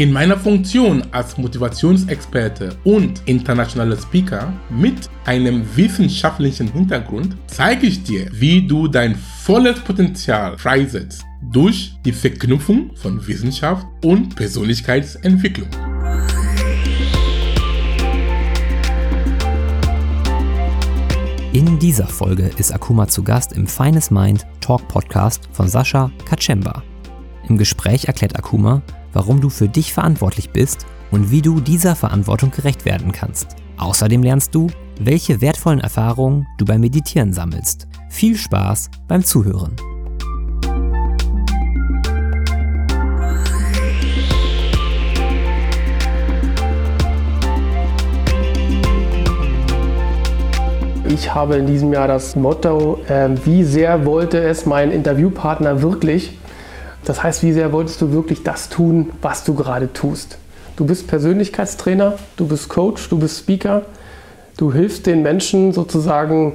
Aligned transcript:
In 0.00 0.12
meiner 0.12 0.38
Funktion 0.38 1.02
als 1.10 1.36
Motivationsexperte 1.36 2.74
und 2.84 3.20
internationaler 3.26 3.98
Speaker 3.98 4.50
mit 4.70 5.10
einem 5.26 5.62
wissenschaftlichen 5.76 6.72
Hintergrund 6.72 7.36
zeige 7.48 7.86
ich 7.86 8.02
dir, 8.02 8.26
wie 8.32 8.66
du 8.66 8.88
dein 8.88 9.14
volles 9.14 9.78
Potenzial 9.80 10.56
freisetzt 10.56 11.22
durch 11.52 11.92
die 12.02 12.12
Verknüpfung 12.12 12.96
von 12.96 13.26
Wissenschaft 13.26 13.86
und 14.02 14.34
Persönlichkeitsentwicklung. 14.36 15.68
In 21.52 21.78
dieser 21.78 22.06
Folge 22.06 22.50
ist 22.56 22.72
Akuma 22.72 23.06
zu 23.06 23.22
Gast 23.22 23.52
im 23.52 23.66
Feines 23.66 24.10
Mind 24.10 24.46
Talk 24.62 24.88
Podcast 24.88 25.46
von 25.52 25.68
Sascha 25.68 26.10
Kaczemba. 26.24 26.82
Im 27.46 27.58
Gespräch 27.58 28.06
erklärt 28.06 28.38
Akuma, 28.38 28.80
warum 29.12 29.40
du 29.40 29.48
für 29.48 29.68
dich 29.68 29.92
verantwortlich 29.92 30.50
bist 30.50 30.86
und 31.10 31.30
wie 31.30 31.42
du 31.42 31.60
dieser 31.60 31.96
Verantwortung 31.96 32.50
gerecht 32.50 32.84
werden 32.84 33.12
kannst. 33.12 33.56
Außerdem 33.78 34.22
lernst 34.22 34.54
du, 34.54 34.68
welche 35.00 35.40
wertvollen 35.40 35.80
Erfahrungen 35.80 36.46
du 36.58 36.64
beim 36.64 36.80
Meditieren 36.80 37.32
sammelst. 37.32 37.88
Viel 38.10 38.36
Spaß 38.36 38.90
beim 39.08 39.24
Zuhören. 39.24 39.76
Ich 51.12 51.34
habe 51.34 51.56
in 51.56 51.66
diesem 51.66 51.92
Jahr 51.92 52.06
das 52.06 52.36
Motto, 52.36 53.00
äh, 53.08 53.28
wie 53.44 53.64
sehr 53.64 54.06
wollte 54.06 54.38
es 54.38 54.64
mein 54.64 54.92
Interviewpartner 54.92 55.82
wirklich? 55.82 56.38
Das 57.04 57.22
heißt, 57.22 57.42
wie 57.42 57.52
sehr 57.52 57.72
wolltest 57.72 58.00
du 58.02 58.12
wirklich 58.12 58.42
das 58.42 58.68
tun, 58.68 59.10
was 59.22 59.44
du 59.44 59.54
gerade 59.54 59.92
tust? 59.92 60.38
Du 60.76 60.86
bist 60.86 61.08
Persönlichkeitstrainer, 61.08 62.14
du 62.36 62.46
bist 62.46 62.68
Coach, 62.68 63.08
du 63.08 63.18
bist 63.18 63.38
Speaker. 63.38 63.82
Du 64.56 64.72
hilfst 64.72 65.06
den 65.06 65.22
Menschen 65.22 65.72
sozusagen, 65.72 66.54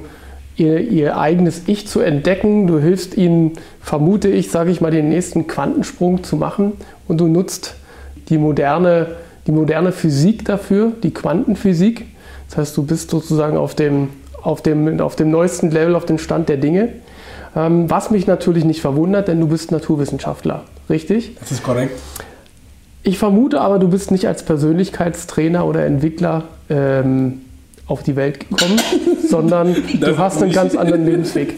ihr, 0.56 0.80
ihr 0.80 1.18
eigenes 1.18 1.62
Ich 1.66 1.86
zu 1.88 2.00
entdecken. 2.00 2.66
Du 2.66 2.78
hilfst 2.78 3.16
ihnen, 3.16 3.52
vermute 3.80 4.28
ich, 4.28 4.50
sage 4.50 4.70
ich 4.70 4.80
mal, 4.80 4.90
den 4.90 5.08
nächsten 5.08 5.46
Quantensprung 5.46 6.24
zu 6.24 6.36
machen. 6.36 6.72
Und 7.08 7.20
du 7.20 7.28
nutzt 7.28 7.74
die 8.28 8.38
moderne, 8.38 9.16
die 9.46 9.52
moderne 9.52 9.92
Physik 9.92 10.44
dafür, 10.44 10.92
die 11.02 11.12
Quantenphysik. 11.12 12.06
Das 12.48 12.58
heißt, 12.58 12.76
du 12.76 12.84
bist 12.84 13.10
sozusagen 13.10 13.56
auf 13.56 13.74
dem 13.74 14.08
auf 14.46 14.62
dem, 14.62 15.00
auf 15.00 15.16
dem 15.16 15.30
neuesten 15.32 15.72
Level, 15.72 15.96
auf 15.96 16.06
dem 16.06 16.18
Stand 16.18 16.48
der 16.48 16.56
Dinge. 16.56 16.90
Ähm, 17.56 17.90
was 17.90 18.10
mich 18.10 18.26
natürlich 18.26 18.64
nicht 18.64 18.82
verwundert, 18.82 19.28
denn 19.28 19.40
du 19.40 19.48
bist 19.48 19.72
Naturwissenschaftler, 19.72 20.64
richtig? 20.90 21.36
Das 21.40 21.50
ist 21.50 21.62
korrekt. 21.62 21.98
Ich 23.02 23.18
vermute 23.18 23.60
aber, 23.60 23.78
du 23.78 23.88
bist 23.88 24.10
nicht 24.10 24.28
als 24.28 24.42
Persönlichkeitstrainer 24.42 25.64
oder 25.64 25.86
Entwickler 25.86 26.44
ähm, 26.68 27.40
auf 27.86 28.02
die 28.02 28.16
Welt 28.16 28.40
gekommen, 28.40 28.80
sondern 29.28 29.74
du 30.00 30.18
hast 30.18 30.42
einen 30.42 30.52
ganz 30.52 30.74
anderen 30.74 31.06
Lebensweg. 31.06 31.54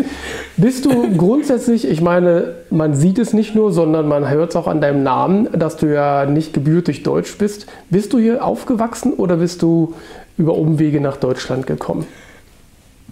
Bist 0.56 0.84
du 0.84 1.16
grundsätzlich, 1.16 1.88
ich 1.88 2.00
meine, 2.00 2.54
man 2.70 2.94
sieht 2.94 3.18
es 3.18 3.32
nicht 3.32 3.54
nur, 3.54 3.72
sondern 3.72 4.06
man 4.06 4.28
hört 4.28 4.50
es 4.50 4.56
auch 4.56 4.66
an 4.66 4.80
deinem 4.80 5.02
Namen, 5.02 5.48
dass 5.52 5.76
du 5.78 5.86
ja 5.86 6.26
nicht 6.26 6.52
gebürtig 6.52 7.02
deutsch 7.02 7.38
bist. 7.38 7.66
Bist 7.90 8.12
du 8.12 8.18
hier 8.18 8.44
aufgewachsen 8.44 9.14
oder 9.14 9.36
bist 9.36 9.62
du 9.62 9.94
über 10.36 10.54
Umwege 10.54 11.00
nach 11.00 11.16
Deutschland 11.16 11.66
gekommen? 11.66 12.06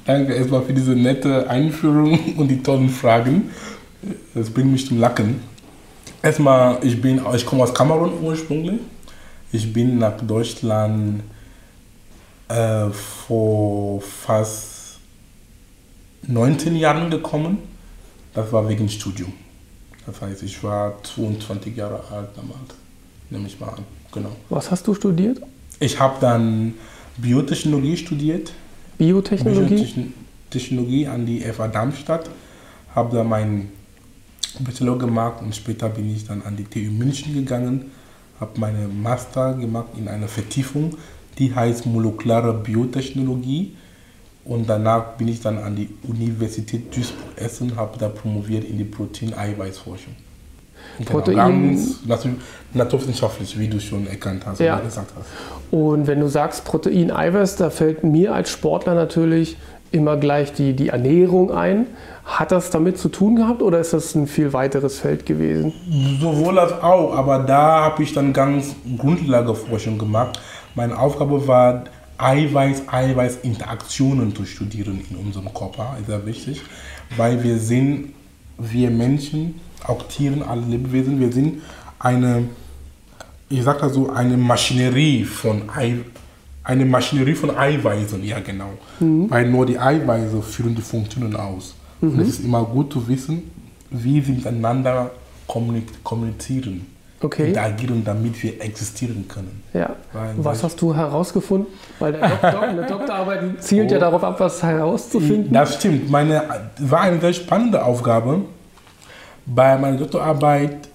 Danke 0.06 0.34
erstmal 0.34 0.62
für 0.62 0.72
diese 0.72 0.93
nette 0.93 1.50
Einführung 1.50 2.19
und 2.37 2.49
die 2.49 2.62
tollen 2.62 2.89
Fragen. 2.89 3.50
Das 4.34 4.50
bringt 4.50 4.71
mich 4.71 4.87
zum 4.87 5.00
Lachen. 5.00 5.41
Erstmal, 6.22 6.78
ich, 6.84 7.00
bin, 7.00 7.21
ich 7.34 7.44
komme 7.44 7.65
aus 7.65 7.75
Kamerun 7.75 8.12
ursprünglich. 8.22 8.81
Ich 9.53 9.72
bin 9.72 9.99
nach 9.99 10.16
Deutschland 10.21 11.22
äh, 12.49 12.87
vor 12.91 14.00
fast 14.00 14.99
19 16.27 16.77
Jahren 16.77 17.11
gekommen. 17.11 17.59
Das 18.33 18.53
war 18.53 18.69
wegen 18.69 18.89
Studium. 18.89 19.33
Das 20.06 20.21
heißt, 20.21 20.43
ich 20.45 20.62
war 20.62 21.03
22 21.03 21.77
Jahre 21.77 22.00
alt 22.12 22.28
damals, 22.37 22.75
nehme 23.28 23.49
ich 23.49 23.59
mal 23.59 23.71
an. 23.71 23.84
Genau. 24.12 24.31
Was 24.50 24.71
hast 24.71 24.87
du 24.87 24.95
studiert? 24.95 25.41
Ich 25.81 25.99
habe 25.99 26.16
dann 26.21 26.75
Biotechnologie 27.16 27.97
studiert 27.97 28.53
Biotechnologie? 28.99 30.12
Technologie 30.51 31.07
an 31.07 31.27
die 31.27 31.41
FA 31.41 31.69
Darmstadt. 31.69 32.31
Habe 32.95 33.17
da 33.17 33.25
meinen 33.25 33.71
Bachelor 34.61 34.99
gemacht 34.99 35.43
und 35.43 35.55
später 35.55 35.89
bin 35.89 36.15
ich 36.15 36.27
dann 36.27 36.43
an 36.43 36.57
die 36.57 36.65
TU 36.65 36.91
München 36.91 37.34
gegangen, 37.34 37.91
habe 38.41 38.59
meine 38.59 38.89
Master 38.89 39.55
gemacht 39.55 39.89
in 39.99 40.09
einer 40.09 40.29
Vertiefung, 40.29 40.97
die 41.39 41.55
heißt 41.55 41.87
molekulare 41.87 42.55
Biotechnologie. 42.55 43.77
Und 44.45 44.69
danach 44.69 45.17
bin 45.17 45.27
ich 45.28 45.41
dann 45.41 45.59
an 45.59 45.75
die 45.75 45.89
Universität 46.05 46.95
Duisburg-Essen, 46.95 47.75
habe 47.75 47.99
da 47.99 48.09
promoviert 48.09 48.65
in 48.65 48.78
die 48.78 48.84
Protein-Eiweiß-Forschung. 48.84 50.15
Genau, 50.99 51.11
Protein. 51.11 51.79
Ganz 52.07 52.29
naturwissenschaftlich, 52.73 53.59
wie 53.59 53.69
du 53.69 53.81
schon 53.81 54.07
erkannt 54.07 54.47
hast 54.47 54.61
ja. 54.61 54.79
gesagt 54.79 55.12
hast. 55.17 55.27
Und 55.71 56.07
wenn 56.07 56.21
du 56.21 56.29
sagst 56.29 56.65
Protein, 56.65 57.11
Eiweiß, 57.11 57.57
da 57.57 57.71
fällt 57.71 58.05
mir 58.05 58.34
als 58.34 58.51
Sportler 58.51 58.95
natürlich 58.95 59.57
immer 59.93 60.17
gleich 60.17 60.53
die, 60.53 60.75
die 60.75 60.89
Ernährung 60.89 61.51
ein. 61.51 61.87
Hat 62.25 62.53
das 62.53 62.71
damit 62.71 62.99
zu 62.99 63.09
tun 63.09 63.37
gehabt 63.37 63.62
oder 63.62 63.79
ist 63.79 63.93
das 63.93 64.15
ein 64.15 64.27
viel 64.27 64.53
weiteres 64.53 64.99
Feld 64.99 65.27
gewesen? 65.27 65.73
Sowohl 66.21 66.59
als 66.59 66.73
auch, 66.73 67.15
aber 67.15 67.39
da 67.41 67.84
habe 67.84 68.03
ich 68.03 68.13
dann 68.13 68.33
ganz 68.33 68.75
Grundlageforschung 68.99 69.97
gemacht. 69.97 70.41
Meine 70.75 70.99
Aufgabe 70.99 71.47
war, 71.47 71.84
Eiweiß-Eiweiß-Interaktionen 72.19 74.34
zu 74.34 74.45
studieren 74.45 75.05
in 75.09 75.17
unserem 75.17 75.55
Körper, 75.55 75.97
ist 76.01 76.07
sehr 76.07 76.27
wichtig, 76.27 76.63
weil 77.17 77.45
wir 77.45 77.59
sind, 77.59 78.13
wir 78.59 78.91
Menschen, 78.91 79.61
auch 79.84 80.03
Tieren, 80.09 80.42
alle 80.42 80.62
Lebewesen, 80.62 81.20
wir 81.20 81.32
sind 81.32 81.62
eine, 81.98 82.44
ich 83.48 83.62
sag 83.62 83.81
da 83.81 83.88
so, 83.88 84.10
eine 84.10 84.37
Maschinerie 84.37 85.25
von 85.25 85.70
Ei, 85.75 85.98
eine 86.64 86.84
Maschinerie 86.84 87.34
von 87.34 87.56
Eiweißen, 87.56 88.25
ja 88.25 88.41
genau. 88.41 88.70
Mhm. 88.98 89.31
Weil 89.31 89.48
nur 89.48 89.66
die 89.66 89.78
Eiweiße 89.78 90.42
führen 90.42 90.75
die 90.75 90.82
Funktionen 90.82 91.36
aus. 91.36 91.75
Mhm. 92.00 92.10
Und 92.10 92.20
es 92.20 92.28
ist 92.28 92.44
immer 92.44 92.65
gut 92.65 92.92
zu 92.92 93.06
wissen, 93.06 93.50
wie 93.91 94.20
sie 94.20 94.32
miteinander 94.32 95.12
kommunizieren, 95.47 96.86
okay. 97.22 97.48
interagieren, 97.48 98.03
damit 98.04 98.42
wir 98.42 98.60
existieren 98.60 99.26
können. 99.28 99.62
Ja. 99.72 99.94
Weil, 100.12 100.34
was 100.38 100.65
hast 100.65 100.81
du 100.81 100.92
herausgefunden? 100.92 101.69
Weil 102.00 102.12
der 102.12 102.28
Doktor, 102.28 102.62
eine 102.62 102.84
Doktorarbeit 102.84 103.62
zielt 103.62 103.91
oh. 103.91 103.94
ja 103.94 104.00
darauf 104.00 104.25
ab, 104.25 104.41
was 104.41 104.60
herauszufinden. 104.60 105.53
Das 105.53 105.76
stimmt. 105.76 106.10
Meine 106.10 106.42
war 106.81 107.03
eine 107.03 107.20
sehr 107.20 107.32
spannende 107.32 107.84
Aufgabe 107.84 108.42
bei 109.47 109.79
meiner 109.79 109.97
Doktorarbeit, 109.97 110.89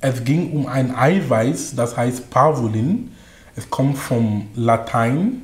es 0.00 0.24
ging 0.24 0.52
um 0.52 0.66
ein 0.66 0.94
Eiweiß, 0.94 1.74
das 1.74 1.96
heißt 1.96 2.30
Parvulin. 2.30 3.12
Es 3.56 3.68
kommt 3.68 3.98
vom 3.98 4.46
Latein. 4.54 5.42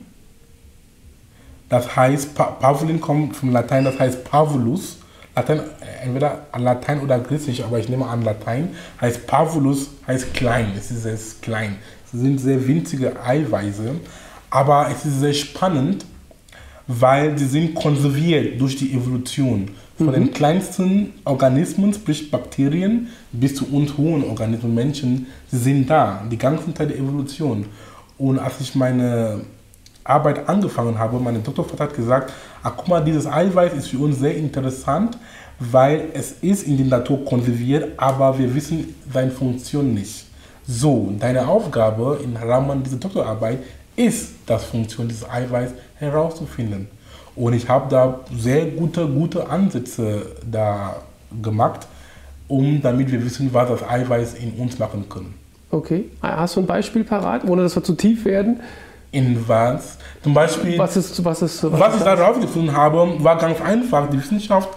Das 1.68 1.96
heißt, 1.96 2.34
Parvulin 2.34 3.00
kommt 3.00 3.34
vom 3.34 3.50
Latein, 3.50 3.84
das 3.84 3.98
heißt 3.98 4.24
Parvulus. 4.24 4.98
Latein, 5.34 5.62
entweder 6.04 6.46
Latein 6.56 7.00
oder 7.00 7.18
Griechisch, 7.18 7.62
aber 7.62 7.80
ich 7.80 7.88
nehme 7.88 8.06
an 8.06 8.22
Latein. 8.22 8.76
Heißt 9.00 9.26
Parvulus, 9.26 9.90
heißt 10.06 10.32
klein. 10.34 10.72
Es 10.78 10.92
ist 10.92 11.02
sehr 11.02 11.18
klein. 11.40 11.76
Es 12.06 12.20
sind 12.20 12.38
sehr 12.38 12.64
winzige 12.64 13.20
Eiweiße. 13.20 13.96
Aber 14.50 14.88
es 14.92 15.04
ist 15.04 15.18
sehr 15.18 15.34
spannend, 15.34 16.04
weil 16.86 17.36
sie 17.36 17.46
sind 17.46 17.74
konserviert 17.74 18.60
durch 18.60 18.76
die 18.76 18.92
Evolution. 18.92 19.70
Von 19.96 20.08
mhm. 20.08 20.12
den 20.12 20.32
kleinsten 20.32 21.12
Organismen, 21.24 21.94
sprich 21.94 22.30
Bakterien, 22.30 23.08
bis 23.32 23.54
zu 23.54 23.66
uns 23.72 23.96
hohen 23.96 24.24
Organismen, 24.24 24.74
Menschen, 24.74 25.26
sie 25.50 25.58
sind 25.58 25.88
da, 25.88 26.22
die 26.30 26.38
ganze 26.38 26.72
Zeit 26.74 26.90
der 26.90 26.98
Evolution. 26.98 27.66
Und 28.18 28.38
als 28.38 28.60
ich 28.60 28.74
meine 28.74 29.42
Arbeit 30.02 30.48
angefangen 30.48 30.98
habe, 30.98 31.18
mein 31.18 31.42
Doktorvater 31.42 31.84
hat 31.84 31.94
gesagt, 31.94 32.32
ah, 32.62 32.70
guck 32.70 32.88
mal, 32.88 33.04
dieses 33.04 33.26
Eiweiß 33.26 33.72
ist 33.74 33.88
für 33.88 33.98
uns 33.98 34.18
sehr 34.18 34.36
interessant, 34.36 35.16
weil 35.58 36.08
es 36.12 36.32
ist 36.42 36.66
in 36.66 36.76
der 36.76 36.86
Natur 36.86 37.24
konserviert, 37.24 37.92
aber 37.96 38.38
wir 38.38 38.54
wissen 38.54 38.94
seine 39.12 39.30
Funktion 39.30 39.94
nicht. 39.94 40.26
So, 40.66 41.12
deine 41.18 41.46
Aufgabe 41.46 42.20
im 42.22 42.36
Rahmen 42.36 42.82
dieser 42.82 42.96
Doktorarbeit 42.96 43.60
ist, 43.96 44.30
das 44.46 44.64
Funktion 44.64 45.08
dieses 45.08 45.28
Eiweiß 45.28 45.70
herauszufinden. 45.96 46.88
Und 47.36 47.52
ich 47.54 47.68
habe 47.68 47.88
da 47.90 48.20
sehr 48.36 48.66
gute, 48.66 49.06
gute 49.06 49.48
Ansätze 49.48 50.26
da 50.50 50.96
gemacht, 51.42 51.86
um 52.46 52.80
damit 52.80 53.10
wir 53.10 53.24
wissen, 53.24 53.48
was 53.52 53.68
das 53.68 53.82
Eiweiß 53.82 54.34
in 54.34 54.52
uns 54.52 54.78
machen 54.78 55.08
können. 55.08 55.34
Okay. 55.70 56.04
Hast 56.22 56.56
du 56.56 56.60
ein 56.60 56.66
Beispiel 56.66 57.02
parat, 57.02 57.44
ohne 57.44 57.62
dass 57.62 57.74
wir 57.74 57.82
zu 57.82 57.94
tief 57.94 58.24
werden? 58.24 58.60
In 59.10 59.36
was? 59.46 59.98
Zum 60.22 60.34
Beispiel, 60.34 60.78
Was 60.78 60.96
ist, 60.96 61.24
was 61.24 61.42
ist, 61.42 61.64
was 61.72 61.94
ist 61.94 62.00
ich 62.00 62.04
da 62.04 62.14
rausgefunden 62.14 62.76
habe, 62.76 63.16
war 63.18 63.38
ganz 63.38 63.60
einfach. 63.60 64.08
Die 64.10 64.18
Wissenschaft 64.18 64.68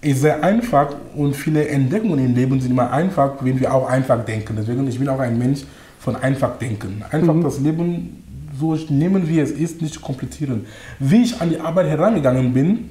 ist 0.00 0.22
sehr 0.22 0.42
einfach 0.42 0.88
und 1.14 1.34
viele 1.34 1.68
Entdeckungen 1.68 2.24
im 2.24 2.34
Leben 2.34 2.60
sind 2.60 2.70
immer 2.70 2.90
einfach, 2.90 3.34
wenn 3.40 3.60
wir 3.60 3.72
auch 3.72 3.88
einfach 3.88 4.24
denken. 4.24 4.54
Deswegen, 4.56 4.86
ich 4.88 4.98
bin 4.98 5.08
auch 5.08 5.18
ein 5.18 5.38
Mensch 5.38 5.60
von 5.98 6.16
einfach 6.16 6.58
denken. 6.58 7.04
Einfach 7.10 7.34
das 7.42 7.60
Leben 7.60 8.24
so 8.60 8.78
nehmen, 8.88 9.28
wie 9.28 9.40
es 9.40 9.50
ist, 9.50 9.82
nicht 9.82 10.00
komplizieren. 10.00 10.66
Wie 10.98 11.22
ich 11.22 11.40
an 11.40 11.50
die 11.50 11.58
Arbeit 11.58 11.86
herangegangen 11.86 12.52
bin, 12.52 12.90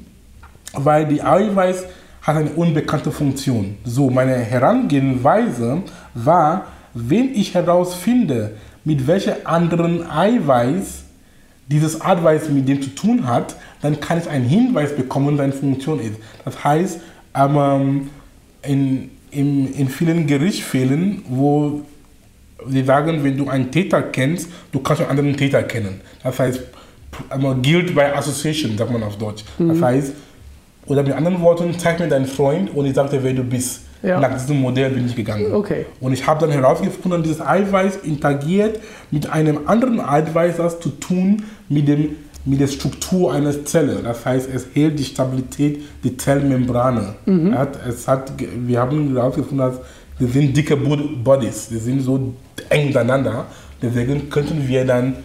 weil 0.73 1.05
die 1.05 1.21
Eiweiß 1.21 1.85
hat 2.21 2.35
eine 2.35 2.49
unbekannte 2.51 3.11
Funktion. 3.11 3.77
So, 3.85 4.09
meine 4.09 4.35
Herangehensweise 4.35 5.83
war, 6.13 6.65
wenn 6.93 7.33
ich 7.33 7.53
herausfinde, 7.53 8.55
mit 8.83 9.07
welcher 9.07 9.37
anderen 9.45 10.09
Eiweiß 10.09 11.03
dieses 11.67 12.01
Eiweiß 12.01 12.49
mit 12.49 12.67
dem 12.67 12.81
zu 12.81 12.89
tun 12.89 13.27
hat, 13.27 13.55
dann 13.81 13.99
kann 13.99 14.17
ich 14.17 14.27
einen 14.27 14.45
Hinweis 14.45 14.95
bekommen, 14.95 15.37
seine 15.37 15.53
Funktion 15.53 15.99
ist. 15.99 16.15
Das 16.43 16.63
heißt, 16.63 16.99
ähm, 17.35 18.09
in, 18.63 19.11
in, 19.31 19.73
in 19.73 19.89
vielen 19.89 20.25
Gerichtsfällen, 20.25 21.23
wo 21.29 21.81
sie 22.67 22.83
sagen, 22.83 23.23
wenn 23.23 23.37
du 23.37 23.49
einen 23.49 23.71
Täter 23.71 24.01
kennst, 24.01 24.49
du 24.71 24.79
kannst 24.79 25.01
einen 25.01 25.11
anderen 25.11 25.37
Täter 25.37 25.63
kennen. 25.63 26.01
Das 26.23 26.39
heißt, 26.39 26.61
Guilt 27.61 27.95
by 27.95 28.01
Association, 28.01 28.77
sagt 28.77 28.91
man 28.91 29.03
auf 29.03 29.17
Deutsch. 29.17 29.43
Das 29.57 29.81
heißt, 29.81 30.13
oder 30.85 31.03
mit 31.03 31.13
anderen 31.13 31.41
Worten, 31.41 31.77
zeig 31.77 31.99
mir 31.99 32.07
deinen 32.07 32.25
Freund 32.25 32.75
und 32.75 32.85
ich 32.85 32.95
sage 32.95 33.09
dir, 33.09 33.23
wer 33.23 33.33
du 33.33 33.43
bist. 33.43 33.81
Ja. 34.01 34.19
Nach 34.19 34.33
diesem 34.33 34.61
Modell 34.61 34.91
bin 34.91 35.05
ich 35.05 35.15
gegangen. 35.15 35.53
Okay. 35.53 35.85
Und 35.99 36.13
ich 36.13 36.25
habe 36.25 36.39
dann 36.39 36.51
herausgefunden, 36.51 37.21
dieses 37.21 37.41
Eiweiß 37.41 37.97
interagiert 37.97 38.79
mit 39.11 39.29
einem 39.29 39.67
anderen 39.67 39.99
Eiweiß, 39.99 40.57
das 40.57 40.79
zu 40.79 40.89
tun 40.89 41.43
mit, 41.67 41.87
dem, 41.87 42.15
mit 42.45 42.61
der 42.61 42.67
Struktur 42.67 43.33
einer 43.33 43.65
Zelle. 43.65 43.99
Das 44.01 44.25
heißt, 44.25 44.49
es 44.53 44.67
hält 44.73 44.97
die 44.97 45.03
Stabilität 45.03 45.81
der 46.03 46.17
Zellmembrane. 46.17 47.15
Hat, 47.53 47.77
es 47.87 48.07
hat, 48.07 48.31
wir 48.37 48.79
haben 48.79 49.13
herausgefunden, 49.13 49.57
dass 49.57 49.81
wir 50.19 50.27
sind 50.27 50.55
dicke 50.55 50.75
Bod- 50.77 51.23
Bodies, 51.23 51.71
wir 51.71 51.79
sind 51.79 52.01
so 52.01 52.33
eng 52.69 52.87
miteinander. 52.87 53.45
Deswegen 53.81 54.29
könnten 54.29 54.67
wir 54.67 54.85
dann 54.85 55.15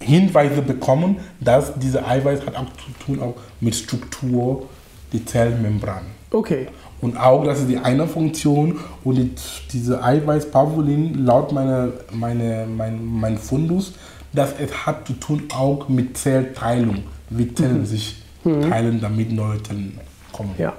Hinweise 0.00 0.62
bekommen, 0.62 1.16
dass 1.38 1.74
diese 1.78 2.04
Eiweiß 2.04 2.44
hat 2.46 2.56
auch 2.56 2.66
zu 2.76 3.04
tun 3.04 3.20
auch 3.20 3.34
mit 3.60 3.74
Struktur 3.74 4.66
der 5.12 5.24
Zellmembran. 5.26 6.02
Okay. 6.30 6.66
Und 7.00 7.16
auch, 7.16 7.44
das 7.44 7.60
ist 7.60 7.68
die 7.68 7.78
eine 7.78 8.06
Funktion 8.06 8.78
und 9.04 9.16
die, 9.16 9.30
diese 9.72 10.02
Eiweiß 10.02 10.50
Pavulin, 10.50 11.24
laut 11.24 11.52
meiner, 11.52 11.88
meine, 12.12 12.66
mein, 12.66 13.04
mein 13.04 13.38
Fundus, 13.38 13.94
dass 14.32 14.54
es 14.58 14.86
hat 14.86 15.06
zu 15.06 15.12
tun 15.14 15.42
auch 15.54 15.88
mit 15.88 16.16
Zellteilung, 16.16 17.02
wie 17.28 17.52
Zellen 17.54 17.84
sich 17.84 18.16
teilen, 18.44 19.00
damit 19.00 19.30
neue 19.32 19.62
Zellen 19.62 19.98
kommen. 20.32 20.54
Ja. 20.58 20.72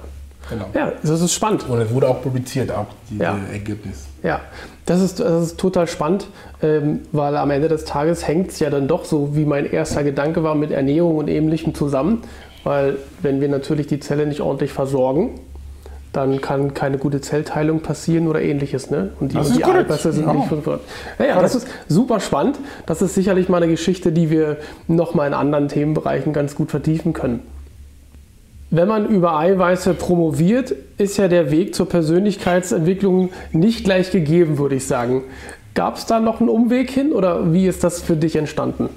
Genau. 0.48 0.66
Ja, 0.74 0.92
das 1.02 1.20
ist 1.20 1.32
spannend. 1.32 1.68
Und 1.68 1.80
es 1.80 1.92
wurde 1.92 2.08
auch 2.08 2.22
publiziert, 2.22 2.70
auch 2.70 2.86
dieses 3.10 3.22
Ja. 3.22 3.38
Ergebnis. 3.52 4.04
Ja, 4.22 4.40
das 4.86 5.00
ist, 5.00 5.20
das 5.20 5.42
ist 5.46 5.58
total 5.60 5.86
spannend, 5.86 6.26
ähm, 6.62 7.00
weil 7.12 7.36
am 7.36 7.50
Ende 7.50 7.68
des 7.68 7.84
Tages 7.84 8.26
hängt 8.26 8.50
es 8.50 8.58
ja 8.58 8.70
dann 8.70 8.88
doch 8.88 9.04
so, 9.04 9.34
wie 9.36 9.44
mein 9.44 9.66
erster 9.70 10.02
Gedanke 10.02 10.42
war, 10.42 10.54
mit 10.54 10.70
Ernährung 10.70 11.16
und 11.16 11.28
Ähnlichem 11.28 11.74
zusammen. 11.74 12.22
Weil 12.62 12.96
wenn 13.20 13.40
wir 13.40 13.48
natürlich 13.48 13.86
die 13.86 14.00
Zelle 14.00 14.26
nicht 14.26 14.40
ordentlich 14.40 14.72
versorgen, 14.72 15.40
dann 16.14 16.40
kann 16.40 16.74
keine 16.74 16.96
gute 16.96 17.20
Zellteilung 17.20 17.80
passieren 17.80 18.28
oder 18.28 18.40
ähnliches. 18.40 18.88
Ne? 18.90 19.10
Und 19.20 19.32
die, 19.32 19.36
Das 19.36 19.48
und 19.48 19.52
ist 19.54 19.58
die. 19.58 19.64
Eiweiße 19.64 20.12
sind 20.12 20.26
Ja. 20.26 20.32
nicht 20.32 20.46
versorgt. 20.48 20.84
Ja, 21.18 21.24
ja, 21.26 21.42
das 21.42 21.54
ist 21.56 21.66
super 21.88 22.20
spannend. 22.20 22.58
Das 22.86 23.02
ist 23.02 23.14
sicherlich 23.14 23.48
mal 23.48 23.58
eine 23.58 23.68
Geschichte, 23.70 24.12
die 24.12 24.30
wir 24.30 24.58
nochmal 24.86 25.26
in 25.26 25.34
anderen 25.34 25.68
Themenbereichen 25.68 26.32
ganz 26.32 26.54
gut 26.54 26.70
vertiefen 26.70 27.12
können. 27.14 27.40
Wenn 28.76 28.88
man 28.88 29.06
über 29.06 29.38
Eiweiße 29.38 29.94
promoviert, 29.94 30.74
ist 30.98 31.16
ja 31.16 31.28
der 31.28 31.52
Weg 31.52 31.76
zur 31.76 31.88
Persönlichkeitsentwicklung 31.88 33.30
nicht 33.52 33.84
gleich 33.84 34.10
gegeben, 34.10 34.58
würde 34.58 34.74
ich 34.74 34.88
sagen. 34.88 35.22
Gab 35.74 35.94
es 35.94 36.06
da 36.06 36.18
noch 36.18 36.40
einen 36.40 36.48
Umweg 36.48 36.90
hin 36.90 37.12
oder 37.12 37.52
wie 37.52 37.68
ist 37.68 37.84
das 37.84 38.02
für 38.02 38.16
dich 38.16 38.34
entstanden? 38.34 38.88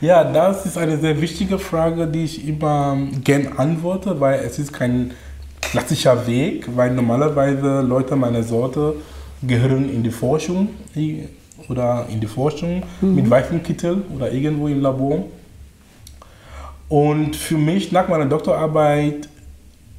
Ja, 0.00 0.24
das 0.24 0.64
ist 0.64 0.78
eine 0.78 0.96
sehr 0.96 1.20
wichtige 1.20 1.58
Frage, 1.58 2.06
die 2.06 2.24
ich 2.24 2.48
immer 2.48 2.96
gern 3.22 3.48
antworte, 3.58 4.18
weil 4.18 4.40
es 4.40 4.58
ist 4.58 4.72
kein 4.72 5.10
klassischer 5.60 6.26
Weg, 6.26 6.66
weil 6.74 6.94
normalerweise 6.94 7.82
Leute 7.82 8.16
meiner 8.16 8.42
Sorte 8.42 8.94
gehören 9.46 9.92
in 9.92 10.02
die 10.02 10.10
Forschung 10.10 10.70
oder 11.68 12.06
in 12.10 12.18
die 12.18 12.26
Forschung 12.26 12.82
mit 13.02 13.28
weißem 13.28 13.62
Kittel 13.62 14.04
oder 14.16 14.32
irgendwo 14.32 14.68
im 14.68 14.80
Labor. 14.80 15.26
Und 16.88 17.36
für 17.36 17.56
mich 17.56 17.92
nach 17.92 18.08
meiner 18.08 18.26
Doktorarbeit 18.26 19.28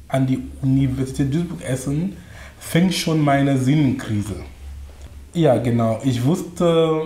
an 0.08 0.26
die 0.26 0.40
Universität 0.62 1.34
Duisburg-Essen 1.34 2.16
fing 2.58 2.92
schon 2.92 3.20
meine 3.20 3.58
Sinnenkrise. 3.58 4.36
Ja, 5.34 5.58
genau. 5.58 6.00
Ich 6.04 6.24
wusste 6.24 7.02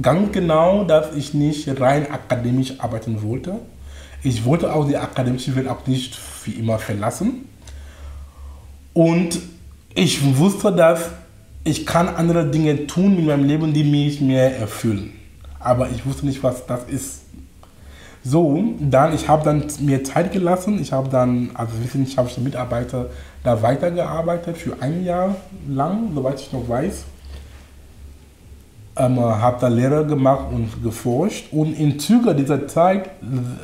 ganz 0.00 0.32
genau, 0.32 0.84
dass 0.84 1.14
ich 1.14 1.34
nicht 1.34 1.68
rein 1.80 2.10
akademisch 2.10 2.78
arbeiten 2.78 3.22
wollte. 3.22 3.58
Ich 4.22 4.44
wollte 4.44 4.72
auch 4.72 4.86
die 4.86 4.96
akademische 4.96 5.54
Welt 5.56 5.68
auch 5.68 5.86
nicht 5.86 6.14
für 6.14 6.52
immer 6.52 6.78
verlassen. 6.78 7.48
Und 8.92 9.38
ich 9.94 10.38
wusste, 10.38 10.72
dass 10.72 11.10
ich 11.64 11.84
kann 11.84 12.08
andere 12.08 12.46
Dinge 12.46 12.86
tun 12.86 13.16
mit 13.16 13.26
meinem 13.26 13.44
Leben, 13.44 13.72
die 13.72 13.84
mich 13.84 14.20
mehr 14.20 14.58
erfüllen. 14.58 15.12
Aber 15.58 15.90
ich 15.90 16.06
wusste 16.06 16.24
nicht, 16.24 16.42
was 16.42 16.64
das 16.64 16.84
ist. 16.88 17.22
So, 18.28 18.60
dann, 18.80 19.14
ich 19.14 19.28
habe 19.28 19.44
dann 19.44 19.66
mir 19.78 20.02
Zeit 20.02 20.32
gelassen. 20.32 20.80
Ich 20.80 20.92
habe 20.92 21.08
dann 21.08 21.50
als 21.54 21.70
wissenschaftlicher 21.80 22.40
Mitarbeiter 22.40 23.06
da 23.44 23.62
weitergearbeitet 23.62 24.56
für 24.56 24.82
ein 24.82 25.04
Jahr 25.04 25.36
lang, 25.68 26.10
soweit 26.12 26.40
ich 26.40 26.52
noch 26.52 26.68
weiß. 26.68 27.04
Ähm, 28.96 29.20
habe 29.20 29.58
da 29.60 29.68
Lehre 29.68 30.04
gemacht 30.04 30.46
und 30.50 30.82
geforscht. 30.82 31.52
Und 31.52 31.78
im 31.78 32.00
Zuge 32.00 32.34
dieser 32.34 32.66
Zeit 32.66 33.10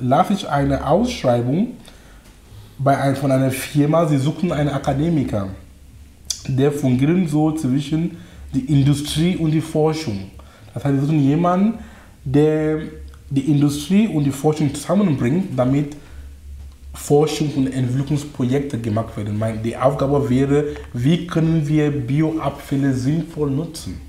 las 0.01 0.31
ich 0.31 0.49
eine 0.49 0.87
Ausschreibung 0.87 1.73
bei 2.79 2.97
ein, 2.97 3.17
von 3.17 3.33
einer 3.33 3.51
Firma. 3.51 4.07
Sie 4.07 4.19
suchten 4.19 4.53
einen 4.53 4.69
Akademiker, 4.69 5.49
der 6.47 6.71
fungieren 6.71 7.27
soll 7.27 7.57
zwischen 7.57 8.17
die 8.55 8.73
Industrie 8.73 9.37
und 9.37 9.51
die 9.51 9.61
Forschung. 9.61 10.31
Das 10.73 10.85
heißt, 10.85 11.01
sie 11.01 11.07
suchen 11.07 11.21
jemanden, 11.21 11.81
der 12.25 12.83
die 13.35 13.51
Industrie 13.51 14.07
und 14.09 14.25
die 14.25 14.31
Forschung 14.31 14.75
zusammenbringt, 14.75 15.51
damit 15.57 15.97
Forschung 16.95 17.51
und 17.57 17.73
Entwicklungsprojekte 17.73 18.79
gemacht 18.79 19.17
werden. 19.17 19.39
Mein- 19.39 19.63
Die 19.63 19.77
Aufgabe 19.77 20.29
wäre, 20.29 20.65
wie 20.93 21.27
können 21.27 21.67
wir 21.67 21.91
Bioabfälle 21.91 22.93
sinnvoll 22.95 23.51
nutzen 23.51 24.01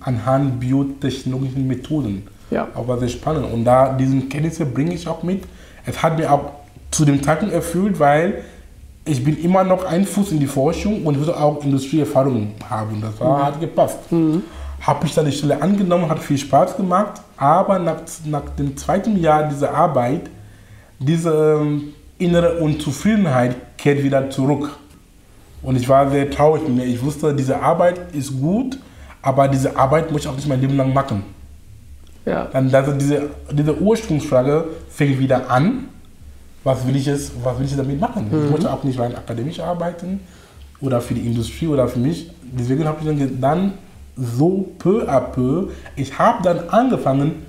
anhand 0.00 0.60
biotechnologischen 0.60 1.66
Methoden. 1.66 2.22
Ja. 2.50 2.68
Auch 2.74 2.86
war 2.88 2.98
sehr 2.98 3.08
spannend. 3.08 3.46
Und 3.54 3.64
da 3.64 3.94
diese 3.98 4.18
Kenntnisse 4.28 4.66
bringe 4.66 4.92
ich 4.92 5.08
auch 5.08 5.22
mit. 5.22 5.44
Es 5.86 6.02
hat 6.02 6.18
mir 6.18 6.30
auch 6.30 6.50
zu 6.90 7.06
dem 7.06 7.22
Zeitpunkt 7.22 7.54
erfüllt, 7.54 7.98
weil 7.98 8.42
ich 9.06 9.24
bin 9.24 9.38
immer 9.42 9.64
noch 9.64 9.84
ein 9.86 10.04
Fuß 10.04 10.32
in 10.32 10.40
die 10.40 10.46
Forschung 10.46 11.06
und 11.06 11.18
würde 11.18 11.34
auch 11.40 11.64
Industrieerfahrung 11.64 12.48
haben. 12.68 13.00
Das 13.00 13.18
war, 13.18 13.46
hat 13.46 13.58
gepasst. 13.60 13.98
Habe 14.86 15.04
ich 15.06 15.14
dann 15.14 15.24
die 15.24 15.32
Stelle 15.32 15.60
angenommen, 15.60 16.08
hat 16.08 16.20
viel 16.20 16.38
Spaß 16.38 16.76
gemacht, 16.76 17.20
aber 17.36 17.78
nach, 17.80 18.02
nach 18.24 18.48
dem 18.50 18.76
zweiten 18.76 19.18
Jahr 19.18 19.48
dieser 19.48 19.74
Arbeit, 19.74 20.30
diese 21.00 21.58
ähm, 21.60 21.92
innere 22.18 22.58
Unzufriedenheit 22.58 23.56
kehrt 23.76 24.02
wieder 24.04 24.30
zurück. 24.30 24.78
Und 25.62 25.74
ich 25.74 25.88
war 25.88 26.08
sehr 26.08 26.30
traurig 26.30 26.62
mit 26.62 26.76
mir. 26.76 26.84
Ich 26.84 27.02
wusste, 27.02 27.34
diese 27.34 27.60
Arbeit 27.60 28.14
ist 28.14 28.38
gut, 28.40 28.78
aber 29.22 29.48
diese 29.48 29.76
Arbeit 29.76 30.12
muss 30.12 30.20
ich 30.20 30.28
auch 30.28 30.36
nicht 30.36 30.46
mein 30.46 30.60
Leben 30.60 30.76
lang 30.76 30.94
machen. 30.94 31.24
Ja, 32.24 32.44
Dann 32.52 32.72
also 32.72 32.92
diese, 32.92 33.30
diese 33.50 33.76
Ursprungsfrage 33.76 34.64
fängt 34.88 35.18
wieder 35.18 35.50
an. 35.50 35.88
Was 36.62 36.86
will 36.86 36.94
ich, 36.94 37.08
es, 37.08 37.32
was 37.42 37.58
will 37.58 37.66
ich 37.66 37.76
damit 37.76 38.00
machen? 38.00 38.28
Ich 38.30 38.50
möchte 38.50 38.72
auch 38.72 38.84
nicht 38.84 38.98
rein 38.98 39.14
akademisch 39.16 39.58
arbeiten 39.58 40.20
oder 40.80 41.00
für 41.00 41.14
die 41.14 41.26
Industrie 41.26 41.66
oder 41.66 41.88
für 41.88 41.98
mich. 41.98 42.30
Deswegen 42.42 42.84
habe 42.84 42.98
ich 43.00 43.40
dann 43.40 43.72
so 44.16 44.66
peu 44.78 45.08
à 45.08 45.20
peu, 45.20 45.68
ich 45.94 46.18
habe 46.18 46.42
dann 46.42 46.68
angefangen, 46.70 47.42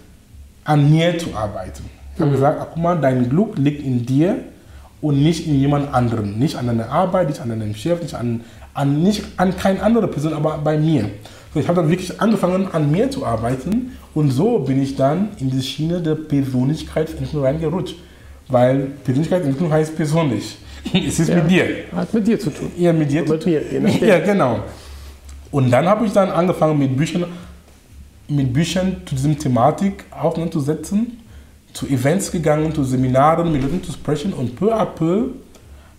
an 0.63 0.91
mir 0.91 1.17
zu 1.17 1.33
arbeiten. 1.35 1.83
Ich 2.15 2.21
habe 2.21 2.31
gesagt, 2.31 2.59
ach, 2.61 2.67
guck 2.73 2.83
mal, 2.83 2.95
dein 2.99 3.29
Glück 3.29 3.57
liegt 3.57 3.83
in 3.85 4.05
dir 4.05 4.35
und 5.01 5.21
nicht 5.23 5.47
in 5.47 5.55
jemand 5.59 5.93
anderem. 5.93 6.37
Nicht 6.37 6.55
an 6.57 6.67
deiner 6.67 6.89
Arbeit, 6.89 7.29
nicht 7.29 7.39
an 7.39 7.49
deinem 7.49 7.73
Chef, 7.75 8.01
nicht 8.01 8.15
an, 8.15 8.41
an, 8.73 9.01
nicht 9.01 9.23
an 9.37 9.55
keine 9.55 9.81
andere 9.81 10.07
Person, 10.07 10.33
aber 10.33 10.57
bei 10.57 10.77
mir. 10.77 11.09
So, 11.53 11.59
ich 11.61 11.67
habe 11.69 11.79
dann 11.81 11.89
wirklich 11.89 12.19
angefangen, 12.19 12.67
an 12.73 12.91
mir 12.91 13.09
zu 13.09 13.25
arbeiten 13.25 13.93
und 14.13 14.31
so 14.31 14.59
bin 14.59 14.81
ich 14.81 14.95
dann 14.95 15.29
in 15.39 15.49
die 15.51 15.61
Schiene 15.61 16.01
der 16.01 16.15
Persönlichkeitsentwicklung 16.15 17.43
reingerutscht. 17.43 17.95
Weil 18.49 18.87
Persönlichkeitsentwicklung 19.03 19.71
heißt 19.71 19.95
persönlich. 19.95 20.57
es 20.93 21.19
ist 21.19 21.29
Ja. 21.29 21.35
mit 21.35 21.49
dir. 21.51 21.65
hat 21.95 22.13
mit 22.13 22.27
dir 22.27 22.39
zu 22.39 22.49
tun. 22.49 22.71
Ja, 22.77 22.91
mit 22.93 23.11
dir. 23.11 23.23
Mit 23.23 23.45
mir. 23.45 24.07
Ja, 24.07 24.19
genau. 24.19 24.59
Und 25.51 25.71
dann 25.71 25.87
habe 25.87 26.05
ich 26.05 26.13
dann 26.13 26.29
angefangen 26.29 26.77
mit 26.77 26.95
Büchern, 26.95 27.25
mit 28.27 28.53
Büchern 28.53 28.97
zu 29.05 29.15
diesem 29.15 29.37
Thematik 29.37 30.05
auseinanderzusetzen, 30.11 31.19
zu 31.73 31.87
Events 31.87 32.31
gegangen, 32.31 32.73
zu 32.73 32.83
Seminaren, 32.83 33.51
mit 33.51 33.61
Leuten 33.61 33.83
zu 33.83 33.91
sprechen 33.91 34.33
und 34.33 34.55
peu 34.55 34.73
à 34.73 34.85
peu 34.85 35.29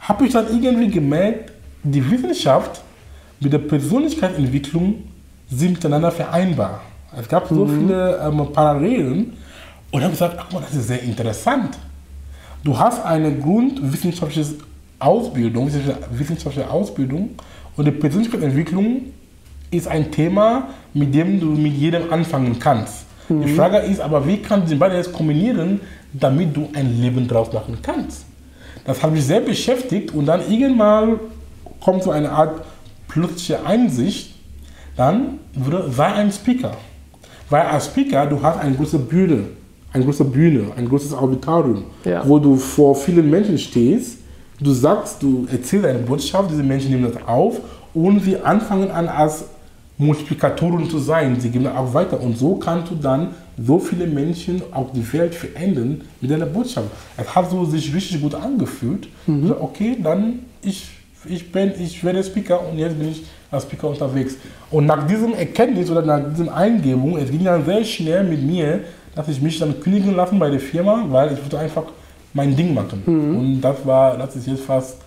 habe 0.00 0.26
ich 0.26 0.32
dann 0.32 0.46
irgendwie 0.48 0.88
gemerkt, 0.88 1.52
die 1.82 2.10
Wissenschaft 2.10 2.82
mit 3.40 3.52
der 3.52 3.58
Persönlichkeitsentwicklung 3.58 5.04
sind 5.50 5.72
miteinander 5.72 6.10
vereinbar. 6.10 6.82
Es 7.16 7.28
gab 7.28 7.48
so 7.48 7.64
mhm. 7.64 7.80
viele 7.80 8.18
ähm, 8.18 8.52
Parallelen 8.52 9.32
und 9.90 10.02
habe 10.02 10.12
gesagt, 10.12 10.36
ach 10.38 10.60
das 10.60 10.74
ist 10.74 10.88
sehr 10.88 11.02
interessant. 11.02 11.78
Du 12.64 12.78
hast 12.78 13.04
eine 13.04 13.34
grundwissenschaftliche 13.34 14.54
Ausbildung, 14.98 15.70
wissenschaftliche 16.10 16.68
Ausbildung 16.68 17.30
und 17.76 17.84
die 17.84 17.92
Persönlichkeitsentwicklung 17.92 19.12
ist 19.70 19.88
ein 19.88 20.10
Thema, 20.10 20.68
mit 20.94 21.14
dem 21.14 21.40
du 21.40 21.46
mit 21.46 21.74
jedem 21.74 22.12
anfangen 22.12 22.58
kannst. 22.58 23.04
Mhm. 23.28 23.42
Die 23.42 23.54
Frage 23.54 23.78
ist 23.78 24.00
aber, 24.00 24.26
wie 24.26 24.38
kannst 24.38 24.68
du 24.68 24.74
die 24.74 24.78
beiden 24.78 24.96
jetzt 24.96 25.12
kombinieren, 25.12 25.80
damit 26.12 26.56
du 26.56 26.68
ein 26.74 27.00
Leben 27.00 27.28
draus 27.28 27.52
machen 27.52 27.78
kannst? 27.82 28.24
Das 28.84 29.02
hat 29.02 29.12
mich 29.12 29.24
sehr 29.24 29.40
beschäftigt 29.40 30.14
und 30.14 30.26
dann 30.26 30.40
irgendwann 30.50 31.20
kommt 31.80 32.02
so 32.02 32.10
eine 32.10 32.30
Art 32.30 32.62
plötzliche 33.08 33.64
Einsicht, 33.64 34.34
dann 34.96 35.38
würde, 35.54 35.90
sei 35.90 36.06
ein 36.06 36.32
Speaker. 36.32 36.72
Weil 37.50 37.62
als 37.62 37.86
Speaker, 37.86 38.26
du 38.26 38.42
hast 38.42 38.58
eine 38.58 38.74
große 38.74 38.98
Bühne, 38.98 39.44
eine 39.92 40.04
große 40.04 40.24
Bühne, 40.24 40.66
ein 40.76 40.88
großes 40.88 41.14
Auditorium, 41.14 41.84
ja. 42.04 42.26
wo 42.26 42.38
du 42.38 42.56
vor 42.56 42.94
vielen 42.94 43.30
Menschen 43.30 43.58
stehst, 43.58 44.18
du 44.60 44.72
sagst, 44.72 45.22
du 45.22 45.46
erzählst 45.50 45.86
eine 45.86 46.00
Botschaft, 46.00 46.50
diese 46.50 46.62
Menschen 46.62 46.90
nehmen 46.90 47.10
das 47.12 47.26
auf 47.26 47.60
und 47.94 48.20
sie 48.20 48.36
anfangen 48.36 48.90
an 48.90 49.08
als 49.08 49.44
Multiplikatoren 49.98 50.88
zu 50.88 50.98
sein. 50.98 51.38
Sie 51.40 51.50
gehen 51.50 51.66
auch 51.66 51.92
weiter 51.92 52.20
und 52.20 52.38
so 52.38 52.54
kannst 52.54 52.90
du 52.90 52.94
dann 52.94 53.34
so 53.60 53.80
viele 53.80 54.06
Menschen 54.06 54.62
auch 54.72 54.92
die 54.92 55.12
Welt 55.12 55.34
verändern 55.34 56.02
mit 56.20 56.30
deiner 56.30 56.46
Botschaft. 56.46 56.86
Es 57.16 57.34
hat 57.34 57.50
so 57.50 57.64
sich 57.64 57.92
richtig 57.92 58.22
gut 58.22 58.34
angefühlt. 58.34 59.08
Mhm. 59.26 59.52
okay, 59.58 59.96
dann 60.00 60.40
ich, 60.62 60.88
ich 61.24 61.50
bin, 61.50 61.72
ich 61.80 62.02
werde 62.04 62.22
Speaker 62.22 62.60
und 62.68 62.78
jetzt 62.78 62.96
bin 62.96 63.10
ich 63.10 63.24
als 63.50 63.64
Speaker 63.64 63.88
unterwegs. 63.88 64.36
Und 64.70 64.86
nach 64.86 65.04
diesem 65.06 65.34
Erkenntnis 65.34 65.90
oder 65.90 66.02
nach 66.02 66.20
diesem 66.30 66.48
Eingebung, 66.48 67.18
es 67.18 67.30
ging 67.30 67.42
dann 67.42 67.64
sehr 67.64 67.84
schnell 67.84 68.22
mit 68.22 68.42
mir, 68.42 68.80
dass 69.16 69.28
ich 69.28 69.40
mich 69.40 69.58
dann 69.58 69.80
kündigen 69.80 70.14
lassen 70.14 70.38
bei 70.38 70.48
der 70.48 70.60
Firma, 70.60 71.04
weil 71.08 71.32
ich 71.32 71.42
wollte 71.42 71.58
einfach 71.58 71.84
mein 72.32 72.54
Ding 72.54 72.72
machen. 72.72 73.02
Mhm. 73.04 73.36
Und 73.36 73.60
das 73.60 73.84
war, 73.84 74.16
das 74.16 74.36
ist 74.36 74.46
jetzt 74.46 74.62
fast, 74.62 74.98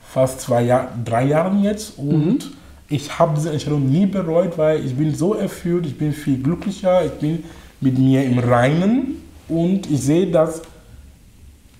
fast 0.00 0.42
zwei 0.42 0.64
Jahre, 0.64 0.88
drei 1.02 1.24
Jahre 1.24 1.56
jetzt 1.62 1.96
und 1.98 2.26
mhm 2.26 2.57
ich 2.88 3.18
habe 3.18 3.34
diese 3.36 3.50
Entscheidung 3.50 3.90
nie 3.90 4.06
bereut, 4.06 4.56
weil 4.56 4.84
ich 4.84 4.94
bin 4.96 5.14
so 5.14 5.34
erfüllt, 5.34 5.86
ich 5.86 5.98
bin 5.98 6.12
viel 6.12 6.42
glücklicher, 6.42 7.04
ich 7.04 7.12
bin 7.12 7.44
mit 7.80 7.98
mir 7.98 8.24
im 8.24 8.38
Reinen 8.38 9.22
und 9.48 9.90
ich 9.90 10.00
sehe, 10.00 10.30
dass 10.30 10.62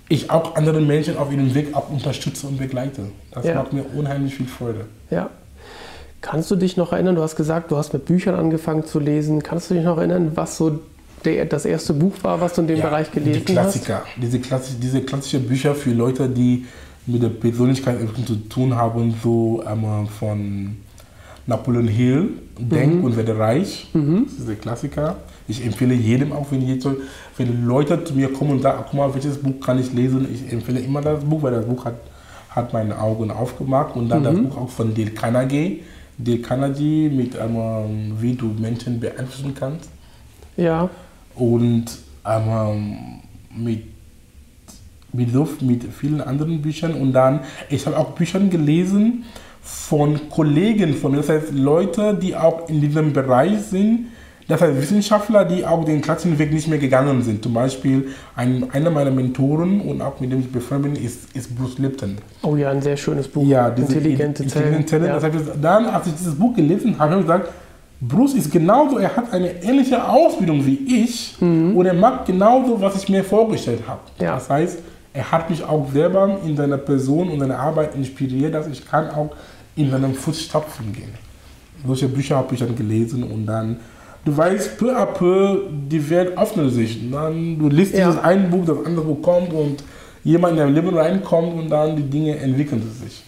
ich 0.08 0.30
auch 0.30 0.54
andere 0.56 0.80
Menschen 0.80 1.16
auf 1.16 1.32
ihrem 1.32 1.54
Weg 1.54 1.74
auch 1.74 1.90
unterstütze 1.90 2.46
und 2.46 2.58
begleite. 2.58 3.02
Das 3.30 3.44
ja. 3.44 3.54
macht 3.54 3.72
mir 3.72 3.84
unheimlich 3.94 4.34
viel 4.34 4.46
Freude. 4.46 4.86
Ja. 5.10 5.30
Kannst 6.20 6.50
du 6.50 6.56
dich 6.56 6.76
noch 6.76 6.92
erinnern, 6.92 7.14
du 7.14 7.22
hast 7.22 7.36
gesagt, 7.36 7.70
du 7.70 7.76
hast 7.76 7.92
mit 7.92 8.04
Büchern 8.04 8.34
angefangen 8.34 8.84
zu 8.84 8.98
lesen. 8.98 9.42
Kannst 9.42 9.70
du 9.70 9.74
dich 9.74 9.84
noch 9.84 9.98
erinnern, 9.98 10.32
was 10.34 10.56
so 10.56 10.80
der, 11.24 11.44
das 11.44 11.64
erste 11.64 11.92
Buch 11.92 12.14
war, 12.22 12.40
was 12.40 12.54
du 12.54 12.62
in 12.62 12.68
dem 12.68 12.78
ja, 12.78 12.86
Bereich 12.86 13.10
gelesen 13.10 13.44
die 13.46 13.52
Klassiker, 13.52 14.02
hast? 14.04 14.22
Diese, 14.22 14.40
Klassik, 14.40 14.80
diese 14.80 15.02
klassischen 15.02 15.46
Bücher 15.46 15.74
für 15.74 15.90
Leute, 15.90 16.28
die 16.28 16.66
mit 17.06 17.22
der 17.22 17.28
Persönlichkeit 17.28 17.98
zu 18.26 18.36
tun 18.48 18.74
haben, 18.74 19.14
so 19.22 19.62
ähm, 19.66 20.08
von 20.18 20.76
Napoleon 21.48 21.88
Hill, 21.88 22.28
Denk 22.58 22.96
mhm. 22.96 23.04
und 23.04 23.16
werde 23.16 23.38
reich. 23.38 23.88
Mhm. 23.94 24.24
Das 24.26 24.34
ist 24.34 24.48
der 24.48 24.56
Klassiker. 24.56 25.16
Ich 25.48 25.64
empfehle 25.64 25.94
jedem 25.94 26.32
auch, 26.32 26.46
wenn, 26.50 26.68
jetzt, 26.68 26.86
wenn 27.38 27.64
Leute 27.64 28.04
zu 28.04 28.14
mir 28.14 28.32
kommen 28.32 28.50
und 28.50 28.62
sagen, 28.62 28.84
guck 28.84 28.94
mal, 28.94 29.14
welches 29.14 29.38
Buch 29.38 29.58
kann 29.64 29.78
ich 29.78 29.92
lesen, 29.92 30.28
ich 30.32 30.52
empfehle 30.52 30.80
immer 30.80 31.00
das 31.00 31.24
Buch, 31.24 31.42
weil 31.42 31.52
das 31.52 31.64
Buch 31.64 31.86
hat, 31.86 31.94
hat 32.50 32.72
meine 32.74 33.00
Augen 33.00 33.30
aufgemacht. 33.30 33.96
Und 33.96 34.10
dann 34.10 34.20
mhm. 34.20 34.24
das 34.24 34.34
Buch 34.36 34.56
auch 34.58 34.68
von 34.68 34.94
Dale 34.94 35.10
Carnegie. 35.10 35.82
Dale 36.18 36.38
Carnegie 36.40 37.08
mit 37.08 37.34
ähm, 37.34 38.12
wie 38.20 38.34
du 38.34 38.48
Menschen 38.60 39.00
beeinflussen 39.00 39.54
kannst. 39.58 39.88
Ja. 40.56 40.90
Und 41.34 41.86
ähm, 42.26 42.98
mit 43.56 43.84
mit, 45.10 45.62
mit 45.62 45.84
vielen 45.84 46.20
anderen 46.20 46.60
Büchern 46.60 46.92
und 46.92 47.14
dann, 47.14 47.40
ich 47.70 47.86
habe 47.86 47.96
auch 47.96 48.10
Bücher 48.10 48.40
gelesen, 48.40 49.24
von 49.62 50.28
Kollegen 50.30 50.94
von 50.94 51.12
mir, 51.12 51.18
das 51.18 51.28
heißt 51.28 51.52
Leute, 51.52 52.14
die 52.14 52.34
auch 52.36 52.68
in 52.68 52.80
diesem 52.80 53.12
Bereich 53.12 53.60
sind, 53.62 54.06
das 54.48 54.62
heißt 54.62 54.80
Wissenschaftler, 54.80 55.44
die 55.44 55.64
auch 55.66 55.84
den 55.84 56.00
klassischen 56.00 56.38
Weg 56.38 56.52
nicht 56.54 56.68
mehr 56.68 56.78
gegangen 56.78 57.22
sind. 57.22 57.42
Zum 57.42 57.52
Beispiel 57.52 58.08
ein, 58.34 58.66
einer 58.72 58.90
meiner 58.90 59.10
Mentoren 59.10 59.82
und 59.82 60.00
auch 60.00 60.20
mit 60.20 60.32
dem 60.32 60.40
ich 60.40 60.50
befreundet 60.50 60.94
bin, 60.94 61.04
ist, 61.04 61.36
ist 61.36 61.54
Bruce 61.54 61.78
Lipton. 61.78 62.16
Oh 62.42 62.56
ja, 62.56 62.70
ein 62.70 62.80
sehr 62.80 62.96
schönes 62.96 63.28
Buch. 63.28 63.46
Ja, 63.46 63.68
intelligente 63.68 64.46
Zellen. 64.46 64.86
Zellen. 64.86 65.04
Ja. 65.04 65.14
Das 65.14 65.24
heißt, 65.24 65.34
dann, 65.60 65.84
als 65.86 66.06
ich 66.06 66.14
dieses 66.14 66.34
Buch 66.34 66.54
gelesen 66.54 66.98
habe, 66.98 67.10
habe 67.10 67.20
ich 67.20 67.26
gesagt, 67.26 67.50
Bruce 68.00 68.34
ist 68.34 68.50
genauso, 68.50 68.98
er 68.98 69.14
hat 69.14 69.32
eine 69.32 69.62
ähnliche 69.62 70.02
Ausbildung 70.08 70.64
wie 70.64 71.02
ich 71.02 71.36
mhm. 71.40 71.76
und 71.76 71.84
er 71.84 71.94
macht 71.94 72.26
genauso, 72.26 72.80
was 72.80 73.02
ich 73.02 73.08
mir 73.08 73.24
vorgestellt 73.24 73.80
habe. 73.86 74.00
Ja. 74.18 74.34
Das 74.34 74.48
heißt, 74.48 74.78
er 75.18 75.32
hat 75.32 75.50
mich 75.50 75.64
auch 75.64 75.90
selber 75.92 76.38
in 76.46 76.56
seiner 76.56 76.78
Person 76.78 77.28
und 77.28 77.40
seiner 77.40 77.58
Arbeit 77.58 77.96
inspiriert, 77.96 78.54
dass 78.54 78.68
ich 78.68 78.88
kann 78.88 79.10
auch 79.10 79.30
in 79.74 79.90
seinem 79.90 80.14
Fußstapfen 80.14 80.92
gehen. 80.92 81.12
Solche 81.84 82.06
Bücher 82.06 82.36
habe 82.36 82.54
ich 82.54 82.60
dann 82.60 82.76
gelesen 82.76 83.24
und 83.24 83.44
dann, 83.44 83.78
du 84.24 84.36
weißt, 84.36 84.78
peu 84.78 84.96
à 84.96 85.06
peu, 85.06 85.62
die 85.90 86.08
Welt 86.08 86.38
öffnet 86.38 86.72
sich. 86.72 87.02
Und 87.02 87.10
dann, 87.10 87.58
du 87.58 87.68
liest 87.68 87.94
ja. 87.94 88.06
dieses 88.06 88.22
ein 88.22 88.48
Buch, 88.48 88.64
das 88.64 88.86
andere 88.86 89.06
Buch 89.06 89.20
kommt 89.20 89.52
und 89.52 89.82
jemand 90.22 90.52
in 90.52 90.58
dein 90.58 90.74
Leben 90.74 90.96
reinkommt 90.96 91.58
und 91.58 91.68
dann 91.68 91.96
die 91.96 92.08
Dinge 92.08 92.36
entwickeln 92.38 92.82
sich. 93.02 93.24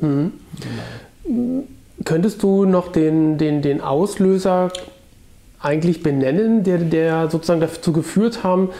Mhm. 0.00 0.32
Genau. 0.60 1.62
Könntest 2.04 2.42
du 2.42 2.64
noch 2.64 2.90
den, 2.90 3.38
den, 3.38 3.62
den 3.62 3.80
Auslöser 3.80 4.72
eigentlich 5.60 6.02
benennen, 6.02 6.64
der, 6.64 6.78
der 6.78 7.30
sozusagen 7.30 7.60
dazu 7.60 7.92
geführt 7.92 8.42
haben, 8.42 8.70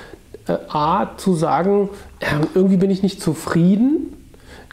äh, 0.46 0.56
A, 0.68 1.10
zu 1.16 1.34
sagen, 1.34 1.88
äh, 2.20 2.26
irgendwie 2.54 2.76
bin 2.76 2.90
ich 2.90 3.02
nicht 3.02 3.20
zufrieden 3.20 4.14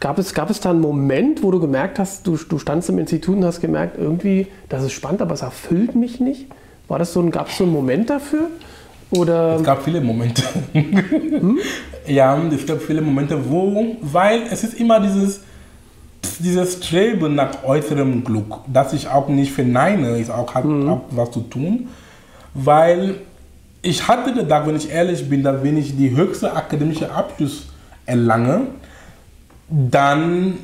Gab 0.02 0.18
es, 0.18 0.34
gab 0.34 0.50
es 0.50 0.58
da 0.58 0.70
einen 0.70 0.80
Moment, 0.80 1.44
wo 1.44 1.52
du 1.52 1.60
gemerkt 1.60 2.00
hast, 2.00 2.26
du, 2.26 2.36
du 2.36 2.58
standst 2.58 2.88
im 2.88 2.98
Institut 2.98 3.36
und 3.36 3.44
hast 3.44 3.60
gemerkt, 3.60 3.96
irgendwie, 3.96 4.48
das 4.68 4.82
ist 4.82 4.94
spannend, 4.94 5.22
aber 5.22 5.34
es 5.34 5.42
erfüllt 5.42 5.94
mich 5.94 6.18
nicht? 6.18 6.46
War 6.88 6.98
das 6.98 7.12
so 7.12 7.20
ein, 7.20 7.30
gab 7.30 7.46
es 7.46 7.58
so 7.58 7.62
einen 7.62 7.72
Moment 7.72 8.10
dafür? 8.10 8.48
Oder? 9.12 9.54
Es 9.54 9.62
gab 9.62 9.84
viele 9.84 10.00
Momente. 10.00 10.42
Hm? 10.72 11.60
Ja, 12.08 12.36
es 12.52 12.66
gab 12.66 12.82
viele 12.82 13.00
Momente, 13.00 13.48
wo, 13.48 13.94
weil 14.00 14.42
es 14.50 14.64
ist 14.64 14.74
immer 14.74 14.98
dieses, 14.98 15.42
dieses 16.40 16.84
Streben 16.84 17.36
nach 17.36 17.62
äußerem 17.62 18.24
Glück, 18.24 18.56
das 18.66 18.92
ich 18.94 19.08
auch 19.08 19.28
nicht 19.28 19.52
verneine, 19.52 20.18
ist 20.18 20.30
auch, 20.30 20.52
hat 20.52 20.64
mhm. 20.64 20.88
auch 20.88 21.02
was 21.12 21.30
zu 21.30 21.42
tun, 21.42 21.90
weil 22.54 23.20
ich 23.82 24.06
hatte 24.06 24.32
gedacht, 24.32 24.66
wenn 24.66 24.76
ich 24.76 24.90
ehrlich 24.90 25.28
bin, 25.28 25.42
dass 25.42 25.62
wenn 25.62 25.76
ich 25.76 25.96
die 25.96 26.10
höchste 26.10 26.54
akademische 26.54 27.10
Abschluss 27.10 27.66
erlange, 28.06 28.68
dann 29.68 30.58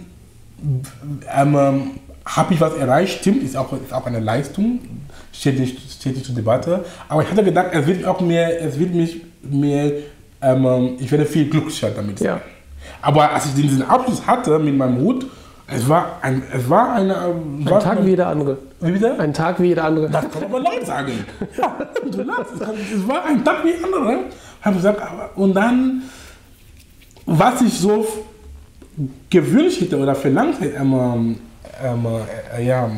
ähm, 1.34 1.90
habe 2.24 2.54
ich 2.54 2.60
was 2.60 2.74
erreicht, 2.76 3.20
stimmt, 3.20 3.42
ist 3.42 3.56
auch, 3.56 3.72
ist 3.72 3.92
auch 3.92 4.06
eine 4.06 4.20
Leistung, 4.20 4.80
steht 5.32 5.58
nicht, 5.58 5.78
steht 5.90 6.14
nicht 6.14 6.26
zur 6.26 6.34
Debatte. 6.34 6.84
Aber 7.08 7.22
ich 7.22 7.30
hatte 7.30 7.42
gedacht, 7.42 7.68
es 7.72 7.86
wird 7.86 8.04
auch 8.04 8.20
mehr, 8.20 8.62
es 8.62 8.78
wird 8.78 8.94
mich 8.94 9.22
mehr, 9.42 9.92
ähm, 10.40 10.96
ich 10.98 11.10
werde 11.10 11.26
viel 11.26 11.48
glücklicher 11.48 11.90
damit 11.90 12.20
sein. 12.20 12.28
Ja. 12.28 12.40
Aber 13.02 13.32
als 13.32 13.46
ich 13.46 13.54
diesen 13.54 13.82
Abschluss 13.82 14.26
hatte 14.26 14.58
mit 14.58 14.76
meinem 14.76 14.98
Hut, 14.98 15.26
es 15.70 15.88
war 15.88 16.18
ein, 16.22 16.42
es 16.52 16.68
war 16.70 16.94
eine, 16.94 17.14
ein 17.14 17.68
war 17.68 17.80
Tag 17.80 18.04
wie 18.04 18.10
jeder 18.10 18.28
andere. 18.28 18.56
Wie 18.80 18.92
bitte? 18.92 19.18
Ein 19.18 19.34
Tag 19.34 19.60
wie 19.60 19.66
jeder 19.66 19.84
andere. 19.84 20.08
Das 20.08 20.24
kann 20.30 20.50
man 20.50 20.62
laut 20.62 20.86
sagen. 20.86 21.12
ja, 21.58 21.76
du 22.10 22.22
lachst. 22.22 22.52
Es 22.54 23.06
war 23.06 23.24
ein 23.26 23.44
Tag 23.44 23.64
wie 23.64 23.74
andere. 23.84 24.24
Hab 24.62 24.74
gesagt, 24.74 25.00
und 25.36 25.54
dann, 25.54 26.02
was 27.26 27.60
ich 27.60 27.78
so 27.78 28.06
gewünscht 29.28 29.82
hätte 29.82 29.98
oder 29.98 30.14
verlangt 30.14 30.58
hätte, 30.60 30.76
ähm, 30.76 31.36
ähm, 31.84 32.06
äh, 32.56 32.64
ja, 32.64 32.90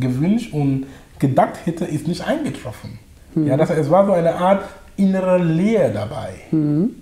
gewünscht 0.00 0.52
und 0.52 0.86
gedacht 1.20 1.60
hätte, 1.64 1.84
ist 1.84 2.08
nicht 2.08 2.26
eingetroffen. 2.26 2.98
Mhm. 3.34 3.46
Ja, 3.46 3.56
das, 3.56 3.70
es 3.70 3.88
war 3.88 4.04
so 4.04 4.12
eine 4.12 4.34
Art 4.34 4.64
innere 4.96 5.38
Leere 5.38 5.92
dabei. 5.92 6.34
Mhm. 6.50 6.96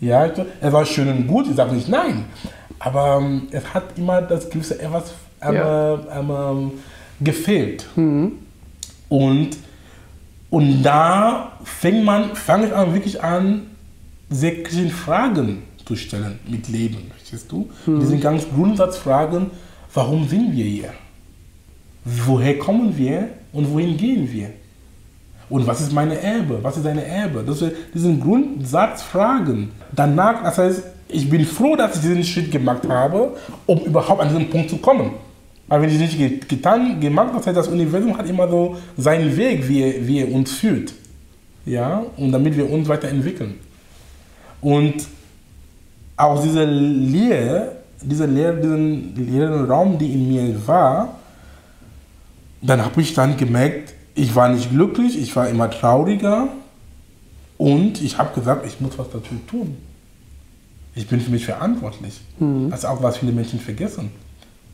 Ja, 0.00 0.26
es 0.26 0.72
war 0.72 0.86
schön 0.86 1.08
und 1.08 1.26
gut, 1.26 1.48
ich 1.48 1.56
sage 1.56 1.74
nicht 1.74 1.88
nein, 1.88 2.26
aber 2.78 3.18
ähm, 3.20 3.48
es 3.50 3.74
hat 3.74 3.96
immer 3.96 4.22
das 4.22 4.48
gewisse 4.48 4.80
etwas 4.80 5.12
ähm, 5.42 5.54
ja. 5.54 6.20
Ähm, 6.20 6.72
gefehlt. 7.20 7.86
Mhm. 7.96 8.32
Und, 9.08 9.50
und 10.50 10.82
da 10.82 11.52
fängt 11.64 12.04
man, 12.04 12.36
fange 12.36 12.66
ich 12.66 12.74
an, 12.74 12.94
wirklich 12.94 13.22
an, 13.22 13.66
sehr 14.30 14.64
Fragen 14.90 15.62
zu 15.84 15.96
stellen 15.96 16.38
mit 16.46 16.68
Leben. 16.68 17.10
Verstehst 17.16 17.50
du? 17.50 17.68
Mhm. 17.86 18.00
Die 18.00 18.06
sind 18.06 18.20
ganz 18.20 18.46
Grundsatzfragen, 18.48 19.50
warum 19.92 20.28
sind 20.28 20.54
wir 20.54 20.64
hier? 20.64 20.92
woher 22.26 22.58
kommen 22.58 22.96
wir 22.96 23.28
und 23.52 23.70
wohin 23.72 23.96
gehen 23.96 24.30
wir? 24.32 24.50
Und 25.50 25.66
was 25.66 25.80
ist 25.80 25.92
meine 25.92 26.20
Erbe? 26.20 26.58
Was 26.62 26.76
ist 26.76 26.84
deine 26.84 27.04
Erbe? 27.04 27.42
Das 27.46 27.58
sind 27.94 28.20
Grundsatzfragen. 28.20 29.70
Danach, 29.92 30.42
das 30.42 30.58
heißt, 30.58 30.82
ich 31.08 31.28
bin 31.30 31.44
froh, 31.46 31.74
dass 31.74 31.96
ich 31.96 32.02
diesen 32.02 32.22
Schritt 32.22 32.50
gemacht 32.50 32.86
habe, 32.88 33.34
um 33.66 33.78
überhaupt 33.80 34.20
an 34.20 34.28
diesen 34.28 34.50
Punkt 34.50 34.68
zu 34.68 34.76
kommen. 34.76 35.12
Aber 35.68 35.82
wenn 35.82 35.90
ich 35.90 35.98
nicht 35.98 36.48
getan, 36.48 37.00
gemacht 37.00 37.30
das 37.34 37.46
heißt, 37.46 37.56
das 37.56 37.68
Universum 37.68 38.16
hat 38.16 38.28
immer 38.28 38.48
so 38.48 38.76
seinen 38.96 39.34
Weg, 39.36 39.68
wie 39.68 39.82
er, 39.82 40.06
wie 40.06 40.20
er 40.20 40.32
uns 40.32 40.52
führt. 40.52 40.92
Ja, 41.64 42.02
und 42.16 42.32
damit 42.32 42.56
wir 42.56 42.70
uns 42.70 42.88
weiterentwickeln. 42.88 43.54
Und 44.60 45.06
aus 46.16 46.42
dieser 46.42 46.64
Lehre, 46.66 47.76
dieser 48.02 48.26
Lehre, 48.26 48.56
diesen 48.56 49.14
leeren 49.14 49.64
Raum, 49.66 49.98
die 49.98 50.12
in 50.12 50.28
mir 50.28 50.66
war, 50.66 51.18
dann 52.60 52.84
habe 52.84 53.00
ich 53.00 53.14
dann 53.14 53.36
gemerkt, 53.36 53.94
ich 54.18 54.34
war 54.34 54.48
nicht 54.48 54.70
glücklich, 54.70 55.16
ich 55.16 55.34
war 55.36 55.48
immer 55.48 55.70
trauriger 55.70 56.48
und 57.56 58.02
ich 58.02 58.18
habe 58.18 58.34
gesagt, 58.34 58.66
ich 58.66 58.80
muss 58.80 58.98
was 58.98 59.08
dafür 59.10 59.38
tun. 59.46 59.76
Ich 60.94 61.06
bin 61.06 61.20
für 61.20 61.30
mich 61.30 61.44
verantwortlich. 61.44 62.20
Mhm. 62.40 62.70
Das 62.70 62.80
ist 62.80 62.84
auch, 62.84 63.00
was 63.00 63.18
viele 63.18 63.30
Menschen 63.30 63.60
vergessen. 63.60 64.10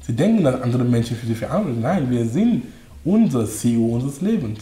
Sie 0.01 0.15
denken, 0.15 0.45
dass 0.45 0.63
andere 0.63 0.85
Menschen 0.85 1.17
für 1.17 1.27
sie 1.27 1.35
verantwortlich 1.35 1.75
sind. 1.75 1.83
Nein, 1.83 2.11
wir 2.11 2.25
sind 2.25 2.63
unser 3.05 3.45
CEO 3.47 3.95
unseres 3.97 4.23
Lebens. 4.23 4.61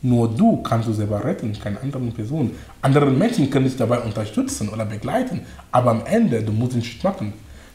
Nur 0.00 0.28
du 0.28 0.58
kannst 0.58 0.86
du 0.86 0.92
selber 0.92 1.24
retten, 1.24 1.52
keine 1.58 1.80
anderen 1.80 2.12
Personen. 2.12 2.52
Andere 2.82 3.10
Menschen 3.10 3.50
können 3.50 3.64
dich 3.64 3.76
dabei 3.76 3.98
unterstützen 3.98 4.68
oder 4.68 4.84
begleiten, 4.84 5.40
aber 5.72 5.90
am 5.90 6.06
Ende, 6.06 6.42
du 6.42 6.52
musst 6.52 6.74
den 6.74 6.84
Schritt 6.84 7.02
machen. 7.02 7.32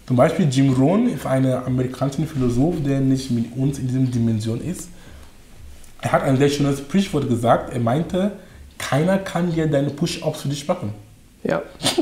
Zum 0.07 0.15
Beispiel 0.15 0.47
Jim 0.49 0.73
Rohn 0.73 1.09
ist 1.09 1.25
ein 1.25 1.45
amerikanischer 1.45 2.27
Philosoph, 2.27 2.75
der 2.85 3.01
nicht 3.01 3.29
mit 3.31 3.55
uns 3.57 3.77
in 3.79 3.87
dieser 3.87 3.99
Dimension 3.99 4.61
ist. 4.61 4.89
Er 6.01 6.11
hat 6.11 6.23
ein 6.23 6.37
sehr 6.37 6.49
schönes 6.49 6.79
Sprichwort 6.79 7.27
gesagt. 7.27 7.73
Er 7.73 7.79
meinte, 7.79 8.31
keiner 8.77 9.17
kann 9.17 9.51
dir 9.51 9.67
deine 9.67 9.89
Push-Ups 9.89 10.41
für 10.41 10.49
dich 10.49 10.67
machen. 10.67 10.93
Ja. 11.43 11.61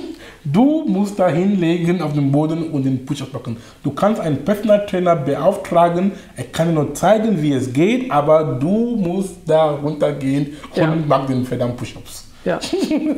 Du 0.49 0.85
musst 0.87 1.19
da 1.19 1.27
hinlegen 1.27 2.01
auf 2.01 2.13
dem 2.13 2.31
Boden 2.31 2.71
und 2.71 2.85
den 2.85 3.05
Push-Up 3.05 3.33
machen. 3.33 3.57
Du 3.83 3.91
kannst 3.91 4.21
einen 4.21 4.45
Personal 4.45 4.85
Trainer 4.85 5.13
beauftragen, 5.13 6.13
er 6.37 6.45
kann 6.45 6.69
dir 6.69 6.75
nur 6.75 6.93
zeigen, 6.93 7.41
wie 7.41 7.51
es 7.51 7.73
geht, 7.73 8.09
aber 8.09 8.57
du 8.57 8.95
musst 8.95 9.35
da 9.45 9.71
runtergehen 9.71 10.55
und 10.71 10.77
ja. 10.77 10.95
mach 11.05 11.25
den 11.27 11.43
verdammten 11.43 11.75
Push-Ups. 11.75 12.27
Ja, 12.45 12.59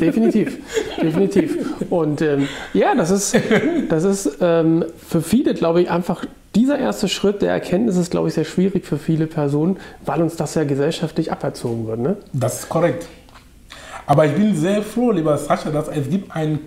definitiv, 0.02 0.58
definitiv. 1.04 1.56
Und 1.92 2.20
ähm, 2.24 2.48
ja, 2.74 2.96
das 2.96 3.12
ist, 3.12 3.38
das 3.90 4.04
ist 4.06 4.38
ähm, 4.42 4.86
für 4.98 5.22
viele, 5.22 5.54
glaube 5.54 5.84
ich, 5.84 5.92
einfach 5.92 6.26
dieser 6.56 6.80
erste 6.80 7.08
Schritt 7.08 7.42
der 7.42 7.52
Erkenntnis 7.52 7.96
ist, 7.98 8.12
glaube 8.12 8.28
ich, 8.28 8.34
sehr 8.34 8.46
schwierig 8.46 8.86
für 8.86 8.98
viele 8.98 9.28
Personen, 9.28 9.78
weil 10.06 10.22
uns 10.22 10.36
das 10.36 10.56
ja 10.56 10.64
gesellschaftlich 10.64 11.32
aberzogen 11.32 11.88
wird. 11.88 12.00
Ne? 12.00 12.18
Das 12.34 12.62
ist 12.62 12.70
korrekt. 12.70 13.08
Aber 14.08 14.26
ich 14.26 14.34
bin 14.34 14.56
sehr 14.56 14.82
froh, 14.82 15.12
lieber 15.12 15.38
Sascha, 15.38 15.70
dass 15.70 15.88
es 15.88 16.10
gibt 16.10 16.36
ein, 16.36 16.60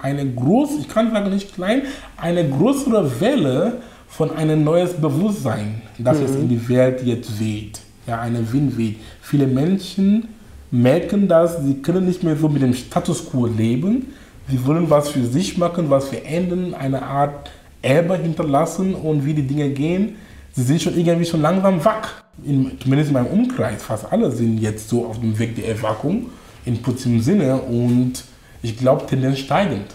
eine 0.00 0.28
große, 0.28 0.80
ich 0.80 0.88
kann 0.88 1.12
sagen 1.12 1.30
nicht 1.30 1.54
klein, 1.54 1.82
eine 2.16 2.48
größere 2.48 3.20
Welle 3.20 3.74
von 4.08 4.34
einem 4.34 4.64
neues 4.64 4.94
Bewusstsein, 4.94 5.82
das 5.98 6.18
mhm. 6.18 6.24
es 6.24 6.34
in 6.34 6.48
die 6.48 6.68
Welt 6.68 7.04
jetzt 7.04 7.38
weht. 7.38 7.80
Ja, 8.08 8.20
eine 8.20 8.52
Wind 8.52 8.76
weht. 8.76 8.96
Viele 9.20 9.46
Menschen 9.46 10.28
merken 10.72 11.28
das, 11.28 11.62
sie 11.62 11.74
können 11.74 12.04
nicht 12.06 12.24
mehr 12.24 12.36
so 12.36 12.48
mit 12.48 12.62
dem 12.62 12.74
Status 12.74 13.30
quo 13.30 13.46
leben. 13.46 14.12
Sie 14.48 14.66
wollen 14.66 14.90
was 14.90 15.10
für 15.10 15.24
sich 15.24 15.56
machen, 15.56 15.90
was 15.90 16.08
verändern, 16.08 16.74
eine 16.74 17.02
Art 17.02 17.50
Erbe 17.82 18.16
hinterlassen 18.16 18.94
und 18.94 19.24
wie 19.24 19.34
die 19.34 19.46
Dinge 19.46 19.70
gehen. 19.70 20.16
Sie 20.52 20.62
sind 20.62 20.82
schon 20.82 20.96
irgendwie 20.96 21.26
schon 21.26 21.42
langsam 21.42 21.84
wach. 21.84 22.22
In, 22.44 22.78
zumindest 22.80 23.10
in 23.10 23.14
meinem 23.14 23.26
Umkreis, 23.26 23.82
fast 23.82 24.10
alle 24.12 24.30
sind 24.30 24.58
jetzt 24.58 24.88
so 24.88 25.06
auf 25.06 25.20
dem 25.20 25.38
Weg 25.38 25.56
der 25.56 25.68
Erwackung 25.68 26.26
in 26.64 26.80
positivem 26.82 27.20
Sinne 27.20 27.56
und 27.56 28.24
ich 28.62 28.76
glaube 28.76 29.06
Tendenz 29.06 29.38
steigend. 29.38 29.86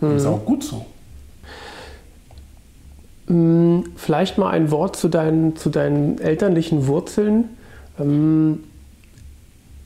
Mhm. 0.00 0.16
Ist 0.16 0.26
auch 0.26 0.44
gut 0.44 0.62
so. 0.62 0.86
Hm, 3.26 3.84
vielleicht 3.96 4.38
mal 4.38 4.50
ein 4.50 4.70
Wort 4.70 4.96
zu 4.96 5.08
deinen, 5.08 5.56
zu 5.56 5.70
deinen 5.70 6.18
elterlichen 6.18 6.86
Wurzeln. 6.86 7.50
Ähm, 8.00 8.64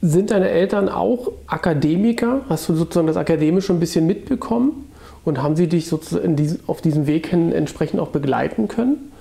sind 0.01 0.31
deine 0.31 0.49
Eltern 0.49 0.89
auch 0.89 1.31
Akademiker? 1.47 2.43
Hast 2.49 2.69
du 2.69 2.75
sozusagen 2.75 3.07
das 3.07 3.17
Akademische 3.17 3.73
ein 3.73 3.81
bisschen 3.81 4.07
mitbekommen? 4.07 4.82
Und 5.25 5.43
haben 5.43 5.57
sie 5.57 5.69
dich 5.69 5.87
sozusagen 5.87 6.37
diesem, 6.37 6.61
auf 6.67 6.81
diesem 6.81 7.07
Weg 7.07 7.29
hin 7.29 7.53
entsprechend 7.53 8.01
auch 8.01 8.09
begleiten 8.09 8.69
können? 8.69 9.13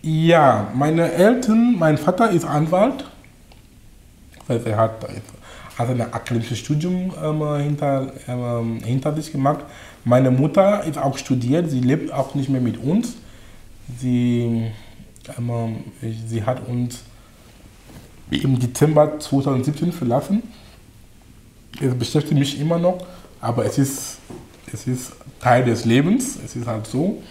Ja, 0.00 0.68
meine 0.74 1.12
Eltern, 1.12 1.76
mein 1.78 1.98
Vater 1.98 2.30
ist 2.30 2.44
Anwalt. 2.44 3.04
Das 4.46 4.64
er 4.64 4.76
hat 4.76 5.06
hat 5.78 5.90
ein 5.90 6.00
akademisches 6.00 6.58
Studium 6.58 7.12
ähm, 7.22 7.62
hinter, 7.62 8.12
ähm, 8.26 8.80
hinter 8.82 9.14
sich 9.14 9.30
gemacht. 9.30 9.60
Meine 10.04 10.30
Mutter 10.30 10.82
ist 10.84 10.98
auch 10.98 11.16
studiert, 11.16 11.70
sie 11.70 11.80
lebt 11.80 12.12
auch 12.12 12.34
nicht 12.34 12.48
mehr 12.48 12.60
mit 12.60 12.82
uns. 12.82 13.14
Sie, 14.00 14.66
ähm, 15.38 15.84
sie 16.26 16.42
hat 16.42 16.66
uns 16.66 17.02
im 18.30 18.58
Dezember 18.58 19.20
2017 19.20 19.92
verlassen. 19.92 20.42
Es 21.80 21.94
beschäftigt 21.94 22.38
mich 22.38 22.60
immer 22.60 22.78
noch, 22.78 22.98
aber 23.40 23.64
es 23.64 23.78
ist, 23.78 24.18
es 24.72 24.86
ist 24.86 25.12
Teil 25.40 25.64
des 25.64 25.84
Lebens, 25.84 26.38
es 26.44 26.56
ist 26.56 26.66
halt 26.66 26.86
so. 26.86 27.22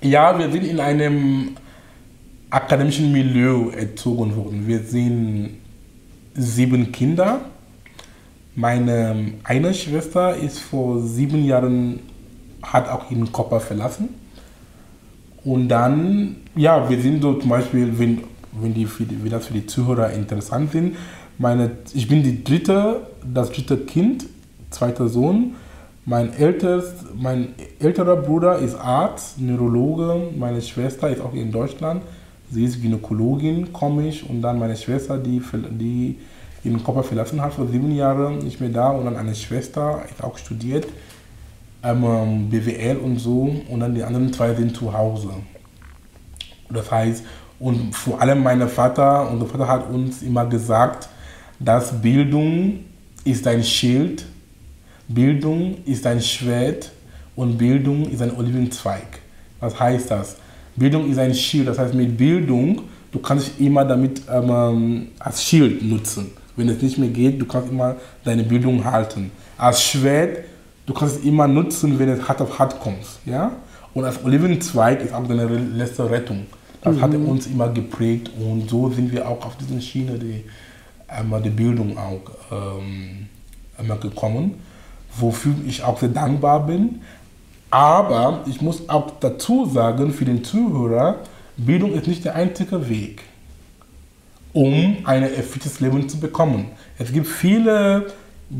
Ja, 0.00 0.38
wir 0.38 0.50
sind 0.50 0.64
in 0.64 0.80
einem 0.80 1.56
akademischen 2.50 3.12
Milieu 3.12 3.70
erzogen 3.70 4.34
worden. 4.36 4.66
Wir 4.66 4.80
sind 4.80 5.58
sieben 6.34 6.92
Kinder. 6.92 7.40
Meine 8.54 9.32
eine 9.44 9.74
Schwester 9.74 10.36
ist 10.36 10.58
vor 10.58 11.00
sieben 11.00 11.44
Jahren, 11.44 12.00
hat 12.62 12.88
auch 12.88 13.10
ihren 13.10 13.32
Körper 13.32 13.60
verlassen. 13.60 14.08
Und 15.44 15.68
dann, 15.68 16.36
ja, 16.56 16.88
wir 16.88 17.00
sind 17.00 17.22
so 17.22 17.34
zum 17.34 17.50
Beispiel, 17.50 17.98
wenn, 17.98 18.22
wenn, 18.52 18.74
die, 18.74 18.88
wenn 18.98 19.30
das 19.30 19.46
für 19.46 19.54
die 19.54 19.66
Zuhörer 19.66 20.12
interessant 20.12 20.72
sind, 20.72 20.96
meine, 21.38 21.70
ich 21.94 22.08
bin 22.08 22.22
die 22.22 22.42
dritte, 22.42 23.06
das 23.24 23.50
dritte 23.50 23.78
Kind, 23.78 24.26
zweiter 24.70 25.08
Sohn. 25.08 25.54
Mein, 26.10 26.32
ältest, 26.32 27.04
mein 27.14 27.48
älterer 27.80 28.16
Bruder 28.16 28.60
ist 28.60 28.74
Arzt, 28.76 29.38
Neurologe. 29.38 30.30
Meine 30.38 30.62
Schwester 30.62 31.10
ist 31.10 31.20
auch 31.20 31.34
in 31.34 31.52
Deutschland. 31.52 32.02
Sie 32.50 32.64
ist 32.64 32.80
Gynäkologin, 32.80 33.74
komisch. 33.74 34.22
Und 34.26 34.40
dann 34.40 34.58
meine 34.58 34.74
Schwester, 34.74 35.18
die, 35.18 35.42
die 35.78 36.16
ihren 36.64 36.82
Körper 36.82 37.02
verlassen 37.02 37.42
hat, 37.42 37.52
vor 37.52 37.66
sieben 37.66 37.94
Jahren 37.94 38.38
nicht 38.38 38.58
mehr 38.58 38.70
da. 38.70 38.88
Und 38.88 39.04
dann 39.04 39.16
eine 39.16 39.34
Schwester, 39.34 40.02
ist 40.10 40.24
auch 40.24 40.38
studiert, 40.38 40.86
ähm, 41.82 42.48
BWL 42.48 42.96
und 42.96 43.18
so. 43.18 43.54
Und 43.68 43.80
dann 43.80 43.94
die 43.94 44.02
anderen 44.02 44.32
zwei 44.32 44.54
sind 44.54 44.74
zu 44.74 44.90
Hause. 44.90 45.28
Das 46.70 46.90
heißt, 46.90 47.22
und 47.58 47.94
vor 47.94 48.18
allem 48.18 48.42
mein 48.42 48.66
Vater, 48.66 49.30
unser 49.30 49.44
Vater 49.44 49.68
hat 49.68 49.90
uns 49.90 50.22
immer 50.22 50.46
gesagt, 50.46 51.10
dass 51.60 52.00
Bildung 52.00 52.78
ist 53.24 53.46
ein 53.46 53.62
Schild, 53.62 54.24
Bildung 55.08 55.78
ist 55.86 56.06
ein 56.06 56.20
Schwert 56.20 56.92
und 57.34 57.56
Bildung 57.56 58.04
ist 58.10 58.20
ein 58.20 58.36
Olivenzweig. 58.36 59.20
Was 59.58 59.78
heißt 59.78 60.10
das? 60.10 60.36
Bildung 60.76 61.10
ist 61.10 61.18
ein 61.18 61.34
Schild, 61.34 61.66
das 61.68 61.78
heißt 61.78 61.94
mit 61.94 62.16
Bildung, 62.16 62.82
du 63.10 63.18
kannst 63.18 63.58
immer 63.58 63.84
damit 63.84 64.22
ähm, 64.30 65.08
als 65.18 65.42
Schild 65.42 65.82
nutzen. 65.82 66.30
Wenn 66.56 66.68
es 66.68 66.82
nicht 66.82 66.98
mehr 66.98 67.08
geht, 67.08 67.40
du 67.40 67.46
kannst 67.46 67.70
immer 67.70 67.96
deine 68.22 68.44
Bildung 68.44 68.84
halten. 68.84 69.30
Als 69.56 69.82
Schwert, 69.82 70.44
du 70.86 70.92
kannst 70.92 71.16
es 71.16 71.24
immer 71.24 71.48
nutzen, 71.48 71.98
wenn 71.98 72.10
es 72.10 72.28
hart 72.28 72.42
auf 72.42 72.58
hart 72.58 72.78
kommt. 72.80 73.06
Ja? 73.24 73.52
Und 73.94 74.04
als 74.04 74.22
Olivenzweig 74.22 75.02
ist 75.02 75.14
auch 75.14 75.26
deine 75.26 75.46
letzte 75.46 76.08
Rettung. 76.08 76.46
Das 76.82 76.96
mhm. 76.96 77.00
hat 77.00 77.14
uns 77.14 77.46
immer 77.46 77.68
geprägt 77.70 78.30
und 78.38 78.68
so 78.68 78.90
sind 78.90 79.10
wir 79.10 79.26
auch 79.26 79.44
auf 79.44 79.56
diese 79.56 79.80
Schiene 79.80 80.18
die, 80.18 80.44
einmal 81.08 81.42
die 81.42 81.50
Bildung 81.50 81.96
auch 81.96 82.20
ähm, 82.52 83.26
einmal 83.76 83.98
gekommen, 83.98 84.54
wofür 85.20 85.54
ich 85.66 85.82
auch 85.82 85.98
sehr 85.98 86.08
dankbar 86.08 86.66
bin. 86.66 87.00
Aber 87.70 88.44
ich 88.46 88.60
muss 88.60 88.88
auch 88.88 89.12
dazu 89.20 89.66
sagen, 89.66 90.12
für 90.12 90.24
den 90.24 90.42
Zuhörer, 90.42 91.16
Bildung 91.56 91.92
ist 91.92 92.06
nicht 92.06 92.24
der 92.24 92.34
einzige 92.34 92.88
Weg, 92.88 93.22
um 94.52 94.98
ein 95.04 95.22
erfülltes 95.22 95.80
Leben 95.80 96.08
zu 96.08 96.18
bekommen. 96.18 96.66
Es 96.98 97.12
gibt 97.12 97.26
viele 97.26 98.06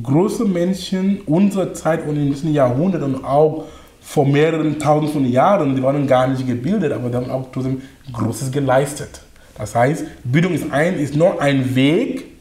große 0.02 0.44
Menschen 0.44 1.20
unserer 1.22 1.72
Zeit 1.72 2.06
und 2.06 2.16
in 2.16 2.26
diesen 2.26 2.52
Jahrhunderten 2.52 3.14
und 3.14 3.24
auch 3.24 3.64
vor 4.00 4.26
mehreren 4.26 4.78
tausend 4.78 5.10
von 5.10 5.24
Jahren, 5.26 5.74
die 5.74 5.82
waren 5.82 6.06
gar 6.06 6.26
nicht 6.26 6.46
gebildet, 6.46 6.92
aber 6.92 7.08
die 7.08 7.16
haben 7.16 7.30
auch 7.30 7.48
trotzdem 7.52 7.82
Großes 8.12 8.50
geleistet. 8.50 9.20
Das 9.56 9.74
heißt, 9.74 10.04
Bildung 10.24 10.54
ist, 10.54 10.70
ein, 10.70 10.98
ist 10.98 11.14
nur 11.14 11.40
ein 11.40 11.74
Weg 11.74 12.37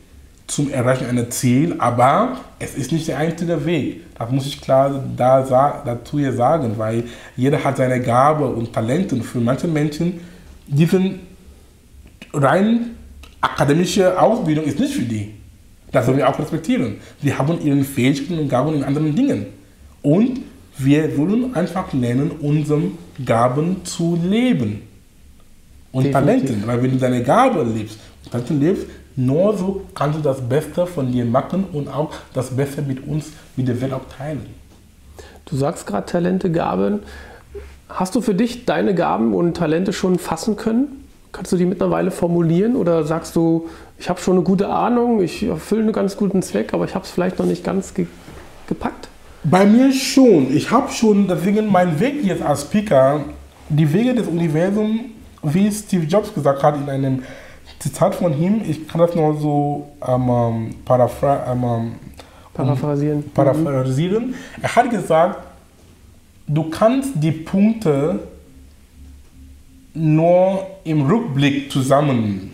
zum 0.47 0.71
Erreichen 0.71 1.05
eines 1.05 1.29
Ziels, 1.29 1.79
aber 1.79 2.39
es 2.59 2.75
ist 2.75 2.91
nicht 2.91 3.07
der 3.07 3.17
einzige 3.17 3.65
Weg. 3.65 4.01
Das 4.17 4.31
muss 4.31 4.47
ich 4.47 4.61
klar 4.61 5.03
da, 5.15 5.83
dazu 5.85 6.17
hier 6.17 6.33
sagen, 6.33 6.73
weil 6.77 7.03
jeder 7.35 7.63
hat 7.63 7.77
seine 7.77 8.01
Gabe 8.01 8.47
und 8.47 8.73
Talente. 8.73 9.17
Für 9.17 9.39
manche 9.39 9.67
Menschen, 9.67 10.21
die 10.67 10.85
sind 10.85 11.19
rein 12.33 12.97
akademische 13.41 14.19
Ausbildung 14.19 14.65
ist 14.65 14.79
nicht 14.79 14.93
für 14.93 15.03
die. 15.03 15.33
Das 15.91 16.05
sollen 16.05 16.17
wir 16.17 16.27
auch 16.27 16.37
respektieren. 16.37 16.97
Wir 17.21 17.37
haben 17.37 17.61
ihre 17.63 17.83
Fähigkeiten 17.83 18.39
und 18.39 18.49
Gaben 18.49 18.75
in 18.75 18.83
anderen 18.83 19.15
Dingen. 19.15 19.47
Und 20.01 20.41
wir 20.77 21.15
sollen 21.15 21.55
einfach 21.55 21.91
lernen, 21.93 22.31
unsere 22.41 22.91
Gaben 23.25 23.83
zu 23.83 24.19
leben. 24.21 24.81
Und 25.91 26.05
Definitiv. 26.05 26.11
Talenten. 26.11 26.67
Weil 26.67 26.83
wenn 26.83 26.91
du 26.91 26.97
deine 26.97 27.23
Gabe 27.23 27.63
lebst, 27.63 27.99
Talenten 28.29 28.59
lebst, 28.59 28.85
nur 29.17 29.57
so 29.57 29.81
kannst 29.95 30.19
du 30.19 30.21
das 30.21 30.39
Beste 30.47 30.85
von 30.85 31.11
dir 31.11 31.25
machen 31.25 31.65
und 31.73 31.89
auch 31.89 32.13
das 32.33 32.51
Beste 32.51 32.83
mit 32.83 33.05
uns, 33.05 33.31
mit 33.55 33.67
der 33.67 33.81
Welt 33.81 33.91
auch 33.91 34.05
teilen. 34.15 34.45
Du 35.45 35.55
sagst 35.55 35.87
gerade 35.87 36.05
Talente, 36.05 36.51
Gaben. 36.51 36.99
Hast 37.89 38.13
du 38.15 38.21
für 38.21 38.35
dich 38.35 38.65
deine 38.65 38.93
Gaben 38.93 39.33
und 39.33 39.57
Talente 39.57 39.91
schon 39.91 40.19
fassen 40.19 40.55
können? 40.55 41.03
Kannst 41.31 41.51
du 41.51 41.57
die 41.57 41.65
mittlerweile 41.65 42.11
formulieren 42.11 42.75
oder 42.75 43.05
sagst 43.05 43.35
du, 43.35 43.67
ich 43.97 44.07
habe 44.07 44.19
schon 44.19 44.35
eine 44.35 44.43
gute 44.43 44.69
Ahnung, 44.69 45.21
ich 45.21 45.43
erfülle 45.43 45.81
einen 45.81 45.93
ganz 45.93 46.15
guten 46.15 46.43
Zweck, 46.43 46.73
aber 46.73 46.85
ich 46.85 46.93
habe 46.93 47.05
es 47.05 47.11
vielleicht 47.11 47.39
noch 47.39 47.45
nicht 47.45 47.63
ganz 47.63 47.93
ge 47.93 48.05
gepackt? 48.67 49.07
Bei 49.43 49.65
mir 49.65 49.91
schon. 49.93 50.55
Ich 50.55 50.69
habe 50.69 50.91
schon, 50.91 51.27
deswegen 51.27 51.71
mein 51.71 51.99
Weg 51.99 52.23
jetzt 52.23 52.43
als 52.43 52.63
Speaker, 52.63 53.21
die 53.69 53.91
Wege 53.91 54.13
des 54.13 54.27
Universums, 54.27 54.99
wie 55.41 55.71
Steve 55.71 56.05
Jobs 56.05 56.33
gesagt 56.33 56.61
hat 56.61 56.75
in 56.75 56.89
einem 56.89 57.23
Zitat 57.79 58.15
von 58.15 58.39
ihm, 58.41 58.61
ich 58.67 58.87
kann 58.87 58.99
das 58.99 59.15
nur 59.15 59.37
so 59.37 59.87
ähm, 60.05 60.29
ähm, 60.29 60.75
paraphr 60.85 61.45
ähm, 61.47 61.93
Paraphrasieren. 62.53 63.23
paraphrasieren. 63.33 64.33
Er 64.61 64.75
hat 64.75 64.89
gesagt, 64.89 65.37
du 66.47 66.69
kannst 66.69 67.11
die 67.15 67.31
Punkte 67.31 68.19
nur 69.93 70.65
im 70.83 71.05
Rückblick 71.05 71.71
zusammen, 71.71 72.51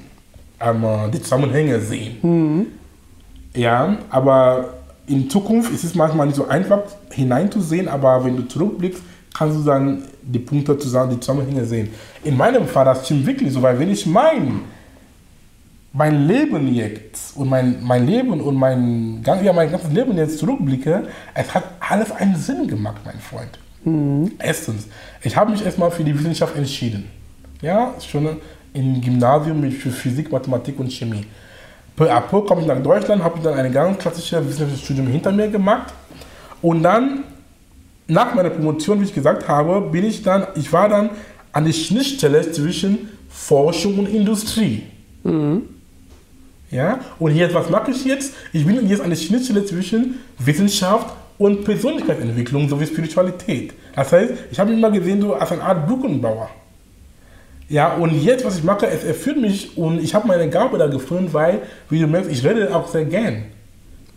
ähm, 0.60 0.86
die 1.14 1.22
Zusammenhänge 1.22 1.80
sehen. 1.80 2.68
Ja, 3.56 3.98
aber 4.10 4.74
in 5.08 5.30
Zukunft 5.30 5.72
ist 5.74 5.84
es 5.84 5.96
manchmal 5.96 6.28
nicht 6.28 6.36
so 6.36 6.48
einfach 6.48 6.82
hineinzusehen, 7.12 7.88
aber 7.88 8.24
wenn 8.26 8.36
du 8.36 8.48
zurückblickst, 8.48 9.02
kannst 9.34 9.60
du 9.60 9.64
dann 9.64 10.04
die 10.22 10.40
Punkte 10.40 10.78
zusammen, 10.78 11.12
die 11.12 11.20
Zusammenhänge 11.20 11.66
sehen. 11.66 11.90
In 12.24 12.38
meinem 12.38 12.68
Fall, 12.68 12.86
das 12.86 13.06
stimmt 13.06 13.26
wirklich 13.26 13.52
so, 13.52 13.62
weil 13.62 13.78
wenn 13.80 13.90
ich 13.90 14.06
mein, 14.06 14.62
mein 15.93 16.27
Leben 16.27 16.73
jetzt 16.73 17.38
und 17.38 17.49
mein, 17.49 17.77
mein 17.84 18.08
Leben 18.08 18.41
und 18.41 18.56
mein, 18.56 19.23
ja, 19.23 19.53
mein 19.53 19.71
ganzes 19.71 19.91
Leben 19.91 20.17
jetzt 20.17 20.39
zurückblicke, 20.39 21.03
es 21.36 21.53
hat 21.53 21.63
alles 21.79 22.12
einen 22.12 22.36
Sinn 22.36 22.67
gemacht, 22.67 23.01
mein 23.06 23.19
Freund. 23.19 23.60
Erstens, 24.39 24.88
ich 25.21 25.36
habe 25.38 25.51
mich 25.51 25.63
erstmal 25.63 25.91
für 25.91 26.03
die 26.03 26.17
Wissenschaft 26.17 26.56
entschieden. 26.56 27.10
Ja, 27.62 27.93
schon 27.99 28.38
im 28.73 29.01
Gymnasium 29.01 29.62
mit 29.62 29.73
für 29.73 29.91
Physik, 29.91 30.32
Mathematik 30.32 30.79
und 30.79 30.91
Chemie. 30.91 31.25
Peu 31.95 32.12
à 32.12 32.21
peu 32.21 32.41
komme 32.41 32.62
ich 32.62 32.67
nach 32.67 32.82
Deutschland, 32.82 33.23
habe 33.23 33.39
dann 33.43 33.53
ein 33.53 33.71
ganz 33.71 33.99
klassisches 33.99 34.39
wissenschaftliches 34.39 34.84
Studium 34.84 35.08
hinter 35.08 35.32
mir 35.32 35.47
gemacht. 35.47 35.93
Und 36.63 36.82
dann, 36.82 37.23
nach 38.08 38.34
meiner 38.34 38.49
Promotion, 38.49 38.99
wie 38.99 39.06
ich 39.06 39.13
gesagt 39.13 39.47
habe, 39.47 39.79
bin 39.91 40.06
ich 40.06 40.23
dann, 40.23 40.47
ich 40.56 40.73
war 40.73 40.89
dann 40.89 41.12
an 41.51 41.65
der 41.65 41.73
Schnittstelle 41.73 42.51
zwischen 42.51 43.10
Forschung 43.29 43.99
und 43.99 44.08
Industrie. 44.08 44.84
Ja, 46.74 47.00
und 47.20 47.36
jetzt, 47.36 47.54
was 47.54 47.70
mache 47.70 47.92
ich 47.92 48.04
jetzt? 48.04 48.34
Ich 48.52 48.66
bin 48.66 48.88
jetzt 48.90 49.02
an 49.02 49.12
der 49.12 49.18
Schnittstelle 49.18 49.64
zwischen 49.64 50.16
Wissenschaft 50.40 51.14
und 51.38 51.64
Persönlichkeitsentwicklung 51.64 52.68
sowie 52.68 52.88
Spiritualität. 52.88 53.74
Das 53.96 54.12
heißt, 54.12 54.34
ich 54.52 54.60
habe 54.60 54.72
mich 54.72 54.80
immer 54.80 54.90
gesehen 54.90 55.22
so 55.22 55.36
als 55.36 55.52
eine 55.52 55.62
Art 55.62 55.88
Brückenbauer. 55.88 56.50
Ja, 57.70 57.94
und 57.94 58.20
jetzt, 58.24 58.44
was 58.44 58.58
ich 58.58 58.64
mache, 58.64 58.88
es 58.88 59.04
erfüllt 59.04 59.40
mich 59.40 59.78
und 59.78 60.04
ich 60.04 60.16
habe 60.16 60.28
meine 60.28 60.50
Gabe 60.50 60.78
da 60.80 60.88
gefunden, 60.88 61.32
weil, 61.32 61.62
wie 61.90 62.00
du 62.00 62.08
merkst, 62.08 62.32
ich 62.32 62.44
rede 62.44 62.76
auch 62.76 62.88
sehr 62.88 63.06
gern. 63.06 63.46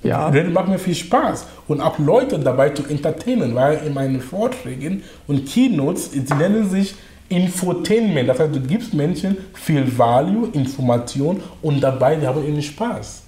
Ja. 0.03 0.29
Reden 0.29 0.53
macht 0.53 0.69
mir 0.69 0.79
viel 0.79 0.95
Spaß 0.95 1.47
und 1.69 1.81
auch 1.81 1.99
Leute 1.99 2.39
dabei 2.39 2.71
zu 2.71 2.85
entertainen, 2.87 3.55
weil 3.55 3.81
in 3.87 3.93
meinen 3.93 4.21
Vorträgen 4.21 5.03
und 5.27 5.47
Keynotes, 5.47 6.13
sie 6.13 6.35
nennen 6.35 6.71
sich 6.71 6.95
Infotainment. 7.29 8.29
Das 8.29 8.39
heißt, 8.39 8.55
du 8.55 8.61
gibst 8.61 8.95
Menschen 8.95 9.37
viel 9.55 9.87
Value, 9.99 10.49
Information 10.53 11.43
und 11.63 11.81
dabei, 11.81 12.17
die 12.17 12.27
haben 12.27 12.45
ihren 12.45 12.63
Spaß. 12.63 13.23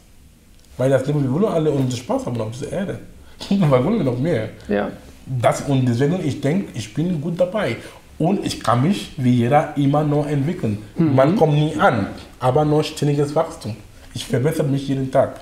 Weil 0.76 0.90
das 0.90 1.06
Leben, 1.06 1.22
wir 1.22 1.32
wollen 1.32 1.52
alle 1.52 1.70
unseren 1.70 1.98
Spaß 1.98 2.26
haben 2.26 2.40
auf 2.40 2.52
dieser 2.52 2.72
Erde. 2.72 2.98
Was 3.50 3.84
wollen 3.84 3.98
wir 3.98 4.04
noch 4.04 4.18
mehr? 4.18 4.50
Ja. 4.68 4.90
Das, 5.26 5.62
und 5.62 5.87
deswegen, 5.87 6.24
ich 6.24 6.40
denke, 6.40 6.68
ich 6.74 6.94
bin 6.94 7.20
gut 7.20 7.38
dabei. 7.38 7.76
Und 8.18 8.44
ich 8.44 8.61
kann 8.61 8.82
mich 8.82 9.12
wie 9.16 9.30
jeder 9.30 9.76
immer 9.76 10.02
noch 10.02 10.26
entwickeln. 10.26 10.78
Man 10.96 11.37
kommt 11.37 11.54
nie 11.54 11.76
an, 11.76 12.08
aber 12.40 12.64
noch 12.64 12.82
ständiges 12.82 13.34
Wachstum. 13.34 13.76
Ich 14.12 14.26
verbessere 14.26 14.66
mich 14.66 14.88
jeden 14.88 15.11
Tag. 15.12 15.40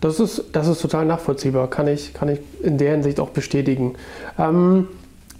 Das 0.00 0.20
ist, 0.20 0.44
das 0.52 0.66
ist 0.66 0.82
total 0.82 1.06
nachvollziehbar, 1.06 1.68
kann 1.70 1.86
ich, 1.86 2.12
kann 2.12 2.28
ich 2.28 2.40
in 2.62 2.76
der 2.76 2.92
Hinsicht 2.92 3.20
auch 3.20 3.30
bestätigen. 3.30 3.94
Ähm, 4.38 4.88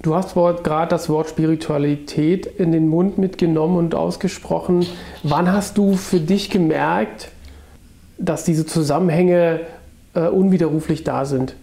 du 0.02 0.14
hast 0.14 0.34
gerade 0.34 0.88
das 0.88 1.08
Wort 1.08 1.28
Spiritualität 1.28 2.46
in 2.46 2.72
den 2.72 2.88
Mund 2.88 3.18
mitgenommen 3.18 3.76
und 3.76 3.94
ausgesprochen. 3.94 4.86
Wann 5.22 5.52
hast 5.52 5.78
du 5.78 5.94
für 5.94 6.20
dich 6.20 6.50
gemerkt, 6.50 7.28
dass 8.18 8.44
diese 8.44 8.66
Zusammenhänge 8.66 9.60
äh, 10.14 10.26
unwiderruflich 10.26 11.04
da 11.04 11.24
sind? 11.24 11.54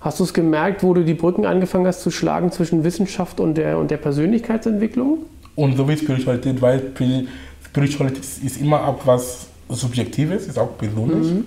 Hast 0.00 0.20
du 0.20 0.24
es 0.24 0.34
gemerkt, 0.34 0.82
wo 0.82 0.94
du 0.94 1.04
die 1.04 1.14
Brücken 1.14 1.46
angefangen 1.46 1.86
hast 1.86 2.02
zu 2.02 2.10
schlagen 2.10 2.52
zwischen 2.52 2.84
Wissenschaft 2.84 3.40
und 3.40 3.54
der, 3.54 3.78
und 3.78 3.90
der 3.90 3.96
Persönlichkeitsentwicklung? 3.96 5.18
Und 5.54 5.76
so 5.76 5.88
wie 5.88 5.96
Spiritualität, 5.96 6.60
weil 6.60 6.78
Spiri- 6.94 7.26
Spiritualität 7.64 8.22
ist 8.44 8.60
immer 8.60 8.86
auch 8.86 9.06
was 9.06 9.46
Subjektives, 9.68 10.46
ist 10.46 10.58
auch 10.58 10.76
persönlich 10.78 11.44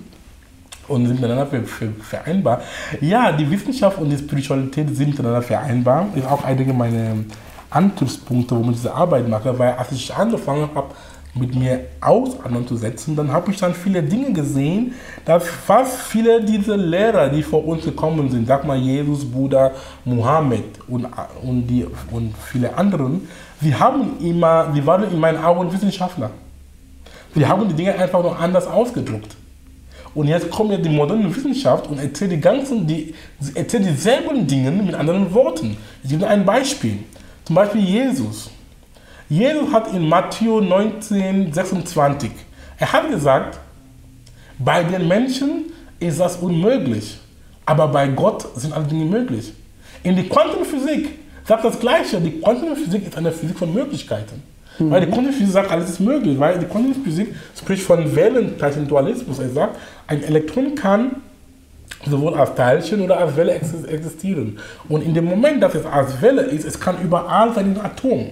und 0.89 1.07
sind 1.07 1.21
miteinander 1.21 1.45
ver 1.45 1.63
ver 1.63 1.87
vereinbar. 2.01 2.61
Ja, 3.01 3.31
die 3.31 3.49
Wissenschaft 3.49 3.99
und 3.99 4.09
die 4.09 4.17
Spiritualität 4.17 4.95
sind 4.95 5.09
miteinander 5.09 5.41
vereinbar. 5.41 6.07
Ist 6.15 6.27
auch 6.27 6.43
einige 6.43 6.73
meiner 6.73 7.15
Antriebspunkte, 7.69 8.55
warum 8.55 8.71
ich 8.71 8.77
diese 8.77 8.93
Arbeit 8.93 9.27
mache, 9.27 9.57
weil 9.57 9.73
als 9.73 9.91
ich 9.91 10.13
angefangen 10.13 10.69
habe, 10.73 10.89
mit 11.35 11.55
mir 11.55 11.81
auseinanderzusetzen, 12.01 13.15
dann 13.15 13.31
habe 13.31 13.51
ich 13.51 13.57
dann 13.57 13.73
viele 13.73 14.01
Dinge 14.01 14.33
gesehen, 14.33 14.93
dass 15.25 15.47
fast 15.47 15.97
viele 15.99 16.43
dieser 16.43 16.75
Lehrer, 16.75 17.29
die 17.29 17.43
vor 17.43 17.65
uns 17.65 17.85
gekommen 17.85 18.29
sind, 18.31 18.47
sag 18.47 18.65
mal 18.65 18.77
Jesus, 18.77 19.23
Buddha, 19.25 19.71
Mohammed 20.05 20.63
und, 20.87 21.07
und, 21.43 21.67
die, 21.67 21.85
und 22.11 22.33
viele 22.51 22.75
anderen, 22.75 23.27
sie 23.61 23.73
haben 23.73 24.19
immer, 24.19 24.71
sie 24.73 24.85
waren 24.85 25.03
in 25.11 25.19
meinen 25.19 25.43
Augen 25.43 25.71
Wissenschaftler. 25.71 26.31
Sie 27.35 27.45
haben 27.45 27.67
die 27.67 27.75
Dinge 27.75 27.93
einfach 27.93 28.23
nur 28.23 28.37
anders 28.37 28.65
ausgedrückt. 28.65 29.35
Und 30.15 30.27
jetzt 30.27 30.49
kommt 30.49 30.71
ja 30.71 30.77
die 30.77 30.89
moderne 30.89 31.33
Wissenschaft 31.35 31.87
und 31.87 31.99
erzählt 31.99 32.31
die 32.31 32.39
ganzen, 32.39 32.87
die, 32.87 33.13
erzählt 33.53 33.85
dieselben 33.85 34.47
Dinge 34.47 34.71
mit 34.71 34.95
anderen 34.95 35.33
Worten. 35.33 35.77
Ich 36.03 36.09
gebe 36.09 36.27
ein 36.27 36.45
Beispiel. 36.45 36.99
Zum 37.45 37.55
Beispiel 37.55 37.81
Jesus. 37.81 38.49
Jesus 39.29 39.71
hat 39.71 39.93
in 39.93 40.09
Matthäus 40.09 40.63
19, 40.63 41.53
26, 41.53 42.31
er 42.79 42.91
hat 42.91 43.11
gesagt, 43.11 43.59
bei 44.57 44.83
den 44.83 45.07
Menschen 45.07 45.65
ist 45.99 46.19
das 46.19 46.37
unmöglich, 46.37 47.19
aber 47.65 47.87
bei 47.89 48.07
Gott 48.07 48.47
sind 48.55 48.73
alle 48.73 48.85
Dinge 48.85 49.05
möglich. 49.05 49.53
In 50.01 50.15
der 50.15 50.25
Quantenphysik 50.25 51.19
sagt 51.45 51.63
das 51.63 51.79
Gleiche. 51.79 52.19
Die 52.21 52.39
Quantenphysik 52.39 53.05
ist 53.07 53.17
eine 53.17 53.31
Physik 53.31 53.57
von 53.57 53.73
Möglichkeiten. 53.73 54.41
Weil 54.79 55.05
die 55.05 55.11
Quantenphysik 55.11 55.51
sagt, 55.51 55.71
alles 55.71 55.89
ist 55.89 55.99
möglich. 55.99 56.39
Weil 56.39 56.57
die 56.59 56.65
Quantenphysik 56.65 57.35
spricht 57.57 57.83
von 57.83 58.15
Wellenteilchen-Dualismus. 58.15 59.39
Er 59.39 59.49
sagt, 59.49 59.77
ein 60.07 60.23
Elektron 60.23 60.75
kann 60.75 61.17
sowohl 62.09 62.33
als 62.35 62.55
Teilchen 62.55 63.01
oder 63.01 63.17
als 63.19 63.35
Welle 63.35 63.53
exis- 63.53 63.85
existieren. 63.85 64.57
Und 64.87 65.03
in 65.03 65.13
dem 65.13 65.25
Moment, 65.25 65.61
dass 65.61 65.75
es 65.75 65.85
als 65.85 66.21
Welle 66.21 66.43
ist, 66.43 66.65
es 66.65 66.79
kann 66.79 66.95
überall 67.03 67.53
sein 67.53 67.73
in 67.75 67.81
Atom. 67.81 68.29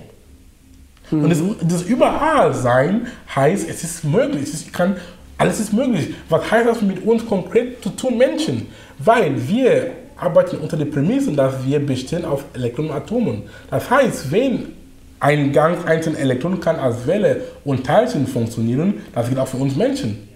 Und 1.11 1.29
das, 1.29 1.41
das 1.67 1.83
überall 1.83 2.53
sein 2.53 3.07
heißt, 3.35 3.69
es 3.69 3.83
ist 3.83 4.03
möglich. 4.03 4.43
Es 4.43 4.53
ist, 4.53 4.73
kann, 4.73 4.95
alles 5.37 5.59
ist 5.59 5.73
möglich. 5.73 6.13
Was 6.29 6.49
heißt 6.49 6.67
das 6.67 6.81
mit 6.81 7.05
uns 7.05 7.25
konkret 7.25 7.83
zu 7.83 7.89
tun, 7.89 8.17
Menschen? 8.17 8.67
Weil 8.99 9.31
wir 9.47 9.91
arbeiten 10.17 10.57
unter 10.57 10.77
der 10.77 10.85
Prämisse, 10.85 11.31
dass 11.31 11.53
wir 11.65 11.79
bestehen 11.85 12.25
auf 12.25 12.43
Elektronen 12.53 12.91
und 12.91 12.97
Atomen. 12.97 13.43
Das 13.69 13.89
heißt, 13.89 14.31
wenn 14.31 14.73
ein 15.19 15.51
ganz 15.51 15.83
einzelner 15.85 16.19
Elektron 16.19 16.59
kann 16.59 16.77
als 16.77 17.07
Welle 17.07 17.41
und 17.65 17.85
Teilchen 17.85 18.27
funktionieren, 18.27 18.95
das 19.13 19.27
gilt 19.27 19.39
auch 19.39 19.47
für 19.47 19.57
uns 19.57 19.75
Menschen. 19.75 20.27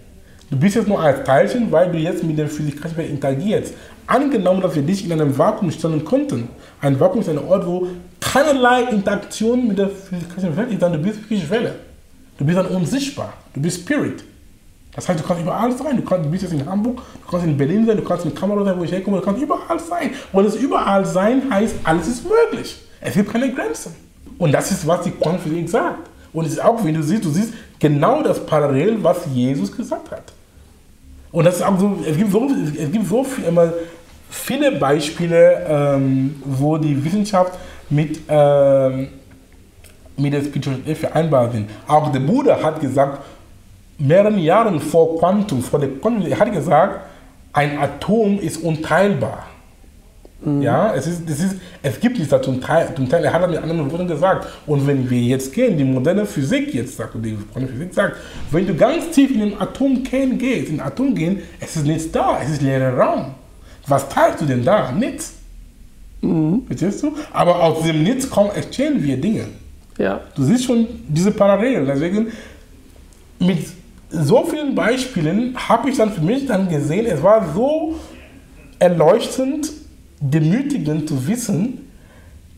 Du 0.49 0.57
bist 0.57 0.75
jetzt 0.75 0.87
nur 0.87 0.99
als 0.99 1.23
Teilchen, 1.23 1.71
weil 1.71 1.91
du 1.91 1.97
jetzt 1.97 2.23
mit 2.23 2.37
dem 2.37 2.49
physikalischen 2.49 2.97
Welt 2.97 3.09
interagierst. 3.09 3.73
Angenommen, 4.07 4.61
dass 4.61 4.75
wir 4.75 4.81
dich 4.81 5.05
in 5.05 5.11
einem 5.13 5.37
Vakuum 5.37 5.71
stellen 5.71 6.03
könnten. 6.03 6.49
Ein 6.81 6.99
Vakuum 6.99 7.21
ist 7.21 7.29
ein 7.29 7.37
Ort, 7.37 7.65
wo 7.65 7.87
keinerlei 8.19 8.83
Interaktion 8.83 9.67
mit 9.67 9.77
der 9.77 9.89
physikalischen 9.89 10.57
Welt 10.57 10.71
ist, 10.71 10.81
dann 10.81 10.93
du 10.93 10.99
bist 10.99 11.21
wirklich 11.21 11.49
Welle. 11.49 11.75
Du 12.37 12.43
bist 12.43 12.57
dann 12.57 12.65
unsichtbar. 12.65 13.33
Du 13.53 13.61
bist 13.61 13.81
Spirit. 13.81 14.23
Das 14.93 15.07
heißt, 15.07 15.19
du 15.19 15.23
kannst 15.23 15.43
überall 15.43 15.71
sein. 15.71 15.95
Du, 15.95 16.03
kannst, 16.03 16.25
du 16.25 16.29
bist 16.29 16.43
jetzt 16.43 16.53
in 16.53 16.65
Hamburg, 16.65 16.97
du 16.97 17.31
kannst 17.31 17.45
in 17.45 17.55
Berlin 17.55 17.85
sein, 17.85 17.95
du 17.95 18.03
kannst 18.03 18.25
in 18.25 18.35
Kamerun 18.35 18.65
sein, 18.65 18.77
wo 18.77 18.83
ich 18.83 18.91
herkomme, 18.91 19.17
du 19.17 19.23
kannst 19.23 19.41
überall 19.41 19.79
sein. 19.79 20.11
Und 20.33 20.43
das 20.43 20.55
überall 20.55 21.05
sein 21.05 21.43
heißt, 21.49 21.75
alles 21.83 22.07
ist 22.07 22.23
möglich. 22.25 22.77
Es 22.99 23.13
gibt 23.13 23.31
keine 23.31 23.53
Grenzen. 23.53 23.95
Und 24.41 24.51
das 24.51 24.71
ist, 24.71 24.87
was 24.87 25.03
die 25.03 25.11
Quantenphysik 25.11 25.69
sagt. 25.69 26.09
Und 26.33 26.45
es 26.45 26.53
ist 26.53 26.63
auch, 26.63 26.83
wenn 26.83 26.95
du 26.95 27.03
siehst, 27.03 27.23
du 27.23 27.29
siehst 27.29 27.53
genau 27.77 28.23
das 28.23 28.43
Parallel, 28.43 28.97
was 29.03 29.27
Jesus 29.31 29.71
gesagt 29.71 30.09
hat. 30.09 30.33
Und 31.31 31.45
das 31.45 31.57
ist 31.57 31.61
auch 31.61 31.77
so, 31.77 31.99
es 32.03 32.17
gibt 32.17 32.31
so, 32.31 32.49
es 32.75 32.91
gibt 32.91 33.07
so 33.07 33.23
viel, 33.23 33.43
immer 33.43 33.71
viele 34.31 34.71
Beispiele, 34.71 35.63
ähm, 35.69 36.41
wo 36.43 36.75
die 36.79 37.05
Wissenschaft 37.05 37.53
mit, 37.91 38.19
ähm, 38.27 39.09
mit 40.17 40.33
der 40.33 40.41
Spiritualität 40.41 40.97
vereinbar 40.97 41.51
sind. 41.51 41.69
Auch 41.87 42.11
der 42.11 42.21
Buddha 42.21 42.63
hat 42.63 42.81
gesagt, 42.81 43.23
mehreren 43.99 44.39
Jahren 44.39 44.79
vor 44.79 45.19
Quantum, 45.19 45.61
vor 45.61 45.79
der 45.79 45.89
Quantum, 45.89 46.25
er 46.25 46.39
hat 46.39 46.51
gesagt, 46.51 47.01
ein 47.53 47.77
Atom 47.77 48.39
ist 48.39 48.57
unteilbar. 48.57 49.50
Mhm. 50.43 50.61
Ja, 50.61 50.93
es, 50.95 51.05
ist, 51.05 51.29
es, 51.29 51.39
ist, 51.39 51.55
es 51.83 51.99
gibt 51.99 52.17
nicht 52.17 52.31
das 52.31 52.41
Teil, 52.41 52.87
Teil, 53.09 53.23
er 53.23 53.33
hat 53.33 53.43
das 53.43 53.49
mit 53.51 53.61
anderen 53.61 53.91
Worten 53.91 54.07
gesagt. 54.07 54.47
Und 54.65 54.85
wenn 54.87 55.07
wir 55.09 55.21
jetzt 55.21 55.53
gehen, 55.53 55.77
die 55.77 55.83
moderne 55.83 56.25
Physik 56.25 56.73
jetzt 56.73 56.97
sagt, 56.97 57.13
die 57.15 57.33
moderne 57.33 57.67
Physik 57.67 57.93
sagt, 57.93 58.17
wenn 58.49 58.65
du 58.65 58.73
ganz 58.75 59.11
tief 59.11 59.31
in 59.31 59.39
den 59.39 59.61
Atomkern 59.61 60.37
gehst, 60.37 60.69
in 60.69 60.77
den 60.77 60.81
Atom 60.81 61.13
gehen, 61.13 61.41
es 61.59 61.75
ist 61.75 61.85
nichts 61.85 62.11
da, 62.11 62.39
es 62.43 62.49
ist 62.49 62.61
leerer 62.61 62.97
Raum. 62.97 63.25
Was 63.87 64.09
teilst 64.09 64.41
du 64.41 64.45
denn 64.45 64.65
da? 64.65 64.91
Nichts. 64.91 65.33
Mhm. 66.21 66.63
Verstehst 66.65 67.03
du? 67.03 67.15
Aber 67.31 67.61
aus 67.63 67.83
dem 67.83 68.01
Nichts 68.01 68.27
kommen, 68.29 68.51
entstehen 68.51 69.03
wir 69.03 69.17
Dinge. 69.17 69.45
Ja. 69.97 70.21
Du 70.35 70.43
siehst 70.43 70.65
schon 70.65 70.87
diese 71.07 71.31
Parallelen. 71.31 71.85
Deswegen, 71.85 72.31
mit 73.37 73.59
so 74.09 74.43
vielen 74.45 74.73
Beispielen 74.73 75.55
habe 75.55 75.89
ich 75.89 75.97
dann 75.97 76.11
für 76.11 76.21
mich 76.21 76.47
dann 76.47 76.67
gesehen, 76.67 77.05
es 77.05 77.21
war 77.21 77.53
so 77.53 77.95
erleuchtend, 78.79 79.71
demütigend 80.21 81.09
zu 81.09 81.27
wissen, 81.27 81.89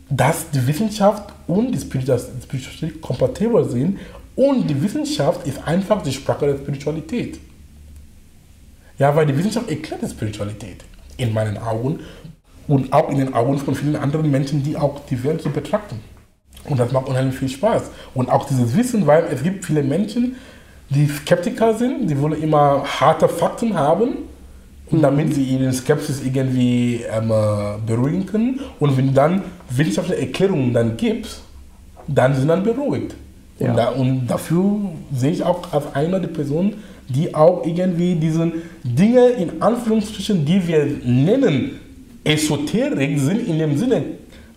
dass 0.10 0.50
die 0.52 0.66
Wissenschaft 0.68 1.34
und 1.48 1.72
die 1.72 1.80
Spiritualität 1.80 3.02
kompatibel 3.02 3.68
sind 3.68 3.98
und 4.36 4.68
die 4.70 4.82
Wissenschaft 4.82 5.48
ist 5.48 5.66
einfach 5.66 6.04
die 6.04 6.12
Sprache 6.12 6.48
der 6.48 6.58
Spiritualität. 6.58 7.40
Ja, 9.00 9.16
weil 9.16 9.26
die 9.26 9.38
Wissenschaft 9.38 9.70
erklärt 9.70 10.02
die 10.02 10.10
Spiritualität 10.10 10.84
in 11.18 11.34
meinen 11.34 11.58
Augen 11.58 12.00
und 12.68 12.94
auch 12.94 13.10
in 13.10 13.18
den 13.18 13.34
Augen 13.34 13.58
von 13.58 13.76
vielen 13.76 13.96
anderen 13.96 14.30
Menschen, 14.30 14.64
die 14.64 14.78
auch 14.78 15.02
die 15.10 15.24
Welt 15.24 15.42
so 15.42 15.50
betrachten. 15.50 16.00
Und 16.66 16.80
das 16.80 16.92
macht 16.92 17.08
unheimlich 17.08 17.36
viel 17.36 17.50
Spaß. 17.50 17.84
Und 18.14 18.30
auch 18.30 18.46
dieses 18.46 18.76
Wissen, 18.76 19.06
weil 19.06 19.26
es 19.26 19.44
gibt 19.44 19.66
viele 19.66 19.84
Menschen, 19.84 20.36
die 20.90 21.08
Skeptiker 21.08 21.74
sind, 21.74 22.08
die 22.08 22.20
wollen 22.20 22.42
immer 22.42 22.84
harte 22.86 23.28
Fakten 23.28 23.74
haben. 23.74 24.30
Damit 24.92 25.34
sie 25.34 25.44
ihren 25.44 25.74
Skepsis 25.74 26.24
irgendwie 26.24 27.02
ähm, 27.12 27.32
beruhigen 27.86 28.26
können. 28.26 28.60
Und 28.80 28.98
wenn 28.98 29.14
dann 29.14 29.44
wissenschaftliche 29.70 30.22
Erklärungen 30.22 30.74
dann 30.74 30.98
gibst, 30.98 31.42
dann 32.08 32.36
sind 32.36 32.48
dann 32.48 32.64
beruhigt. 32.64 33.16
Ja. 33.60 33.70
Und, 33.70 33.78
da, 33.78 33.90
und, 33.90 34.28
dafür 34.28 34.76
sehe 35.16 35.32
ich 35.32 35.44
auch 35.44 35.72
als 35.72 35.96
einer 35.96 36.20
der 36.20 36.28
Personen, 36.28 36.76
die 37.08 37.34
auch 37.34 37.66
irgendwie 37.66 38.16
diese 38.16 38.52
Dinge 38.84 39.30
in 39.30 39.62
Anführungsstrichen, 39.62 40.46
die 40.46 40.68
wir 40.68 40.86
nennen 41.04 41.80
Esoterik, 42.24 43.20
sind 43.20 43.48
in 43.48 43.60
dem 43.60 43.78
Sinne 43.78 44.04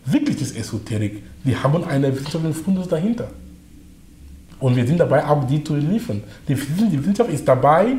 wirklich 0.04 0.36
das 0.36 0.52
Esoterik. 0.52 1.22
Die 1.44 1.56
haben 1.56 1.84
einen 1.84 2.14
wissenschaftlichen 2.14 2.54
Fundus 2.54 2.88
dahinter. 2.88 3.28
Und 4.58 4.74
wir 4.76 4.86
sind 4.86 4.98
dabei, 4.98 5.24
auch 5.24 5.46
die 5.46 5.62
zu 5.62 5.76
liefern. 5.76 6.22
Die, 6.48 6.56
Wissenschaft 6.56 7.30
ist 7.30 7.46
dabei, 7.46 7.96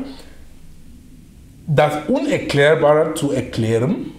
das 1.68 1.92
Unerklärbare 2.08 3.14
zu 3.14 3.30
erklären. 3.30 4.12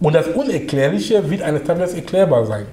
Und 0.00 0.14
das 0.14 0.28
Unerklärliche 0.28 1.28
wird 1.28 1.42
eines 1.42 1.64
Tages 1.64 1.94
erklärbar 1.94 2.46
sein. 2.46 2.66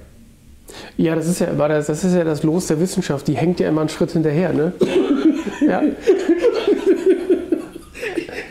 Ja, 0.97 1.15
das 1.15 1.27
ist 1.27 1.39
ja, 1.39 1.47
das, 1.47 1.87
das 1.87 2.03
ist 2.03 2.13
ja 2.13 2.23
das 2.23 2.43
Los 2.43 2.67
der 2.67 2.79
Wissenschaft. 2.79 3.27
Die 3.27 3.35
hängt 3.35 3.59
ja 3.59 3.67
immer 3.67 3.81
einen 3.81 3.89
Schritt 3.89 4.11
hinterher, 4.11 4.53
ne? 4.53 4.73
ja. 5.67 5.81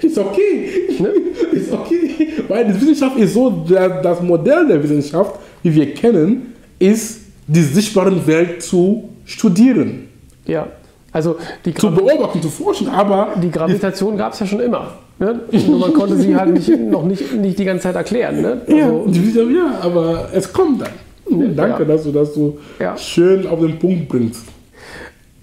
Ist 0.02 0.18
okay. 0.18 0.96
Ne? 0.98 1.12
Ist 1.52 1.72
okay. 1.72 2.28
Weil 2.48 2.66
die 2.66 2.80
Wissenschaft 2.80 3.16
ist 3.18 3.34
so, 3.34 3.64
das 3.68 4.20
Modell 4.20 4.66
der 4.66 4.82
Wissenschaft, 4.82 5.38
wie 5.62 5.74
wir 5.74 5.94
kennen, 5.94 6.54
ist, 6.78 7.20
die 7.46 7.62
sichtbare 7.62 8.26
Welt 8.26 8.62
zu 8.62 9.08
studieren. 9.24 10.08
Ja, 10.46 10.66
also 11.12 11.36
die 11.64 11.74
zu 11.74 11.90
beobachten, 11.90 12.42
zu 12.42 12.50
forschen, 12.50 12.88
aber 12.88 13.34
die 13.40 13.50
Gravitation 13.50 14.16
gab 14.16 14.32
es 14.32 14.40
ja 14.40 14.46
schon 14.46 14.60
immer. 14.60 14.98
Ne? 15.18 15.40
Nur 15.66 15.78
man 15.80 15.92
konnte 15.92 16.16
sie 16.16 16.36
halt 16.36 16.54
nicht, 16.54 16.68
noch 16.68 17.04
nicht, 17.04 17.32
nicht 17.34 17.58
die 17.58 17.64
ganze 17.64 17.84
Zeit 17.84 17.96
erklären. 17.96 18.40
Ne? 18.40 18.62
Also, 18.68 19.06
ja, 19.08 19.42
ja, 19.42 19.78
aber 19.82 20.28
es 20.32 20.52
kommt 20.52 20.82
dann. 20.82 21.56
Danke, 21.56 21.82
ja. 21.82 21.84
dass 21.84 22.04
du 22.04 22.12
das 22.12 22.34
so 22.34 22.58
ja. 22.78 22.96
schön 22.96 23.46
auf 23.46 23.60
den 23.60 23.78
Punkt 23.78 24.08
bringst. 24.08 24.44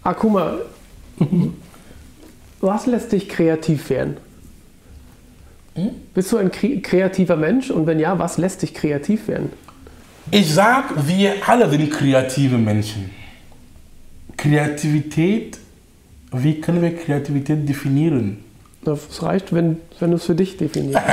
Akuma, 0.03 0.55
was 2.61 2.85
lässt 2.87 3.11
dich 3.11 3.27
kreativ 3.27 3.89
werden? 3.89 4.17
Hm? 5.75 5.89
Bist 6.13 6.31
du 6.31 6.37
ein 6.37 6.51
kreativer 6.51 7.35
Mensch? 7.35 7.69
Und 7.69 7.85
wenn 7.85 7.99
ja, 7.99 8.17
was 8.17 8.37
lässt 8.37 8.61
dich 8.61 8.73
kreativ 8.73 9.27
werden? 9.27 9.49
Ich 10.31 10.53
sag, 10.53 11.07
wir 11.07 11.33
alle 11.45 11.69
sind 11.69 11.91
kreative 11.91 12.57
Menschen. 12.57 13.09
Kreativität, 14.37 15.57
wie 16.31 16.61
können 16.61 16.81
wir 16.81 16.95
Kreativität 16.95 17.67
definieren? 17.67 18.44
Das 18.85 19.23
reicht, 19.23 19.53
wenn, 19.53 19.77
wenn 19.99 20.11
du 20.11 20.17
es 20.17 20.25
für 20.25 20.35
dich 20.35 20.57
definierst. 20.57 21.03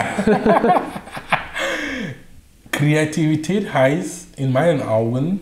Kreativität 2.71 3.73
heißt 3.73 4.39
in 4.39 4.53
meinen 4.53 4.83
Augen, 4.83 5.41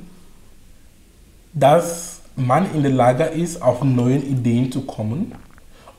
dass 1.53 2.21
man 2.37 2.73
in 2.75 2.83
der 2.83 2.93
Lage 2.93 3.25
ist, 3.25 3.61
auf 3.61 3.83
neue 3.83 4.19
Ideen 4.19 4.71
zu 4.71 4.83
kommen 4.83 5.33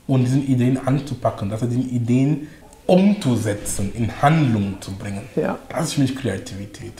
und 0.07 0.23
diese 0.25 0.39
Ideen 0.39 0.79
anzupacken, 0.87 1.49
dass 1.49 1.61
er 1.61 1.67
diese 1.67 1.87
Ideen 1.87 2.47
umzusetzen, 2.87 3.91
in 3.93 4.21
Handlung 4.21 4.75
zu 4.81 4.91
bringen. 4.91 5.21
Ja. 5.35 5.59
Das 5.69 5.85
ist 5.85 5.93
für 5.93 6.01
mich 6.01 6.15
Kreativität. 6.15 6.93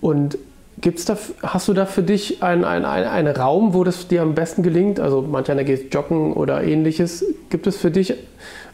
Und 0.00 0.38
Gibt's 0.80 1.06
da, 1.06 1.16
hast 1.42 1.68
du 1.68 1.72
da 1.72 1.86
für 1.86 2.02
dich 2.02 2.42
einen, 2.42 2.64
einen, 2.64 2.84
einen 2.84 3.34
Raum, 3.34 3.72
wo 3.72 3.82
das 3.82 4.08
dir 4.08 4.22
am 4.22 4.34
besten 4.34 4.62
gelingt? 4.62 5.00
Also 5.00 5.22
manch 5.22 5.50
einer 5.50 5.64
geht 5.64 5.92
joggen 5.94 6.34
oder 6.34 6.62
ähnliches. 6.62 7.24
Gibt 7.48 7.66
es 7.66 7.76
für 7.76 7.90
dich 7.90 8.14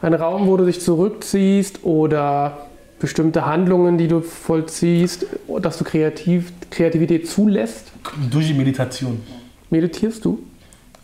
einen 0.01 0.15
Raum, 0.15 0.49
wo 0.49 0.57
du 0.57 0.67
dich 0.67 0.81
zurückziehst 0.81 1.85
oder 1.85 2.67
bestimmte 2.99 3.47
Handlungen, 3.47 3.99
die 3.99 4.09
du 4.09 4.21
vollziehst, 4.21 5.27
dass 5.61 5.79
du 5.79 5.85
kreativ, 5.85 6.53
Kreativität 6.71 7.29
zulässt? 7.29 7.93
Durch 8.31 8.49
die 8.49 8.55
Meditation. 8.55 9.21
Meditierst 9.71 10.25
du? 10.25 10.41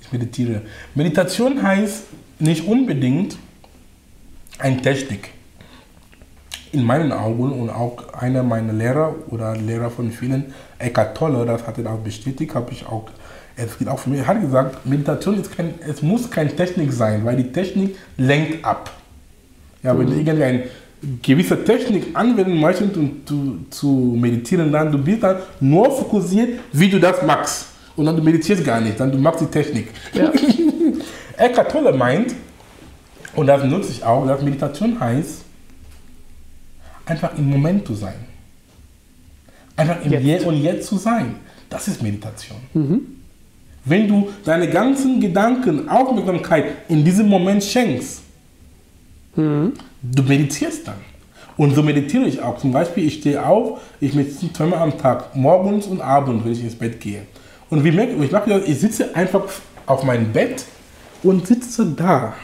Ich 0.01 0.13
meditiere. 0.13 0.63
Meditation 0.95 1.63
heißt 1.63 2.05
nicht 2.41 2.67
unbedingt 2.67 3.37
eine 4.59 4.83
Technik 4.83 5.31
in 6.73 6.85
meinen 6.85 7.13
Augen 7.13 7.53
und 7.53 7.71
auch 7.71 8.13
einer 8.15 8.43
meiner 8.43 8.73
Lehrer 8.73 9.15
oder 9.31 9.57
Lehrer 9.57 9.91
von 9.91 10.11
vielen, 10.11 10.53
Eckhart 10.79 11.17
Tolle, 11.17 11.45
das 11.45 11.67
hat 11.67 11.79
er 11.79 11.93
auch 11.93 11.99
bestätigt, 11.99 12.55
habe 12.55 12.73
ich 12.73 12.87
auch, 12.87 13.09
es 13.57 13.79
geht 13.79 13.89
auch 13.89 13.99
für 13.99 14.11
mich, 14.11 14.21
er 14.21 14.27
hat 14.27 14.41
gesagt, 14.41 14.87
Meditation 14.87 15.41
ist 15.41 15.57
kein, 15.57 15.75
es 15.87 16.03
muss 16.03 16.31
keine 16.31 16.55
Technik 16.55 16.93
sein, 16.93 17.25
weil 17.25 17.37
die 17.37 17.51
Technik 17.51 17.97
lenkt 18.17 18.65
ab. 18.65 18.91
Ja, 19.83 19.95
mhm. 19.95 19.99
wenn 19.99 20.07
du 20.07 20.13
mhm. 20.13 20.19
irgendeine 20.19 20.65
gewisse 21.23 21.65
Technik 21.65 22.07
anwenden 22.15 22.61
möchtest, 22.61 22.97
um 22.97 23.25
zu, 23.25 23.59
zu 23.71 24.17
meditieren, 24.19 24.73
dann 24.73 24.91
du 24.91 24.99
bist 24.99 25.23
dann 25.23 25.37
nur 25.61 25.91
fokussiert, 25.91 26.61
wie 26.73 26.89
du 26.89 26.99
das 26.99 27.23
machst. 27.23 27.67
Und 27.97 28.07
dann 28.07 28.17
du 28.17 28.23
meditierst 28.23 28.65
gar 28.65 28.81
nicht, 28.81 28.99
dann 28.99 29.11
du 29.11 29.19
machst 29.19 29.41
die 29.41 29.47
Technik. 29.47 29.89
Ja. 30.13 30.33
Eckhart 31.37 31.71
Tolle 31.71 31.93
meint, 31.93 32.35
und 33.35 33.47
das 33.47 33.63
nutze 33.65 33.93
ich 33.93 34.03
auch, 34.03 34.27
dass 34.27 34.43
Meditation 34.43 34.99
heißt, 34.99 35.45
einfach 37.07 37.37
im 37.37 37.49
Moment 37.49 37.87
zu 37.87 37.95
sein. 37.95 38.28
Einfach 39.79 40.05
im 40.05 40.13
jetzt. 40.13 40.23
Hier 40.23 40.47
und 40.47 40.61
Jetzt 40.61 40.89
zu 40.89 40.97
sein. 40.97 41.37
Das 41.71 41.87
ist 41.87 42.03
Meditation. 42.03 42.59
Mhm. 42.75 43.01
Wenn 43.85 44.09
du 44.09 44.29
deine 44.45 44.69
ganzen 44.69 45.21
Gedanken, 45.21 45.89
Aufmerksamkeit 45.89 46.65
in 46.89 47.05
diesem 47.05 47.29
Moment 47.29 47.63
schenkst, 47.63 48.21
mhm. 49.37 49.73
du 50.03 50.23
meditierst 50.25 50.89
dann. 50.89 50.97
Und 51.57 51.75
so 51.75 51.83
meditiere 51.83 52.25
ich 52.25 52.43
auch. 52.43 52.59
Zum 52.59 52.73
Beispiel, 52.73 53.07
ich 53.07 53.15
stehe 53.15 53.45
auf, 53.45 53.81
ich 54.01 54.15
meditiere 54.15 54.53
zweimal 54.53 54.81
am 54.81 54.99
Tag, 54.99 55.35
morgens 55.37 55.87
und 55.87 56.01
abends, 56.01 56.45
wenn 56.45 56.53
ich 56.53 56.63
ins 56.63 56.75
Bett 56.75 57.01
gehe. 57.01 57.23
Und 57.71 57.85
wie 57.85 57.93
merke 57.93 58.13
ich, 58.13 58.33
mache 58.33 58.63
ich 58.67 58.79
sitze 58.81 59.15
einfach 59.15 59.45
auf 59.87 60.03
meinem 60.03 60.33
Bett 60.33 60.65
und 61.23 61.47
sitze 61.47 61.87
da. 61.87 62.35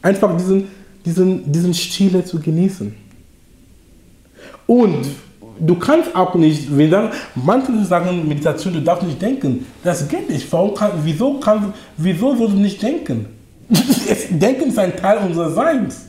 Einfach 0.00 0.34
diesen, 0.36 0.68
diesen, 1.04 1.52
diesen 1.52 1.74
Stille 1.74 2.24
zu 2.24 2.40
genießen. 2.40 2.94
Und 4.66 5.06
du 5.58 5.74
kannst 5.76 6.14
auch 6.14 6.34
nicht, 6.34 6.76
wenn 6.76 6.90
dann, 6.90 7.10
manche 7.34 7.84
sagen 7.84 8.26
Meditation, 8.26 8.74
du 8.74 8.80
darfst 8.80 9.06
nicht 9.06 9.20
denken. 9.20 9.66
Das 9.82 10.08
geht 10.08 10.28
nicht. 10.30 10.50
Warum 10.52 10.74
kann, 10.74 10.92
wieso, 11.02 11.34
kann, 11.34 11.72
wieso 11.96 12.36
sollst 12.36 12.54
du 12.54 12.58
nicht 12.58 12.82
denken? 12.82 13.26
denken 14.30 14.68
ist 14.68 14.78
ein 14.78 14.96
Teil 14.96 15.18
unseres 15.18 15.54
Seins. 15.54 16.06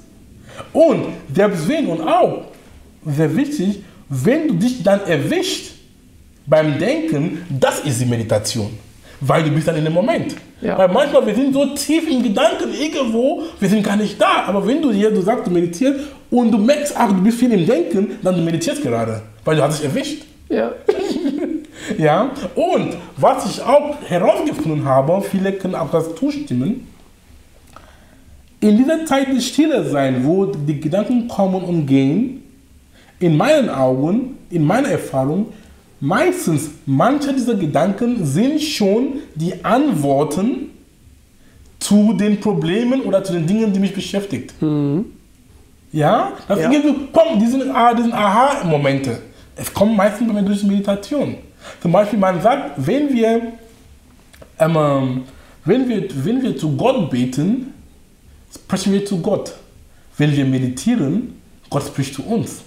Und 0.73 1.05
selbst 1.33 1.67
wenn 1.67 1.88
und 1.88 2.01
auch, 2.01 2.45
sehr 3.05 3.36
wichtig, 3.36 3.83
wenn 4.10 4.47
du 4.47 4.53
dich 4.55 4.83
dann 4.83 5.01
erwischt 5.05 5.71
beim 6.45 6.77
Denken, 6.79 7.45
das 7.49 7.79
ist 7.81 8.01
die 8.01 8.05
Meditation. 8.05 8.71
weil 9.19 9.43
du 9.43 9.49
bist 9.51 9.67
dann 9.67 9.75
in 9.77 9.83
dem 9.83 9.93
Moment. 9.93 10.36
Ja. 10.62 10.77
Weil 10.77 10.88
manchmal, 10.89 11.25
wir 11.25 11.36
sind 11.36 11.53
so 11.53 11.65
tief 11.75 12.10
im 12.10 12.23
Gedanken 12.23 12.69
irgendwo, 12.73 13.43
wir 13.60 13.69
sind 13.69 13.83
gar 13.83 13.95
nicht 13.95 14.19
da. 14.19 14.45
Aber 14.47 14.65
wenn 14.65 14.81
du 14.81 14.91
hier, 14.91 15.12
du 15.12 15.21
sagst, 15.21 15.47
du 15.47 15.51
meditierst 15.51 15.99
und 16.29 16.51
du 16.51 16.57
merkst, 16.57 16.93
ach, 16.97 17.10
du 17.10 17.21
bist 17.21 17.39
viel 17.39 17.51
im 17.51 17.65
Denken, 17.65 18.17
dann 18.21 18.36
du 18.36 18.41
meditierst 18.41 18.81
gerade, 18.81 19.21
weil 19.47 19.55
du 19.55 19.63
hast 19.63 19.79
dich 19.79 19.86
erwischt. 19.89 20.23
Ja. 20.49 20.71
Ja, 21.97 22.31
und 22.55 22.97
was 23.15 23.49
ich 23.49 23.62
auch 23.62 23.95
herausgefunden 24.05 24.83
habe, 24.83 25.21
viele 25.21 25.53
können 25.53 25.73
auch 25.75 25.89
das 25.89 26.15
zustimmen, 26.15 26.86
in 28.60 28.77
dieser 28.77 29.05
Zeit 29.05 29.29
des 29.29 29.45
Stille 29.47 29.88
sein, 29.89 30.25
wo 30.25 30.45
die 30.47 30.81
Gedanken 30.81 31.29
kommen 31.29 31.63
und 31.63 31.86
gehen, 31.86 32.43
in 33.19 33.38
meinen 33.38 33.69
Augen, 33.69 34.38
in 34.49 34.65
meiner 34.65 34.89
Erfahrung, 34.89 35.53
meistens 36.01 36.71
manche 36.86 37.31
dieser 37.33 37.55
Gedanken 37.55 38.25
sind 38.25 38.62
schon 38.62 39.19
die 39.36 39.63
Antworten 39.63 40.71
zu 41.79 42.13
den 42.13 42.39
Problemen 42.41 43.01
oder 43.03 43.23
zu 43.23 43.31
den 43.33 43.47
Dingen, 43.47 43.71
die 43.71 43.79
mich 43.79 43.93
beschäftigt. 43.93 44.53
Ja, 45.93 46.33
das 46.49 46.60
Ja. 46.60 46.71
irgendwie 46.71 47.07
kommt, 47.13 47.41
die 47.41 47.47
sind, 47.47 47.63
ah, 47.73 47.93
die 47.93 48.01
sind 48.01 48.13
Aha-Momente. 48.13 49.19
Es 49.58 49.74
kommt 49.74 49.96
meistens 49.96 50.28
bei 50.28 50.34
mir 50.34 50.43
durch 50.43 50.63
Meditation. 50.63 51.38
Zum 51.82 51.91
Beispiel, 51.91 52.20
man 52.20 52.41
sagt, 52.41 52.74
wenn 52.78 53.13
wir, 53.13 53.54
ähm, 54.60 55.24
wenn 55.65 55.89
wir, 55.89 56.08
wenn 56.24 56.41
wir 56.41 56.56
zu 56.56 56.76
Gott 56.76 57.10
beten, 57.10 57.74
sprechen 58.54 58.93
wir 58.93 59.06
zu 59.06 59.20
Gott. 59.20 59.54
Wenn 60.17 60.36
wir 60.36 60.46
meditieren, 60.46 61.39
Gott 61.70 61.84
spricht 61.84 62.13
zu 62.13 62.24
uns. 62.24 62.62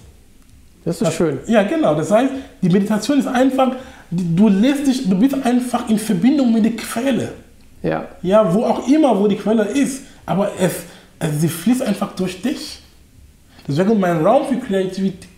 Das 0.85 1.01
ist 1.01 1.13
schön. 1.15 1.41
Ja, 1.47 1.63
genau. 1.63 1.95
Das 1.95 2.11
heißt, 2.11 2.33
die 2.63 2.69
Meditation 2.69 3.19
ist 3.19 3.27
einfach, 3.27 3.77
du 4.11 4.49
lässt 4.49 4.87
dich, 4.87 5.09
du 5.09 5.19
bist 5.19 5.35
einfach 5.45 5.89
in 5.89 5.99
Verbindung 5.99 6.53
mit 6.53 6.65
der 6.65 6.77
Quelle. 6.77 7.33
Ja. 7.83 8.09
Ja, 8.23 8.53
wo 8.53 8.65
auch 8.65 8.87
immer, 8.89 9.19
wo 9.19 9.27
die 9.27 9.37
Quelle 9.37 9.65
ist. 9.65 10.03
Aber 10.27 10.51
es, 10.59 10.73
es, 11.19 11.41
sie 11.41 11.49
fließt 11.49 11.83
einfach 11.83 12.15
durch 12.15 12.41
dich. 12.41 12.81
Deswegen 13.67 14.01
mein 14.01 14.25
Raum 14.25 14.47
für 14.49 14.57
Kreativität 14.57 15.30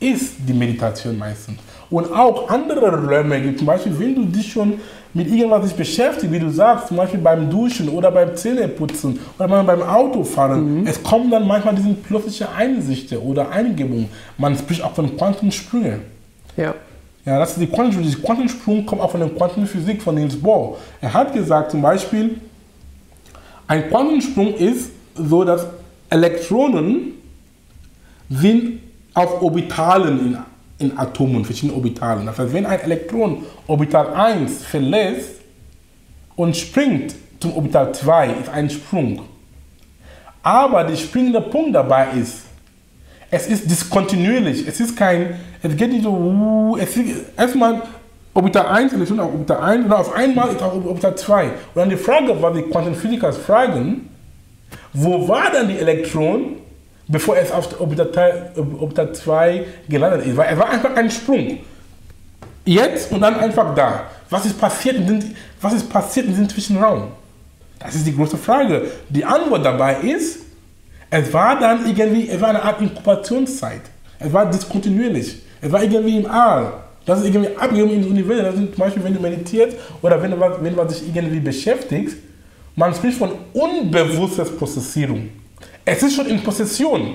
ist 0.00 0.36
die 0.38 0.54
Meditation 0.54 1.16
meistens. 1.18 1.58
Und 1.90 2.10
auch 2.12 2.48
andere 2.48 3.06
Räume 3.06 3.40
gibt. 3.40 3.58
Zum 3.58 3.66
Beispiel, 3.66 3.98
wenn 3.98 4.14
du 4.14 4.24
dich 4.24 4.50
schon 4.50 4.74
mit 5.12 5.28
irgendwas 5.28 5.64
dich 5.64 5.74
beschäftigst, 5.74 6.32
wie 6.32 6.38
du 6.38 6.50
sagst, 6.50 6.88
zum 6.88 6.96
Beispiel 6.96 7.20
beim 7.20 7.50
Duschen 7.50 7.88
oder 7.88 8.10
beim 8.10 8.34
Zähneputzen 8.36 9.18
oder 9.38 9.62
beim 9.62 9.82
Autofahren, 9.82 10.86
es 10.86 11.02
kommen 11.02 11.30
dann 11.30 11.46
manchmal 11.46 11.74
diese 11.74 11.92
plötzliche 11.94 12.50
Einsichten 12.50 13.18
oder 13.18 13.50
Eingebungen. 13.50 14.08
Man 14.38 14.56
spricht 14.56 14.82
auch 14.82 14.94
von 14.94 15.16
Quantensprüngen. 15.16 16.00
Ja. 16.56 16.74
Ja, 17.26 17.38
das 17.38 17.50
ist 17.50 17.60
die 17.60 17.66
Quantensprung. 17.66 18.06
Die 18.06 18.14
Quantensprung 18.14 18.86
kommt 18.86 19.02
auch 19.02 19.10
von 19.10 19.20
der 19.20 19.28
Quantenphysik 19.28 20.00
von 20.00 20.14
Niels 20.14 20.36
Bohr. 20.36 20.78
Er 21.00 21.12
hat 21.12 21.32
gesagt 21.32 21.72
zum 21.72 21.82
Beispiel, 21.82 22.40
ein 23.66 23.88
Quantensprung 23.90 24.54
ist 24.54 24.90
so, 25.14 25.44
dass 25.44 25.66
Elektronen 26.08 27.12
sind 28.30 28.80
auf 29.14 29.42
Orbitalen 29.42 30.18
in, 30.78 30.88
in 30.90 30.98
Atomen, 30.98 31.44
verschiedene 31.44 31.74
Orbitalen. 31.74 32.26
Das 32.26 32.38
heißt, 32.38 32.52
wenn 32.52 32.66
ein 32.66 32.80
Elektron 32.80 33.44
Orbital 33.66 34.14
1 34.14 34.64
verlässt 34.64 35.40
und 36.36 36.56
springt 36.56 37.14
zum 37.38 37.54
Orbital 37.54 37.92
2, 37.92 38.30
ist 38.40 38.48
ein 38.48 38.70
Sprung. 38.70 39.22
Aber 40.42 40.84
der 40.84 40.96
springende 40.96 41.40
Punkt 41.40 41.74
dabei 41.74 42.08
ist, 42.20 42.44
es 43.30 43.46
ist 43.46 43.70
diskontinuierlich. 43.70 44.66
Es 44.66 44.80
ist 44.80 44.96
kein, 44.96 45.38
es 45.62 45.76
geht 45.76 45.92
nicht 45.92 46.02
so, 46.02 46.76
es 46.80 46.96
ist 46.96 47.24
erstmal 47.36 47.82
Orbital 48.32 48.66
1, 48.66 48.92
Elektron 48.92 49.20
auf 49.20 49.32
Orbital 49.32 49.60
1 49.60 49.84
und 49.84 49.92
auf 49.92 50.14
einmal 50.14 50.48
ist 50.50 50.62
auch 50.62 50.74
Orbital 50.74 51.14
2. 51.14 51.44
Und 51.44 51.52
dann 51.74 51.90
die 51.90 51.96
Frage, 51.96 52.40
was 52.40 52.54
die 52.54 52.62
Quantenphysiker 52.62 53.32
fragen, 53.32 54.08
wo 54.92 55.28
war 55.28 55.50
dann 55.52 55.68
die 55.68 55.78
Elektron, 55.78 56.56
bevor 57.10 57.36
es 57.36 57.50
auf 57.50 57.68
Orbital 57.80 59.12
2 59.12 59.66
gelandet 59.88 60.26
ist? 60.26 60.36
Weil 60.36 60.52
es 60.52 60.58
war 60.58 60.70
einfach 60.70 60.94
ein 60.94 61.10
Sprung. 61.10 61.58
Jetzt 62.64 63.10
und 63.10 63.20
dann 63.20 63.36
einfach 63.36 63.74
da. 63.74 64.04
Was 64.28 64.46
ist 64.46 64.58
passiert 64.58 64.96
in 64.96 65.22
diesem 66.28 66.48
Zwischenraum? 66.48 67.08
Das 67.78 67.94
ist 67.94 68.06
die 68.06 68.14
große 68.14 68.36
Frage. 68.36 68.82
Die 69.08 69.24
Antwort 69.24 69.64
dabei 69.64 69.96
ist, 69.96 70.40
es 71.10 71.32
war 71.32 71.58
dann 71.58 71.86
irgendwie, 71.86 72.28
es 72.28 72.40
war 72.40 72.50
eine 72.50 72.62
Art 72.62 72.80
Inkubationszeit. 72.80 73.80
Es 74.18 74.32
war 74.32 74.48
diskontinuierlich. 74.48 75.42
Es 75.60 75.72
war 75.72 75.82
irgendwie 75.82 76.18
im 76.18 76.30
All. 76.30 76.72
Das 77.06 77.20
ist 77.20 77.26
irgendwie 77.26 77.56
abgegeben 77.56 77.90
ins 77.90 78.06
Universum. 78.06 78.44
Das 78.44 78.54
ist 78.54 78.74
zum 78.74 78.84
Beispiel, 78.84 79.02
wenn 79.02 79.14
du 79.14 79.20
meditierst 79.20 79.76
oder 80.02 80.22
wenn 80.22 80.30
du 80.30 80.38
wenn 80.38 80.76
du 80.76 80.84
dich 80.84 81.02
irgendwie 81.08 81.40
beschäftigst, 81.40 82.18
man 82.76 82.94
spricht 82.94 83.18
von 83.18 83.32
unbewusstes 83.52 84.56
Prozessierung. 84.56 85.28
Es 85.84 86.02
ist 86.02 86.14
schon 86.14 86.26
in 86.26 86.42
Prozession, 86.42 87.14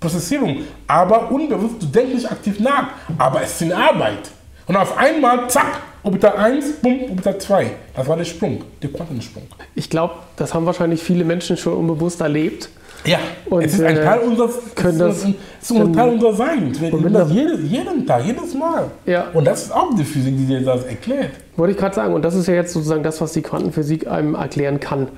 Prozessierung, 0.00 0.58
aber 0.86 1.30
unbewusst, 1.30 1.76
du 1.82 1.86
denkst 1.86 2.14
nicht 2.14 2.30
aktiv 2.30 2.60
nach, 2.60 2.88
aber 3.18 3.42
es 3.42 3.52
ist 3.52 3.62
in 3.62 3.72
Arbeit. 3.72 4.30
Und 4.66 4.76
auf 4.76 4.96
einmal, 4.96 5.48
zack, 5.48 5.80
Orbital 6.02 6.36
1, 6.36 6.74
bumm, 6.82 7.00
Orbital 7.10 7.38
2. 7.38 7.70
Das 7.96 8.06
war 8.06 8.16
der 8.16 8.24
Sprung, 8.24 8.62
der 8.82 8.90
Quantensprung. 8.90 9.44
Ich 9.74 9.88
glaube, 9.88 10.14
das 10.36 10.52
haben 10.54 10.66
wahrscheinlich 10.66 11.02
viele 11.02 11.24
Menschen 11.24 11.56
schon 11.56 11.74
unbewusst 11.74 12.20
erlebt. 12.20 12.68
Ja, 13.06 13.18
Und, 13.50 13.62
es 13.64 13.74
ist 13.74 13.82
ein 13.82 13.98
äh, 13.98 14.02
Teil 14.04 14.20
unseres, 14.20 14.74
können 14.74 14.98
das- 14.98 15.24
es 15.24 15.70
ist 15.70 15.76
ein 15.76 15.92
Teil 15.92 16.08
unseres 16.10 16.36
Seins. 16.38 16.80
Wir 16.80 16.92
Und 16.94 17.12
das- 17.12 17.30
jedes, 17.30 17.60
jeden 17.70 18.06
Tag, 18.06 18.24
jedes 18.24 18.54
Mal. 18.54 18.90
Ja. 19.04 19.26
Und 19.34 19.46
das 19.46 19.64
ist 19.64 19.72
auch 19.74 19.94
die 19.94 20.04
Physik, 20.04 20.34
die 20.38 20.46
dir 20.46 20.60
das 20.62 20.84
erklärt. 20.84 21.32
Wollte 21.56 21.72
ich 21.72 21.78
gerade 21.78 21.94
sagen, 21.94 22.14
und 22.14 22.22
das 22.22 22.34
ist 22.34 22.46
ja 22.46 22.54
jetzt 22.54 22.72
sozusagen 22.72 23.02
das, 23.02 23.20
was 23.20 23.32
die 23.32 23.42
Quantenphysik 23.42 24.06
einem 24.06 24.34
erklären 24.34 24.80
kann. 24.80 25.08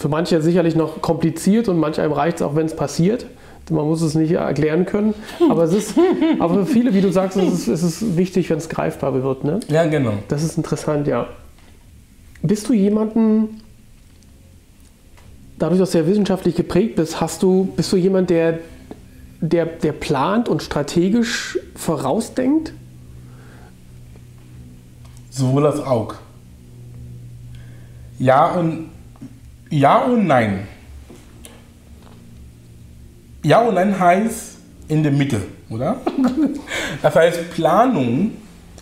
Für 0.00 0.08
manche 0.08 0.40
sicherlich 0.40 0.74
noch 0.74 1.02
kompliziert 1.02 1.68
und 1.68 1.78
manch 1.78 2.00
einem 2.00 2.14
reicht 2.14 2.36
es 2.36 2.42
auch, 2.42 2.56
wenn 2.56 2.64
es 2.64 2.74
passiert. 2.74 3.26
Man 3.68 3.84
muss 3.84 4.00
es 4.00 4.14
nicht 4.14 4.32
erklären 4.32 4.86
können. 4.86 5.12
Aber, 5.50 5.64
es 5.64 5.74
ist, 5.74 5.94
aber 6.38 6.54
für 6.54 6.66
viele, 6.66 6.94
wie 6.94 7.02
du 7.02 7.12
sagst, 7.12 7.36
ist 7.36 7.52
es, 7.52 7.68
ist 7.68 7.82
es 7.82 8.16
wichtig, 8.16 8.48
wenn 8.48 8.56
es 8.56 8.70
greifbar 8.70 9.12
wird. 9.22 9.44
Ne? 9.44 9.60
Ja, 9.68 9.84
genau. 9.84 10.14
Das 10.28 10.42
ist 10.42 10.56
interessant, 10.56 11.06
ja. 11.06 11.26
Bist 12.40 12.66
du 12.70 12.72
jemanden, 12.72 13.60
dadurch, 15.58 15.78
dass 15.78 15.90
du 15.90 15.98
ja 15.98 16.06
wissenschaftlich 16.06 16.56
geprägt 16.56 16.96
bist, 16.96 17.20
hast 17.20 17.42
du, 17.42 17.68
bist 17.76 17.92
du 17.92 17.98
jemand, 17.98 18.30
der, 18.30 18.60
der, 19.42 19.66
der 19.66 19.92
plant 19.92 20.48
und 20.48 20.62
strategisch 20.62 21.58
vorausdenkt? 21.76 22.72
Sowohl 25.28 25.66
als 25.66 25.80
auch. 25.80 26.14
Ja 28.18 28.52
und, 28.52 28.88
ja 29.70 29.98
und 30.04 30.26
nein. 30.26 30.66
Ja 33.42 33.60
und 33.60 33.74
nein 33.74 33.98
heißt 33.98 34.58
in 34.88 35.02
der 35.02 35.12
Mitte, 35.12 35.40
oder? 35.70 36.00
Das 37.02 37.14
heißt, 37.14 37.54
Planung 37.54 38.32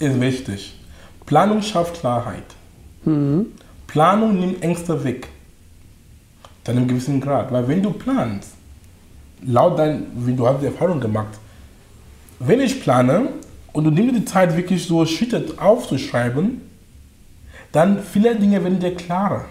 ist 0.01 0.20
wichtig. 0.20 0.74
Planung 1.27 1.62
schafft 1.62 2.01
Klarheit. 2.01 2.42
Planung 3.87 4.40
nimmt 4.40 4.62
Ängste 4.62 5.05
weg. 5.05 5.29
Zu 6.64 6.72
einem 6.72 6.88
gewissen 6.88 7.20
Grad. 7.20 7.53
Weil 7.53 7.68
wenn 7.68 7.83
du 7.83 7.92
planst, 7.92 8.55
laut 9.46 9.79
dein, 9.79 10.07
wie 10.16 10.35
du 10.35 10.46
hast 10.48 10.61
die 10.61 10.66
Erfahrung 10.66 10.98
gemacht, 10.98 11.38
wenn 12.40 12.61
ich 12.61 12.81
plane 12.83 13.29
und 13.72 13.85
du 13.85 13.90
nimmst 13.90 14.16
die 14.16 14.24
Zeit 14.24 14.57
wirklich 14.57 14.85
so 14.85 15.05
Schritte 15.07 15.44
aufzuschreiben, 15.59 16.61
dann 17.72 18.03
viele 18.03 18.35
Dinge 18.35 18.62
werden 18.64 18.81
dir 18.81 18.94
klarer. 18.94 19.44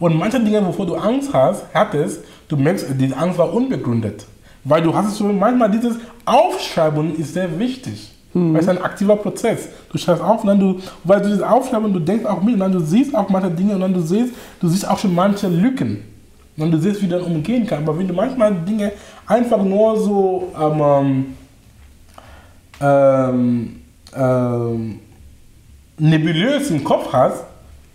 Und 0.00 0.16
manche 0.18 0.40
Dinge, 0.40 0.64
wovor 0.64 0.86
du 0.86 0.96
Angst 0.96 1.32
hast, 1.32 1.64
hattest, 1.74 2.22
du 2.48 2.56
merkst, 2.56 2.86
die 2.98 3.12
Angst 3.12 3.38
war 3.38 3.52
unbegründet. 3.52 4.26
Weil 4.64 4.82
du 4.82 4.94
hast 4.94 5.08
es 5.08 5.16
so, 5.16 5.24
manchmal 5.24 5.70
dieses 5.70 5.96
Aufschreiben 6.24 7.16
ist 7.16 7.34
sehr 7.34 7.58
wichtig. 7.58 8.12
Weil 8.34 8.56
es 8.56 8.66
ist 8.66 8.68
ein 8.68 8.82
aktiver 8.82 9.16
Prozess. 9.16 9.68
Du 9.90 9.98
schreibst 9.98 10.22
auf 10.22 10.42
und 10.42 10.48
dann 10.48 10.60
du, 10.60 10.80
weil 11.02 11.20
du 11.20 11.30
das 11.30 11.40
Aufschreiben, 11.40 11.92
du 11.92 11.98
denkst 11.98 12.26
auch 12.26 12.42
mit 12.42 12.54
und 12.54 12.60
dann 12.60 12.72
du 12.72 12.80
siehst 12.80 13.14
auch 13.14 13.28
manche 13.28 13.50
Dinge 13.50 13.74
und 13.74 13.80
dann 13.80 13.94
du 13.94 14.00
siehst, 14.00 14.34
du 14.60 14.68
siehst 14.68 14.86
auch 14.88 14.98
schon 14.98 15.14
manche 15.14 15.48
Lücken. 15.48 16.04
Und 16.56 16.70
du 16.72 16.78
siehst, 16.78 17.00
wie 17.00 17.06
du 17.06 17.18
dann 17.18 17.24
umgehen 17.26 17.66
kannst. 17.66 17.88
Aber 17.88 17.98
wenn 17.98 18.08
du 18.08 18.14
manchmal 18.14 18.52
Dinge 18.52 18.92
einfach 19.26 19.62
nur 19.62 19.98
so 19.98 20.52
ähm, 20.60 21.26
ähm, 22.80 23.76
ähm, 24.14 25.00
nebulös 25.98 26.70
im 26.70 26.84
Kopf 26.84 27.12
hast, 27.12 27.44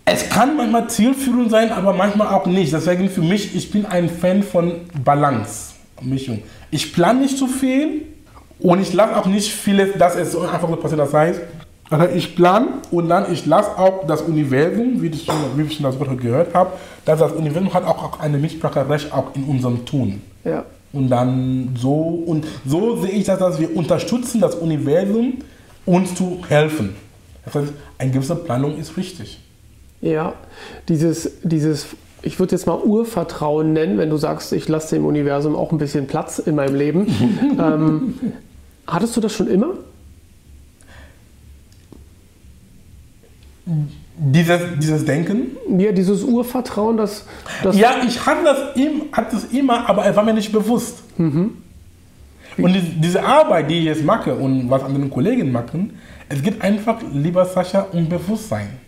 es 0.06 0.30
kann 0.30 0.58
manchmal 0.58 0.90
zielführend 0.90 1.50
sein, 1.50 1.72
aber 1.72 1.94
manchmal 1.94 2.28
auch 2.28 2.46
nicht. 2.46 2.74
Deswegen 2.74 3.10
für 3.10 3.22
mich, 3.22 3.56
ich 3.56 3.72
bin 3.72 3.86
ein 3.86 4.10
Fan 4.10 4.44
von 4.44 4.82
Balance, 5.04 5.74
Mischung. 6.02 6.42
Ich 6.72 6.94
plane 6.94 7.22
nicht 7.22 7.38
zu 7.38 7.48
viel 7.48 8.04
und 8.60 8.82
ich 8.82 8.94
lasse 8.94 9.16
auch 9.16 9.26
nicht 9.26 9.54
vieles, 9.54 9.98
dass 9.98 10.16
es 10.16 10.34
so 10.34 10.42
einfach 10.42 10.68
so 10.68 10.76
passiert. 10.76 11.00
Das 11.00 11.14
heißt, 11.14 11.42
also 11.90 12.08
ich 12.14 12.36
plane 12.36 12.68
und 12.92 13.08
dann 13.08 13.32
ich 13.32 13.46
lasse 13.46 13.78
auch 13.78 14.06
das 14.08 14.22
Universum, 14.22 15.02
wie 15.02 15.08
ich 15.08 15.26
schon, 15.26 15.36
wie 15.56 15.64
ich 15.64 15.76
schon 15.76 15.84
das 15.84 16.00
Wort 16.00 16.20
gehört 16.20 16.54
habe, 16.54 16.72
dass 17.06 17.20
das 17.20 17.32
Universum 17.34 17.74
hat 17.74 17.86
auch 17.86 18.20
eine 18.20 18.38
Mitspracherecht 18.38 19.14
auch 19.14 19.36
in 19.36 19.44
unserem 19.46 19.86
Tun. 19.86 20.22
Ja. 20.44 20.66
Und 20.92 21.10
dann 21.10 21.76
so 21.78 22.24
und 22.26 22.46
so 22.66 22.98
sehe 23.02 23.12
ich 23.12 23.26
das, 23.26 23.40
dass 23.40 23.60
wir 23.60 23.76
unterstützen 23.76 24.42
das 24.42 24.56
Universum, 24.56 25.40
uns 25.86 26.14
zu 26.16 26.40
helfen. 26.48 26.96
Das 27.46 27.56
heißt, 27.56 27.74
eine 27.98 28.12
gewisse 28.12 28.36
Planung 28.36 28.78
ist 28.78 28.96
wichtig. 28.96 29.43
Ja, 30.04 30.34
dieses, 30.90 31.32
dieses 31.44 31.88
ich 32.22 32.38
würde 32.38 32.52
jetzt 32.52 32.68
mal 32.68 32.78
Urvertrauen 32.78 33.72
nennen, 33.72 33.98
wenn 33.98 34.10
du 34.10 34.18
sagst, 34.18 34.52
ich 34.52 34.68
lasse 34.68 34.96
dem 34.96 35.06
Universum 35.06 35.56
auch 35.56 35.72
ein 35.72 35.78
bisschen 35.78 36.08
Platz 36.08 36.40
in 36.40 36.56
meinem 36.56 36.76
Leben. 36.76 37.08
ähm, 37.60 38.16
hattest 38.86 39.16
du 39.16 39.22
das 39.22 39.34
schon 39.34 39.48
immer? 39.48 39.76
Dieses, 44.18 44.60
dieses 44.78 45.06
Denken? 45.06 45.58
Ja, 45.80 45.94
dieses 45.94 46.24
Urvertrauen, 46.24 46.98
das. 46.98 47.26
das 47.64 47.78
ja, 47.78 47.96
ich 48.06 48.26
hatte 48.26 48.44
das, 48.44 48.58
hatte 49.14 49.36
das 49.36 49.46
immer, 49.46 49.90
aber 49.90 50.06
es 50.06 50.16
war 50.18 50.24
mir 50.24 50.34
nicht 50.34 50.52
bewusst. 50.52 51.02
Mhm. 51.18 51.52
Und 52.58 52.76
diese 53.02 53.24
Arbeit, 53.24 53.70
die 53.70 53.80
ich 53.80 53.86
jetzt 53.86 54.04
mache 54.04 54.36
und 54.36 54.70
was 54.70 54.84
andere 54.84 55.08
Kollegen 55.08 55.50
machen, 55.52 55.98
es 56.28 56.42
geht 56.42 56.62
einfach, 56.62 57.02
lieber 57.14 57.46
Sascha, 57.46 57.88
um 57.94 58.10
Bewusstsein. 58.10 58.83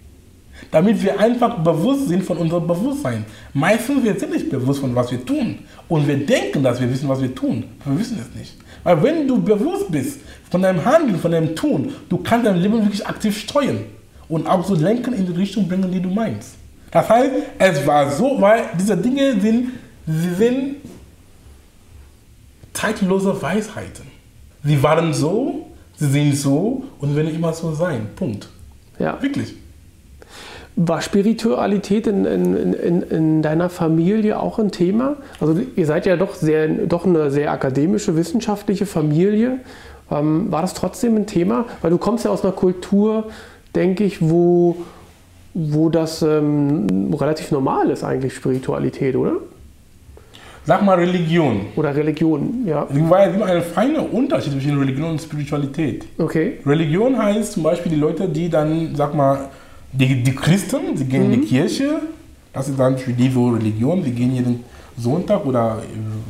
Damit 0.71 1.01
wir 1.03 1.19
einfach 1.19 1.59
bewusst 1.59 2.07
sind 2.07 2.23
von 2.23 2.37
unserem 2.37 2.67
Bewusstsein. 2.67 3.25
Meistens 3.53 4.03
wir 4.03 4.17
sind 4.19 4.31
nicht 4.31 4.49
bewusst 4.49 4.81
von 4.81 4.95
was 4.95 5.11
wir 5.11 5.25
tun. 5.25 5.59
Und 5.87 6.07
wir 6.07 6.25
denken, 6.25 6.63
dass 6.63 6.79
wir 6.79 6.89
wissen, 6.89 7.07
was 7.07 7.21
wir 7.21 7.33
tun. 7.33 7.65
Wir 7.83 7.99
wissen 7.99 8.19
es 8.19 8.37
nicht. 8.37 8.55
Weil 8.83 9.01
wenn 9.01 9.27
du 9.27 9.41
bewusst 9.41 9.91
bist 9.91 10.19
von 10.49 10.61
deinem 10.61 10.83
Handeln, 10.83 11.19
von 11.19 11.31
deinem 11.31 11.55
Tun, 11.55 11.93
du 12.07 12.17
kannst 12.17 12.45
dein 12.45 12.57
Leben 12.57 12.81
wirklich 12.81 13.05
aktiv 13.05 13.37
steuern 13.37 13.79
und 14.29 14.47
auch 14.47 14.65
so 14.65 14.75
lenken 14.75 15.13
in 15.13 15.25
die 15.25 15.33
Richtung 15.33 15.67
bringen, 15.67 15.91
die 15.91 15.99
du 15.99 16.09
meinst. 16.09 16.55
Das 16.91 17.09
heißt, 17.09 17.31
es 17.59 17.87
war 17.87 18.09
so, 18.11 18.39
weil 18.39 18.63
diese 18.79 18.95
Dinge 18.95 19.39
sind, 19.39 19.71
sie 20.07 20.33
sind 20.35 20.75
zeitlose 22.73 23.41
Weisheiten. 23.41 24.05
Sie 24.63 24.81
waren 24.81 25.13
so, 25.13 25.67
sie 25.95 26.07
sind 26.07 26.37
so 26.37 26.83
und 26.99 27.15
werden 27.15 27.33
immer 27.33 27.53
so 27.53 27.73
sein. 27.73 28.07
Punkt. 28.15 28.49
Ja. 28.99 29.21
Wirklich. 29.21 29.55
War 30.77 31.01
Spiritualität 31.01 32.05
in, 32.05 32.25
in, 32.25 32.73
in, 32.73 33.01
in, 33.03 33.41
deiner 33.41 33.69
Familie 33.69 34.39
auch 34.39 34.59
ein 34.59 34.71
Thema? 34.71 35.15
Also 35.39 35.57
ihr 35.75 35.85
seid 35.85 36.05
ja 36.05 36.17
doch, 36.17 36.35
sehr, 36.35 36.67
doch 36.67 37.05
eine 37.05 37.31
sehr 37.31 37.51
akademische, 37.51 38.17
wissenschaftliche 38.17 38.85
Familie. 38.85 39.59
Ähm, 40.11 40.51
war 40.51 40.61
das 40.61 40.73
trotzdem 40.73 41.15
ein 41.15 41.27
Thema? 41.27 41.65
Weil 41.81 41.91
du 41.91 41.97
kommst 41.97 42.25
ja 42.25 42.31
aus 42.31 42.43
einer 42.43 42.51
Kultur, 42.51 43.25
denke 43.73 44.03
ich, 44.03 44.21
wo, 44.21 44.75
wo 45.53 45.89
das 45.89 46.21
ähm, 46.21 47.13
relativ 47.13 47.51
normal 47.51 47.89
ist 47.89 48.03
eigentlich, 48.03 48.35
Spiritualität, 48.35 49.15
oder? 49.15 49.37
Sag 50.65 50.83
mal 50.83 50.95
Religion. 50.97 51.67
Oder 51.75 51.95
Religion, 51.95 52.65
ja. 52.65 52.87
Es 52.89 52.95
gibt 52.95 53.13
einen 53.13 53.61
feinen 53.61 54.07
Unterschied 54.07 54.51
zwischen 54.53 54.77
Religion 54.77 55.11
und 55.11 55.21
Spiritualität. 55.21 56.05
Okay. 56.17 56.59
Religion 56.65 57.17
heißt 57.17 57.53
zum 57.53 57.63
Beispiel 57.63 57.91
die 57.91 57.99
Leute, 57.99 58.27
die 58.27 58.49
dann, 58.49 58.95
sag 58.95 59.13
mal, 59.13 59.49
die, 59.97 60.23
die 60.23 60.35
Christen, 60.35 60.95
sie 60.95 61.05
gehen 61.05 61.27
mhm. 61.27 61.33
in 61.33 61.41
die 61.41 61.45
mhm. 61.45 61.49
Kirche, 61.49 62.01
das 62.53 62.69
ist 62.69 62.79
dann 62.79 62.97
für 62.97 63.11
die 63.11 63.27
Religion, 63.27 64.03
sie 64.03 64.11
gehen 64.11 64.33
jeden 64.33 64.63
Sonntag 64.97 65.45
oder 65.45 65.81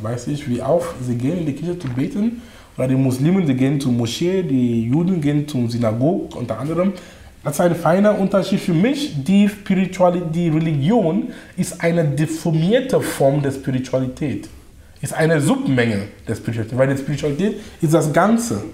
weiß 0.02 0.26
ich 0.28 0.48
wie 0.48 0.60
auch, 0.60 0.84
sie 1.00 1.14
gehen 1.14 1.38
in 1.38 1.46
die 1.46 1.52
Kirche 1.52 1.78
zu 1.78 1.88
beten. 1.88 2.42
Oder 2.76 2.88
die 2.88 2.96
Muslimen, 2.96 3.46
die 3.46 3.54
gehen 3.54 3.80
zur 3.80 3.92
Moschee, 3.92 4.42
die 4.42 4.84
Juden 4.84 5.20
gehen 5.20 5.48
zum 5.48 5.70
Synagog 5.70 6.36
unter 6.36 6.58
anderem. 6.58 6.92
Das 7.42 7.54
ist 7.54 7.60
ein 7.60 7.74
feiner 7.74 8.18
Unterschied 8.18 8.60
für 8.60 8.74
mich. 8.74 9.14
Die 9.24 9.48
Spiritualität, 9.48 10.34
die 10.34 10.48
Religion 10.48 11.28
ist 11.56 11.80
eine 11.80 12.04
deformierte 12.04 13.00
Form 13.00 13.40
der 13.40 13.52
Spiritualität. 13.52 14.48
Ist 15.00 15.14
eine 15.14 15.40
Submenge 15.40 16.08
der 16.26 16.34
Spiritualität, 16.34 16.78
weil 16.78 16.88
die 16.88 17.00
Spiritualität 17.00 17.60
ist 17.80 17.94
das 17.94 18.12
Ganze. 18.12 18.64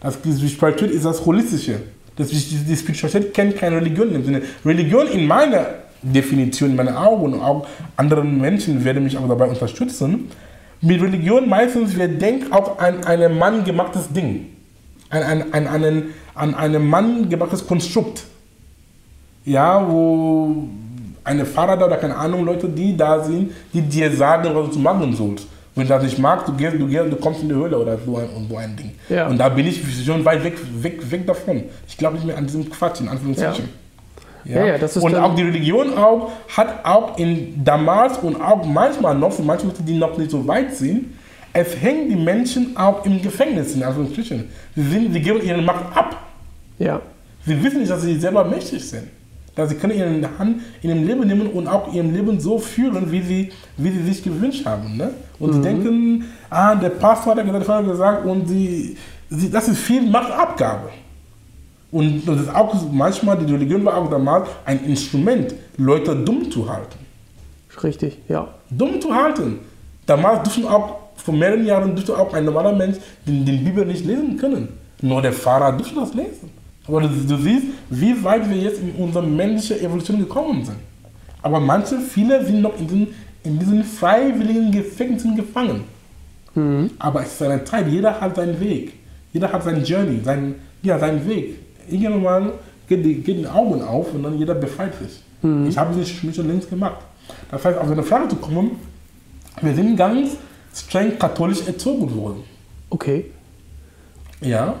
Das, 0.00 0.20
die 0.20 0.48
Spiritualität 0.48 0.90
ist 0.90 1.04
das 1.04 1.24
Holistische. 1.24 1.80
Das, 2.20 2.28
die 2.30 2.76
Spiritualität 2.76 3.34
kennt 3.34 3.56
keine 3.56 3.76
Religion 3.76 4.14
im 4.14 4.24
Sinne. 4.24 4.42
Religion 4.64 5.06
in 5.08 5.26
meiner 5.26 5.66
Definition, 6.02 6.70
in 6.70 6.76
meinen 6.76 6.94
Augen 6.94 7.34
und 7.34 7.40
auch 7.40 7.66
anderen 7.96 8.40
Menschen 8.40 8.84
werden 8.84 9.04
mich 9.04 9.16
auch 9.16 9.28
dabei 9.28 9.46
unterstützen. 9.46 10.30
Mit 10.80 11.02
Religion 11.02 11.48
meistens, 11.48 11.96
wir 11.96 12.08
denken 12.08 12.52
auch 12.52 12.78
an 12.78 13.04
ein 13.04 13.38
Mann 13.38 13.64
gemachtes 13.64 14.08
Ding. 14.12 14.46
An, 15.10 15.22
an, 15.22 15.52
an 15.52 15.66
einen 15.66 16.14
an 16.34 16.54
einem 16.54 16.88
Mann 16.88 17.28
gemachtes 17.28 17.66
Konstrukt. 17.66 18.24
Ja, 19.44 19.86
wo 19.88 20.68
eine 21.24 21.44
Fahrrad 21.44 21.82
oder 21.82 21.96
keine 21.96 22.16
Ahnung, 22.16 22.44
Leute, 22.44 22.68
die 22.68 22.96
da 22.96 23.22
sind, 23.22 23.52
die 23.72 23.82
dir 23.82 24.10
sagen, 24.10 24.50
was 24.54 24.70
du 24.70 24.78
machen 24.78 25.14
sollst. 25.14 25.46
Wenn 25.74 25.84
du 25.84 25.88
das 25.88 26.02
nicht 26.02 26.18
magst, 26.18 26.48
du 26.48 26.52
gehst, 26.52 26.74
du 26.78 26.86
gehst, 26.86 27.12
du 27.12 27.16
kommst 27.16 27.42
in 27.42 27.48
die 27.48 27.54
Höhle 27.54 27.78
oder 27.78 27.96
so 28.04 28.16
ein, 28.16 28.28
so 28.48 28.56
ein 28.56 28.76
Ding. 28.76 28.92
Ja. 29.08 29.28
Und 29.28 29.38
da 29.38 29.48
bin 29.48 29.66
ich 29.66 29.80
schon 30.04 30.24
weit 30.24 30.42
weg, 30.42 30.58
weg, 30.82 31.10
weg 31.10 31.26
davon. 31.26 31.62
Ich 31.86 31.96
glaube 31.96 32.16
nicht 32.16 32.26
mehr 32.26 32.36
an 32.36 32.46
diesem 32.46 32.68
Quatsch, 32.68 33.00
in 33.00 33.08
Anführungszeichen. 33.08 33.68
Ja. 34.44 34.56
Ja. 34.56 34.66
ja 34.66 34.78
das 34.78 34.96
ist 34.96 35.02
und 35.02 35.14
auch 35.14 35.34
die 35.34 35.42
Religion 35.42 35.96
auch, 35.96 36.32
hat 36.56 36.84
auch 36.84 37.18
in 37.18 37.64
damals 37.64 38.18
und 38.18 38.40
auch 38.40 38.64
manchmal 38.64 39.14
noch, 39.14 39.32
für 39.32 39.42
manche 39.42 39.66
Leute, 39.66 39.82
die 39.82 39.96
noch 39.96 40.16
nicht 40.18 40.30
so 40.30 40.46
weit 40.46 40.74
sind, 40.74 41.14
es 41.52 41.80
hängen 41.80 42.08
die 42.08 42.16
Menschen 42.16 42.76
auch 42.76 43.04
im 43.04 43.20
Gefängnis, 43.20 43.74
in 43.74 43.82
Anführungsstrichen. 43.82 44.48
Sie, 44.76 44.82
sind, 44.82 45.12
sie 45.12 45.20
geben 45.20 45.40
ihre 45.42 45.60
Macht 45.60 45.96
ab. 45.96 46.16
Ja. 46.78 47.00
Sie 47.44 47.62
wissen 47.62 47.80
nicht, 47.80 47.90
dass 47.90 48.02
sie 48.02 48.18
selber 48.18 48.44
mächtig 48.44 48.88
sind. 48.88 49.08
Dass 49.60 49.70
sie 49.70 49.76
können 49.76 49.96
ihre 49.96 50.38
Hand 50.38 50.62
in 50.82 50.90
ihrem 50.90 51.06
Leben 51.06 51.26
nehmen 51.26 51.46
und 51.48 51.66
auch 51.68 51.92
ihr 51.92 52.02
Leben 52.02 52.40
so 52.40 52.58
führen, 52.58 53.10
wie 53.12 53.22
sie, 53.22 53.52
wie 53.76 53.90
sie 53.90 54.02
sich 54.04 54.22
gewünscht 54.22 54.64
haben. 54.64 54.96
Ne? 54.96 55.10
Und 55.38 55.50
mhm. 55.50 55.54
sie 55.54 55.62
denken, 55.62 56.24
ah, 56.48 56.74
der 56.74 56.90
Pastor 56.90 57.36
hat 57.36 57.44
gesagt, 57.44 57.68
hat 57.68 57.86
gesagt 57.86 58.26
und 58.26 58.48
sie, 58.48 58.96
sie, 59.28 59.50
das 59.50 59.68
ist 59.68 59.78
viel 59.78 60.02
Machtabgabe. 60.02 60.90
Und 61.92 62.26
das 62.26 62.42
ist 62.42 62.54
auch 62.54 62.74
manchmal, 62.90 63.36
die 63.38 63.52
Religion 63.52 63.84
war 63.84 63.96
auch 63.96 64.08
damals 64.08 64.48
ein 64.64 64.84
Instrument, 64.84 65.54
Leute 65.76 66.14
dumm 66.14 66.50
zu 66.50 66.68
halten. 66.68 66.98
Richtig, 67.82 68.18
ja. 68.28 68.48
Dumm 68.70 69.00
zu 69.00 69.14
halten. 69.14 69.58
Damals 70.06 70.42
durften 70.44 70.66
auch 70.66 70.98
vor 71.16 71.34
mehreren 71.34 71.66
Jahren 71.66 71.94
durfte 71.94 72.16
auch 72.16 72.32
ein 72.32 72.44
normaler 72.44 72.72
Mensch 72.72 72.96
den, 73.26 73.44
den 73.44 73.64
Bibel 73.64 73.84
nicht 73.84 74.04
lesen 74.04 74.36
können. 74.36 74.68
Nur 75.02 75.20
der 75.22 75.32
Fahrer 75.32 75.72
durfte 75.72 75.94
das 75.96 76.14
lesen. 76.14 76.50
Aber 76.86 77.02
du, 77.02 77.08
du, 77.08 77.36
siehst, 77.36 77.66
wie 77.90 78.22
weit 78.24 78.48
wir 78.48 78.56
jetzt 78.56 78.80
in 78.80 78.92
unserer 78.92 79.26
menschlichen 79.26 79.84
Evolution 79.84 80.18
gekommen 80.18 80.64
sind. 80.64 80.78
Aber 81.42 81.60
manche, 81.60 81.98
viele 81.98 82.44
sind 82.44 82.62
noch 82.62 82.78
in 82.78 82.86
diesen, 82.86 83.08
in 83.44 83.58
diesen 83.58 83.84
freiwilligen 83.84 84.72
Gefängnissen 84.72 85.36
gefangen. 85.36 85.84
Mhm. 86.54 86.90
Aber 86.98 87.22
es 87.22 87.32
ist 87.32 87.42
eine 87.42 87.64
Zeit, 87.64 87.86
jeder 87.88 88.20
hat 88.20 88.36
seinen 88.36 88.58
Weg. 88.60 88.94
Jeder 89.32 89.52
hat 89.52 89.62
seinen 89.62 89.84
Journey, 89.84 90.20
seinen, 90.22 90.56
ja, 90.82 90.98
seinen 90.98 91.26
Weg. 91.28 91.56
Irgendwann 91.88 92.52
geht 92.88 93.04
die, 93.04 93.14
geht 93.14 93.38
die 93.38 93.46
Augen 93.46 93.82
auf 93.82 94.12
und 94.12 94.22
dann 94.22 94.38
jeder 94.38 94.54
befreit 94.54 94.92
sich. 94.98 95.22
Mhm. 95.42 95.68
Ich 95.68 95.78
habe 95.78 95.96
das 95.96 96.08
schon 96.08 96.48
längst 96.48 96.68
gemacht. 96.68 96.98
Das 97.50 97.64
heißt, 97.64 97.78
auf 97.78 97.90
eine 97.90 98.02
Frage 98.02 98.28
zu 98.28 98.36
kommen, 98.36 98.72
wir 99.60 99.74
sind 99.74 99.96
ganz 99.96 100.36
streng 100.74 101.18
katholisch 101.18 101.66
erzogen 101.66 102.14
worden. 102.14 102.42
Okay. 102.88 103.26
Ja, 104.40 104.74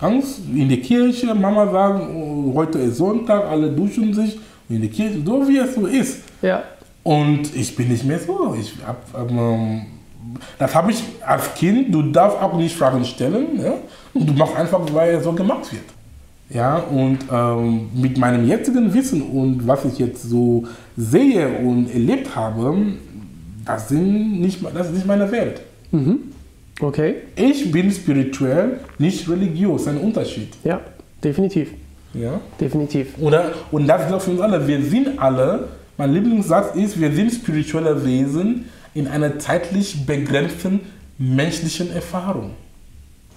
ganz 0.00 0.40
in 0.52 0.68
der 0.68 0.80
Kirche, 0.80 1.34
Mama 1.34 1.70
sagen, 1.70 2.16
oh, 2.16 2.54
heute 2.54 2.78
ist 2.78 2.96
Sonntag, 2.96 3.44
alle 3.46 3.70
duschen 3.70 4.12
sich 4.12 4.38
in 4.68 4.80
der 4.80 4.90
Kirche, 4.90 5.18
so 5.24 5.48
wie 5.48 5.58
es 5.58 5.74
so 5.74 5.86
ist. 5.86 6.22
Ja. 6.42 6.62
Und 7.02 7.54
ich 7.54 7.76
bin 7.76 7.88
nicht 7.88 8.04
mehr 8.04 8.18
so. 8.18 8.56
Ich 8.58 8.74
hab, 8.86 9.30
ähm, 9.30 9.82
das 10.58 10.74
habe 10.74 10.90
ich 10.90 11.02
als 11.24 11.54
Kind, 11.54 11.94
du 11.94 12.02
darfst 12.02 12.40
auch 12.40 12.56
nicht 12.56 12.74
Fragen 12.74 13.04
stellen. 13.04 13.60
Und 14.14 14.28
du 14.28 14.32
machst 14.32 14.56
einfach, 14.56 14.80
weil 14.92 15.16
es 15.16 15.24
so 15.24 15.32
gemacht 15.32 15.70
wird. 15.72 15.84
Ja, 16.50 16.76
und 16.76 17.18
ähm, 17.32 17.88
mit 17.94 18.18
meinem 18.18 18.46
jetzigen 18.46 18.92
Wissen 18.92 19.22
und 19.22 19.66
was 19.66 19.84
ich 19.86 19.98
jetzt 19.98 20.22
so 20.22 20.64
sehe 20.96 21.48
und 21.58 21.90
erlebt 21.90 22.36
habe, 22.36 22.76
das, 23.64 23.88
sind 23.88 24.40
nicht, 24.40 24.62
das 24.74 24.88
ist 24.88 24.94
nicht 24.94 25.06
meine 25.06 25.30
Welt. 25.32 25.62
Mhm. 25.90 26.33
Okay. 26.80 27.16
Ich 27.36 27.70
bin 27.70 27.90
spirituell, 27.90 28.80
nicht 28.98 29.28
religiös. 29.28 29.86
Ein 29.86 29.98
Unterschied. 29.98 30.48
Ja, 30.64 30.80
definitiv. 31.22 31.70
Ja. 32.14 32.40
Definitiv. 32.60 33.14
Oder, 33.18 33.52
und 33.70 33.86
das 33.86 34.08
gilt 34.08 34.22
für 34.22 34.30
uns 34.32 34.40
alle. 34.40 34.66
Wir 34.66 34.82
sind 34.82 35.18
alle, 35.18 35.68
mein 35.96 36.12
Lieblingssatz 36.12 36.76
ist, 36.76 37.00
wir 37.00 37.12
sind 37.12 37.32
spirituelle 37.32 38.04
Wesen 38.04 38.66
in 38.94 39.08
einer 39.08 39.38
zeitlich 39.38 40.06
begrenzten 40.06 40.80
menschlichen 41.18 41.92
Erfahrung. 41.92 42.50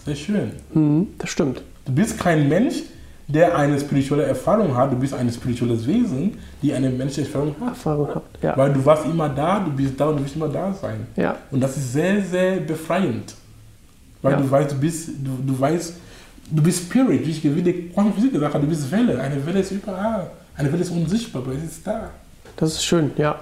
Sehr 0.06 0.16
schön. 0.16 0.52
Mhm, 0.74 1.08
das 1.18 1.30
stimmt. 1.30 1.62
Du 1.86 1.92
bist 1.92 2.20
kein 2.20 2.48
Mensch, 2.48 2.84
der 3.28 3.58
eine 3.58 3.78
spirituelle 3.80 4.24
Erfahrung 4.24 4.76
hat, 4.76 4.92
du 4.92 4.96
bist 4.96 5.14
ein 5.14 5.30
spirituelles 5.30 5.86
Wesen, 5.86 6.38
die 6.62 6.74
eine 6.74 6.90
menschliche 6.90 7.28
Erfahrung 7.28 7.56
hat. 7.60 7.70
Erfahrung 7.70 8.16
hat 8.16 8.24
ja. 8.42 8.56
Weil 8.56 8.72
du 8.72 8.86
warst 8.86 9.06
immer 9.06 9.28
da, 9.28 9.60
du 9.60 9.72
bist 9.72 10.00
da 10.00 10.08
und 10.08 10.18
du 10.18 10.24
wirst 10.24 10.36
immer 10.36 10.48
da 10.48 10.74
sein. 10.74 11.06
Ja. 11.16 11.36
Und 11.52 11.60
das 11.60 11.76
ist 11.76 11.92
sehr, 11.92 12.22
sehr 12.22 12.58
befreiend. 12.62 13.36
Weil 14.22 14.34
ja. 14.34 14.38
du 14.40 14.50
weißt, 14.50 14.72
du 14.72 14.80
bist, 14.80 15.10
du, 15.10 15.32
du 15.46 15.60
weißt, 15.60 15.94
du 16.52 16.64
bist 16.64 16.84
Spirit, 16.84 17.26
wie 17.26 17.32
ich 17.32 17.44
wie 17.44 17.90
Quantenphysik 17.90 18.32
gesagt 18.32 18.54
habe, 18.54 18.64
du 18.64 18.70
bist 18.70 18.90
Welle. 18.92 19.20
Eine 19.20 19.46
Welle 19.46 19.60
ist 19.60 19.72
überall. 19.72 20.32
Eine 20.56 20.72
Welle 20.72 20.82
ist 20.82 20.92
unsichtbar, 20.92 21.42
aber 21.42 21.52
es 21.54 21.64
ist 21.64 21.86
da. 21.86 22.10
Das 22.56 22.74
ist 22.74 22.84
schön, 22.84 23.12
ja. 23.18 23.36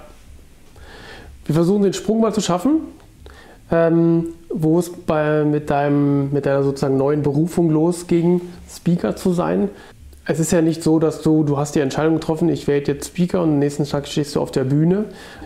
Wir 1.44 1.54
versuchen 1.54 1.84
den 1.84 1.92
Sprung 1.92 2.20
mal 2.20 2.34
zu 2.34 2.40
schaffen, 2.40 2.80
ähm, 3.70 4.26
wo 4.58 4.78
es 4.78 4.90
bei, 4.90 5.44
mit, 5.44 5.70
deinem, 5.70 6.32
mit 6.32 6.46
deiner 6.46 6.62
sozusagen 6.62 6.96
neuen 6.96 7.22
Berufung 7.22 7.70
losging, 7.70 8.40
Speaker 8.68 9.14
zu 9.14 9.32
sein. 9.32 9.68
Es 10.24 10.40
ist 10.40 10.50
ja 10.50 10.62
nicht 10.62 10.82
so, 10.82 10.98
dass 10.98 11.22
du, 11.22 11.44
du 11.44 11.58
hast 11.58 11.74
die 11.74 11.80
Entscheidung 11.80 12.14
getroffen, 12.14 12.48
ich 12.48 12.66
werde 12.66 12.92
jetzt 12.92 13.08
Speaker 13.08 13.42
und 13.42 13.50
am 13.50 13.58
nächsten 13.58 13.84
Tag 13.84 14.08
stehst 14.08 14.34
du 14.34 14.40
auf 14.40 14.50
der 14.50 14.64
Bühne. 14.64 15.04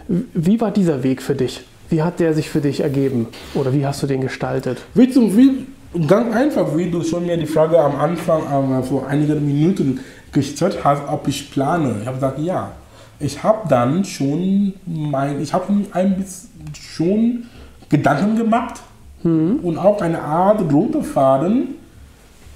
Wie 0.08 0.60
war 0.60 0.70
dieser 0.70 1.02
Weg 1.02 1.22
für 1.22 1.34
dich? 1.34 1.62
Wie 1.88 2.02
hat 2.02 2.20
der 2.20 2.34
sich 2.34 2.48
für 2.48 2.60
dich 2.60 2.80
ergeben? 2.80 3.26
Oder 3.54 3.74
wie 3.74 3.84
hast 3.84 4.02
du 4.02 4.06
den 4.06 4.20
gestaltet? 4.20 4.78
Wie 4.94 5.10
zum, 5.10 5.36
wie, 5.36 5.66
ganz 6.06 6.34
einfach, 6.34 6.76
wie 6.76 6.88
du 6.88 7.02
schon 7.02 7.26
mir 7.26 7.36
die 7.36 7.46
Frage 7.46 7.78
am 7.78 7.96
Anfang, 7.96 8.42
äh, 8.78 8.82
vor 8.82 9.08
einigen 9.08 9.44
Minuten 9.44 10.00
gestellt 10.30 10.78
hast, 10.84 11.02
ob 11.08 11.26
ich 11.26 11.50
plane. 11.50 11.96
Ich 12.00 12.06
habe 12.06 12.16
gesagt, 12.16 12.38
ja. 12.38 12.72
Ich 13.18 13.42
habe 13.42 13.68
dann 13.68 14.04
schon 14.04 14.72
mein, 14.86 15.42
ich 15.42 15.52
habe 15.52 15.66
ein 15.92 16.16
bisschen 16.16 16.48
schon 16.72 17.46
Gedanken 17.90 18.36
gemacht 18.36 18.80
mhm. 19.22 19.60
und 19.62 19.78
auch 19.78 20.00
eine 20.00 20.22
Art 20.22 20.60
rote 20.72 21.02
Faden 21.02 21.74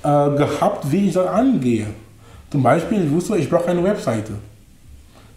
äh, 0.03 0.07
gehabt, 0.07 0.91
wie 0.91 1.09
ich 1.09 1.15
das 1.15 1.27
angehe. 1.27 1.87
Zum 2.51 2.63
Beispiel, 2.63 3.05
ich 3.05 3.11
wusste, 3.11 3.37
ich 3.37 3.51
brauche 3.51 3.69
eine 3.69 3.83
Webseite. 3.83 4.33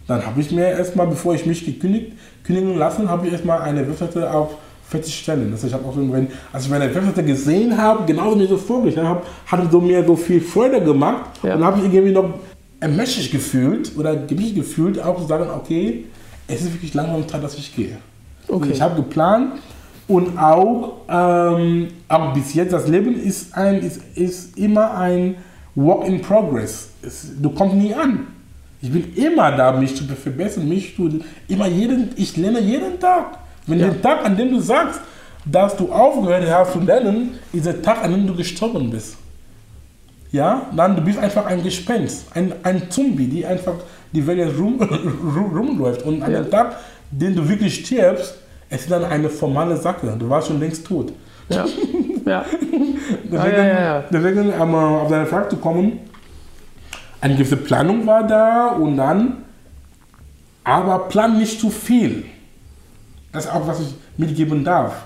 Dann 0.06 0.24
habe 0.24 0.40
ich 0.40 0.50
mir 0.50 0.68
erstmal, 0.68 1.06
bevor 1.06 1.34
ich 1.34 1.44
mich 1.44 1.64
gekündigt, 1.64 2.12
kündigen 2.44 2.76
lassen, 2.76 3.08
habe 3.08 3.26
ich 3.26 3.32
erstmal 3.32 3.60
eine 3.60 3.86
Webseite 3.86 4.30
auf 4.32 4.56
fertigstellen. 4.88 5.52
Also 5.52 5.66
ich 5.66 5.74
habe 5.74 5.84
auch 5.84 5.94
so, 5.94 6.12
wenn, 6.12 6.28
als 6.52 6.64
ich 6.64 6.70
meine 6.70 6.92
Webseite 6.94 7.22
gesehen 7.22 7.76
habe, 7.76 8.06
genauso 8.06 8.38
wie 8.38 8.44
ich 8.44 8.50
das 8.50 8.62
vorgestellt 8.62 9.06
habe, 9.06 9.22
hat 9.46 9.64
es 9.64 9.70
so 9.70 9.80
mir 9.80 10.04
so 10.04 10.16
viel 10.16 10.40
Freude 10.40 10.80
gemacht. 10.80 11.30
Ja. 11.42 11.56
Und 11.56 11.64
habe 11.64 11.78
ich 11.78 11.92
irgendwie 11.92 12.12
noch 12.12 12.30
ermächtigt 12.80 13.32
gefühlt 13.32 13.92
oder 13.98 14.14
mich 14.14 14.54
gefühlt, 14.54 15.02
auch 15.02 15.20
zu 15.20 15.26
sagen, 15.26 15.46
okay, 15.54 16.06
es 16.46 16.62
ist 16.62 16.72
wirklich 16.72 16.94
langsam 16.94 17.28
Zeit, 17.28 17.44
dass 17.44 17.56
ich 17.56 17.74
gehe. 17.74 17.98
Okay. 18.48 18.70
ich 18.72 18.80
habe 18.80 18.96
geplant 18.96 19.54
und 20.08 20.38
auch, 20.38 21.02
ähm, 21.08 21.88
auch 22.08 22.32
bis 22.32 22.54
jetzt, 22.54 22.72
das 22.72 22.88
Leben 22.88 23.20
ist, 23.20 23.54
ein, 23.54 23.80
ist, 23.80 24.00
ist 24.14 24.58
immer 24.58 24.96
ein 24.96 25.36
Walk 25.74 26.06
in 26.06 26.22
Progress. 26.22 26.88
Es, 27.02 27.28
du 27.40 27.50
kommst 27.50 27.76
nie 27.76 27.94
an. 27.94 28.26
Ich 28.80 28.90
bin 28.90 29.14
immer 29.14 29.52
da, 29.52 29.72
mich 29.72 29.94
zu 29.94 30.04
verbessern, 30.04 30.68
mich 30.68 30.96
zu, 30.96 31.20
immer 31.46 31.66
jeden, 31.66 32.10
ich 32.16 32.36
lerne 32.36 32.60
jeden 32.60 32.98
Tag. 32.98 33.38
Wenn 33.66 33.80
ja. 33.80 33.88
der 33.88 34.00
Tag, 34.00 34.24
an 34.24 34.36
dem 34.36 34.50
du 34.50 34.60
sagst, 34.60 35.00
dass 35.44 35.76
du 35.76 35.92
aufgehört 35.92 36.50
hast 36.50 36.72
zu 36.72 36.80
lernen, 36.80 37.34
ist 37.52 37.66
der 37.66 37.82
Tag, 37.82 38.02
an 38.02 38.12
dem 38.12 38.26
du 38.26 38.34
gestorben 38.34 38.90
bist. 38.90 39.16
Ja, 40.32 40.66
dann 40.74 40.96
du 40.96 41.02
bist 41.02 41.18
einfach 41.18 41.46
ein 41.46 41.62
Gespenst, 41.62 42.26
ein, 42.34 42.52
ein 42.62 42.90
Zombie, 42.90 43.26
die 43.26 43.44
einfach 43.44 43.74
die 44.12 44.26
Welt 44.26 44.52
rum, 44.58 44.80
rumläuft. 44.80 46.02
Und 46.02 46.22
an 46.22 46.32
ja. 46.32 46.42
dem 46.42 46.50
Tag, 46.50 46.76
den 47.10 47.34
du 47.34 47.46
wirklich 47.46 47.84
stirbst, 47.84 48.36
es 48.70 48.82
ist 48.82 48.90
dann 48.90 49.04
eine 49.04 49.28
formale 49.28 49.76
Sache. 49.76 50.14
Du 50.18 50.28
warst 50.28 50.48
schon 50.48 50.60
längst 50.60 50.86
tot. 50.86 51.12
Ja. 51.48 51.64
ja. 52.26 52.44
deswegen, 53.24 53.38
ah, 53.38 53.48
ja, 53.48 53.80
ja, 53.80 54.04
deswegen 54.10 54.52
um, 54.52 54.74
auf 54.74 55.08
deine 55.08 55.26
Frage 55.26 55.48
zu 55.48 55.56
kommen, 55.56 56.00
eine 57.20 57.34
gewisse 57.34 57.56
Planung 57.56 58.06
war 58.06 58.26
da 58.26 58.68
und 58.68 58.96
dann, 58.96 59.44
aber 60.64 61.08
plan 61.08 61.38
nicht 61.38 61.58
zu 61.58 61.70
viel. 61.70 62.26
Das 63.32 63.46
ist 63.46 63.50
auch, 63.50 63.66
was 63.66 63.80
ich 63.80 63.94
mitgeben 64.16 64.64
darf. 64.64 65.04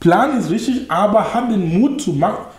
Plan 0.00 0.38
ist 0.38 0.50
richtig, 0.50 0.90
aber 0.90 1.32
hab 1.32 1.48
den 1.48 1.80
Mut, 1.80 2.00
zu 2.00 2.18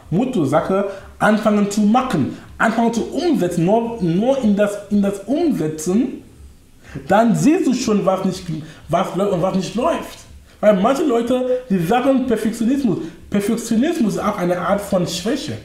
Mut 0.10 0.34
zur 0.34 0.48
Sache, 0.48 0.90
anfangen 1.20 1.70
zu 1.70 1.82
machen, 1.82 2.38
anfangen 2.58 2.94
zu 2.94 3.04
umsetzen, 3.12 3.66
nur, 3.66 4.02
nur 4.02 4.42
in, 4.42 4.56
das, 4.56 4.78
in 4.90 5.02
das 5.02 5.20
Umsetzen, 5.26 6.24
dann 7.08 7.36
siehst 7.36 7.68
du 7.68 7.74
schon, 7.74 8.06
was 8.06 8.26
nicht, 8.26 8.44
was 8.90 9.16
läuft 9.16 9.34
und 9.34 9.42
was 9.42 9.56
nicht 9.56 9.76
läuft. 9.76 10.20
Weil 10.60 10.80
manche 10.80 11.04
Leute, 11.04 11.60
die 11.70 11.78
sagen 11.80 12.26
Perfektionismus. 12.26 13.00
Perfektionismus 13.30 14.14
ist 14.16 14.20
auch 14.20 14.38
eine 14.38 14.58
Art 14.58 14.80
von 14.80 15.06
Schwäche. 15.06 15.58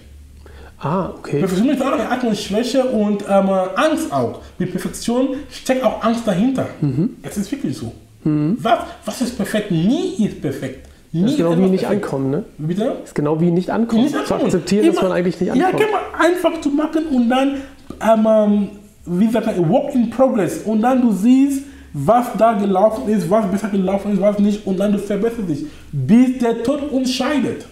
Ah, 0.80 1.10
okay. 1.16 1.40
Perfektion 1.40 1.70
ist 1.70 1.82
auch 1.82 1.92
eine 1.92 2.08
Art 2.08 2.20
von 2.20 2.34
Schwäche 2.34 2.84
und 2.84 3.22
ähm, 3.28 3.50
Angst 3.76 4.12
auch. 4.12 4.40
Mit 4.58 4.70
Perfektion 4.70 5.36
steckt 5.50 5.84
auch 5.84 6.02
Angst 6.02 6.26
dahinter. 6.26 6.66
Mhm. 6.80 7.16
Es 7.22 7.36
ist 7.36 7.50
wirklich 7.50 7.76
so. 7.76 7.92
Mhm. 8.24 8.56
Was, 8.60 8.78
was 9.04 9.20
ist 9.20 9.36
perfekt? 9.36 9.70
Nie 9.70 10.24
ist 10.24 10.40
perfekt. 10.40 10.88
Nie 11.12 11.22
das 11.22 11.30
ist 11.32 11.36
genau 11.38 11.56
wie 11.56 11.62
nicht 11.62 11.84
perfekt. 11.84 12.04
ankommen, 12.04 12.30
ne? 12.30 12.44
Bitte? 12.58 12.84
Das 12.84 13.08
ist 13.08 13.14
genau 13.14 13.40
wie 13.40 13.50
nicht 13.50 13.70
ankommen. 13.70 14.04
Nicht 14.04 14.14
ankommen. 14.14 14.40
Zu 14.40 14.46
akzeptieren, 14.46 14.84
Immer, 14.84 14.94
dass 14.94 15.02
man 15.02 15.12
eigentlich 15.12 15.40
nicht 15.40 15.52
ankommt. 15.52 15.80
Ja, 15.80 15.86
genau, 15.86 15.98
einfach 16.18 16.60
zu 16.60 16.68
machen 16.70 17.06
und 17.06 17.28
dann, 17.28 17.54
ähm, 18.00 18.26
ähm, 18.26 18.68
wie 19.08 19.30
sagt 19.30 19.46
man, 19.46 19.70
walk 19.70 19.94
in 19.94 20.10
progress. 20.10 20.62
Und 20.64 20.82
dann 20.82 21.00
du 21.00 21.12
siehst, 21.12 21.62
was 21.92 22.26
da 22.36 22.52
gelaufen 22.52 23.08
ist, 23.08 23.28
was 23.30 23.46
besser 23.46 23.68
gelaufen 23.68 24.12
ist, 24.12 24.20
was 24.20 24.38
nicht. 24.38 24.66
Und 24.66 24.78
dann 24.78 24.92
du 24.92 24.98
verbesserst 24.98 25.48
dich, 25.48 25.66
bis 25.92 26.38
der 26.38 26.62
Tod 26.62 26.90
uns 26.90 27.12
scheidet 27.12 27.66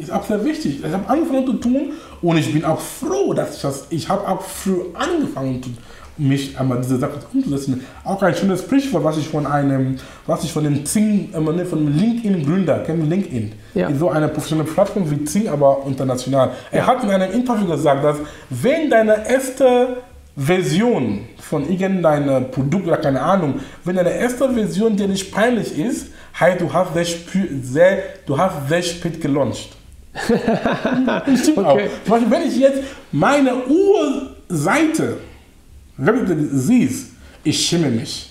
ist 0.00 0.10
auch 0.10 0.24
sehr 0.24 0.42
wichtig. 0.44 0.82
Ich 0.84 0.92
habe 0.92 1.08
angefangen 1.08 1.46
zu 1.46 1.52
tun 1.54 1.92
und 2.22 2.36
ich 2.38 2.52
bin 2.52 2.64
auch 2.64 2.80
froh, 2.80 3.34
dass 3.34 3.56
ich 3.56 3.62
das, 3.62 3.86
ich 3.90 4.08
habe 4.08 4.26
auch 4.26 4.40
früh 4.40 4.80
angefangen, 4.94 5.60
mich 6.16 6.58
einmal 6.58 6.80
diese 6.80 6.98
Sache 6.98 7.14
umzusetzen. 7.32 7.82
Auch 8.04 8.22
ein 8.22 8.34
schönes 8.34 8.60
Sprichwort, 8.60 9.04
was 9.04 9.16
ich 9.16 9.28
von 9.28 9.46
einem, 9.46 9.96
was 10.26 10.44
ich 10.44 10.52
von 10.52 10.64
dem 10.64 10.84
Zing, 10.84 11.30
äh, 11.32 11.64
von 11.64 11.84
dem 11.86 11.98
LinkedIn-Gründer, 11.98 12.80
kennen 12.80 13.08
LinkedIn, 13.08 13.52
ja. 13.74 13.94
so 13.94 14.10
eine 14.10 14.28
professionelle 14.28 14.68
Plattform 14.68 15.10
wie 15.10 15.24
Zing, 15.24 15.48
aber 15.48 15.82
international. 15.86 16.50
Er 16.70 16.86
hat 16.86 17.02
in 17.02 17.10
einem 17.10 17.32
Interview 17.32 17.66
gesagt, 17.66 18.04
dass 18.04 18.16
wenn 18.50 18.90
deine 18.90 19.28
erste 19.28 19.96
Version 20.40 21.28
von 21.38 21.68
irgendeinem 21.68 22.50
Produkt 22.50 22.86
oder 22.86 22.96
keine 22.96 23.20
Ahnung, 23.20 23.60
wenn 23.84 23.96
deine 23.96 24.14
erste 24.14 24.50
Version 24.52 24.96
dir 24.96 25.06
nicht 25.06 25.30
peinlich 25.30 25.78
ist, 25.78 26.06
heißt 26.38 26.60
du 26.60 26.72
hast 26.72 26.94
sehr, 26.94 27.04
sehr, 27.62 28.02
du 28.24 28.38
hast 28.38 28.68
sehr 28.68 28.82
spät 28.82 29.20
gelauncht. 29.20 29.76
Stimmt 31.36 31.58
okay. 31.58 31.66
auch. 31.66 31.78
Zum 32.04 32.10
Beispiel, 32.10 32.30
wenn 32.30 32.48
ich 32.48 32.56
jetzt 32.56 32.82
meine 33.12 33.52
Urseite, 33.66 35.18
wenn 35.98 36.24
du 36.24 36.58
siehst, 36.58 37.12
ich 37.44 37.66
schimme 37.66 37.90
mich. 37.90 38.30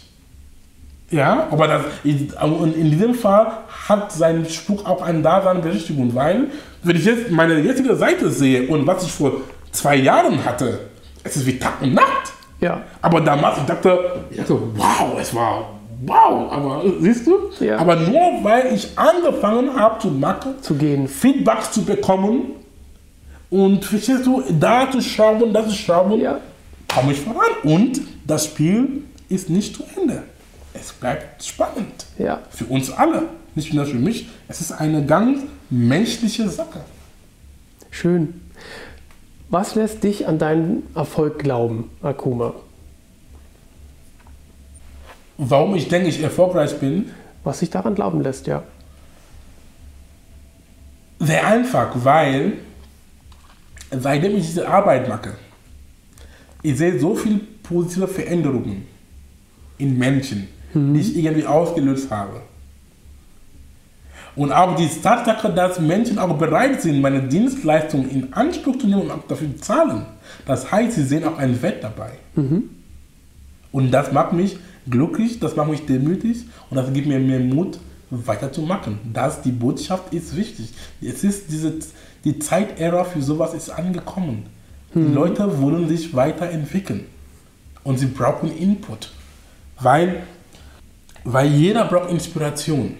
Ja, 1.11 1.47
aber 1.51 1.67
das, 1.67 1.81
in 2.03 2.91
diesem 2.91 3.13
Fall 3.13 3.51
hat 3.87 4.11
sein 4.11 4.47
Spruch 4.49 4.85
auch 4.85 5.01
eine 5.01 5.21
Daseinsberechtigung, 5.21 6.13
weil, 6.13 6.47
wenn 6.83 6.95
ich 6.95 7.05
jetzt 7.05 7.29
meine 7.31 7.59
jetzige 7.59 7.95
Seite 7.95 8.31
sehe 8.31 8.67
und 8.67 8.85
was 8.85 9.03
ich 9.03 9.11
vor 9.11 9.41
zwei 9.71 9.95
Jahren 9.95 10.43
hatte, 10.43 10.79
es 11.23 11.37
ist 11.37 11.45
wie 11.45 11.57
Tag 11.57 11.81
und 11.81 11.93
Nacht. 11.93 12.33
Ja. 12.59 12.81
Aber 13.01 13.21
damals, 13.21 13.57
ich 13.57 13.63
dachte, 13.63 14.25
ich 14.29 14.37
dachte 14.37 14.59
wow, 14.75 15.17
es 15.19 15.33
war 15.33 15.79
wow, 16.05 16.51
aber 16.51 16.83
siehst 16.99 17.27
du? 17.27 17.51
Ja. 17.59 17.77
Aber 17.77 17.95
nur 17.95 18.43
weil 18.43 18.73
ich 18.73 18.97
angefangen 18.97 19.75
habe 19.75 19.99
zu 19.99 20.09
machen, 20.09 20.61
zu 20.61 20.75
gehen, 20.75 21.07
Feedback 21.07 21.63
zu 21.71 21.83
bekommen 21.83 22.53
und 23.49 23.83
verstehst 23.83 24.25
du, 24.25 24.43
da 24.59 24.89
zu 24.91 25.01
schauen, 25.01 25.53
das 25.53 25.69
zu 25.69 25.75
schauen, 25.75 26.19
ja. 26.19 26.39
komme 26.93 27.13
ich 27.13 27.21
voran. 27.21 27.49
Und 27.63 28.01
das 28.25 28.45
Spiel 28.45 29.03
ist 29.29 29.49
nicht 29.49 29.75
zu 29.75 29.83
Ende. 29.95 30.23
Es 30.73 30.91
bleibt 30.91 31.43
spannend. 31.43 32.05
Ja. 32.17 32.41
Für 32.49 32.65
uns 32.65 32.91
alle. 32.91 33.23
Nicht 33.55 33.73
nur 33.73 33.85
für 33.85 33.97
mich. 33.97 34.27
Es 34.47 34.61
ist 34.61 34.71
eine 34.71 35.03
ganz 35.05 35.41
menschliche 35.69 36.47
Sache. 36.47 36.81
Schön. 37.89 38.41
Was 39.49 39.75
lässt 39.75 40.03
dich 40.03 40.27
an 40.27 40.37
deinen 40.37 40.83
Erfolg 40.95 41.39
glauben, 41.39 41.89
Akuma? 42.01 42.53
warum 45.39 45.75
ich 45.75 45.87
denke, 45.87 46.09
ich 46.09 46.21
erfolgreich 46.21 46.77
bin. 46.79 47.11
Was 47.43 47.59
sich 47.59 47.69
daran 47.69 47.95
glauben 47.95 48.21
lässt, 48.21 48.45
ja. 48.45 48.63
Sehr 51.19 51.47
einfach, 51.47 51.91
weil 51.95 52.53
seitdem 53.91 54.35
ich 54.35 54.45
diese 54.45 54.67
Arbeit 54.67 55.07
mache, 55.07 55.31
ich 56.61 56.77
sehe 56.77 56.99
so 56.99 57.15
viele 57.15 57.39
positive 57.63 58.07
Veränderungen 58.07 58.85
in 59.77 59.97
Menschen, 59.97 60.49
mhm. 60.73 60.93
die 60.93 60.99
ich 60.99 61.15
irgendwie 61.17 61.45
ausgelöst 61.45 62.11
habe. 62.11 62.41
Und 64.39 64.53
auch 64.53 64.73
die 64.77 64.87
Tatsache, 64.87 65.49
dass 65.49 65.81
Menschen 65.81 66.17
auch 66.17 66.37
bereit 66.37 66.81
sind, 66.81 67.01
meine 67.01 67.23
Dienstleistungen 67.23 68.09
in 68.09 68.33
Anspruch 68.33 68.77
zu 68.77 68.87
nehmen 68.87 69.01
und 69.01 69.11
auch 69.11 69.27
dafür 69.27 69.53
zu 69.53 69.61
zahlen. 69.61 70.05
Das 70.45 70.71
heißt, 70.71 70.93
sie 70.93 71.03
sehen 71.03 71.25
auch 71.25 71.37
einen 71.37 71.61
Wert 71.61 71.83
dabei. 71.83 72.11
Mhm. 72.35 72.69
Und 73.73 73.91
das 73.91 74.13
macht 74.13 74.31
mich 74.31 74.57
glücklich, 74.89 75.41
das 75.41 75.57
macht 75.57 75.69
mich 75.69 75.85
demütig 75.85 76.45
und 76.69 76.77
das 76.77 76.93
gibt 76.93 77.07
mir 77.07 77.19
mehr 77.19 77.41
Mut, 77.41 77.79
weiterzumachen. 78.11 78.99
Das, 79.11 79.41
die 79.41 79.51
Botschaft 79.51 80.13
ist 80.13 80.33
wichtig. 80.37 80.73
Es 81.01 81.25
ist 81.25 81.51
diese, 81.51 81.73
die 82.23 82.39
Zeitära 82.39 83.03
für 83.03 83.21
sowas 83.21 83.53
ist 83.53 83.69
angekommen. 83.69 84.45
Mhm. 84.93 85.05
Die 85.05 85.13
Leute 85.15 85.61
wollen 85.61 85.89
sich 85.89 86.15
weiterentwickeln 86.15 87.07
und 87.83 87.99
sie 87.99 88.05
brauchen 88.05 88.57
Input, 88.57 89.11
weil, 89.81 90.23
weil 91.25 91.47
jeder 91.49 91.83
braucht 91.83 92.09
Inspiration. 92.09 92.95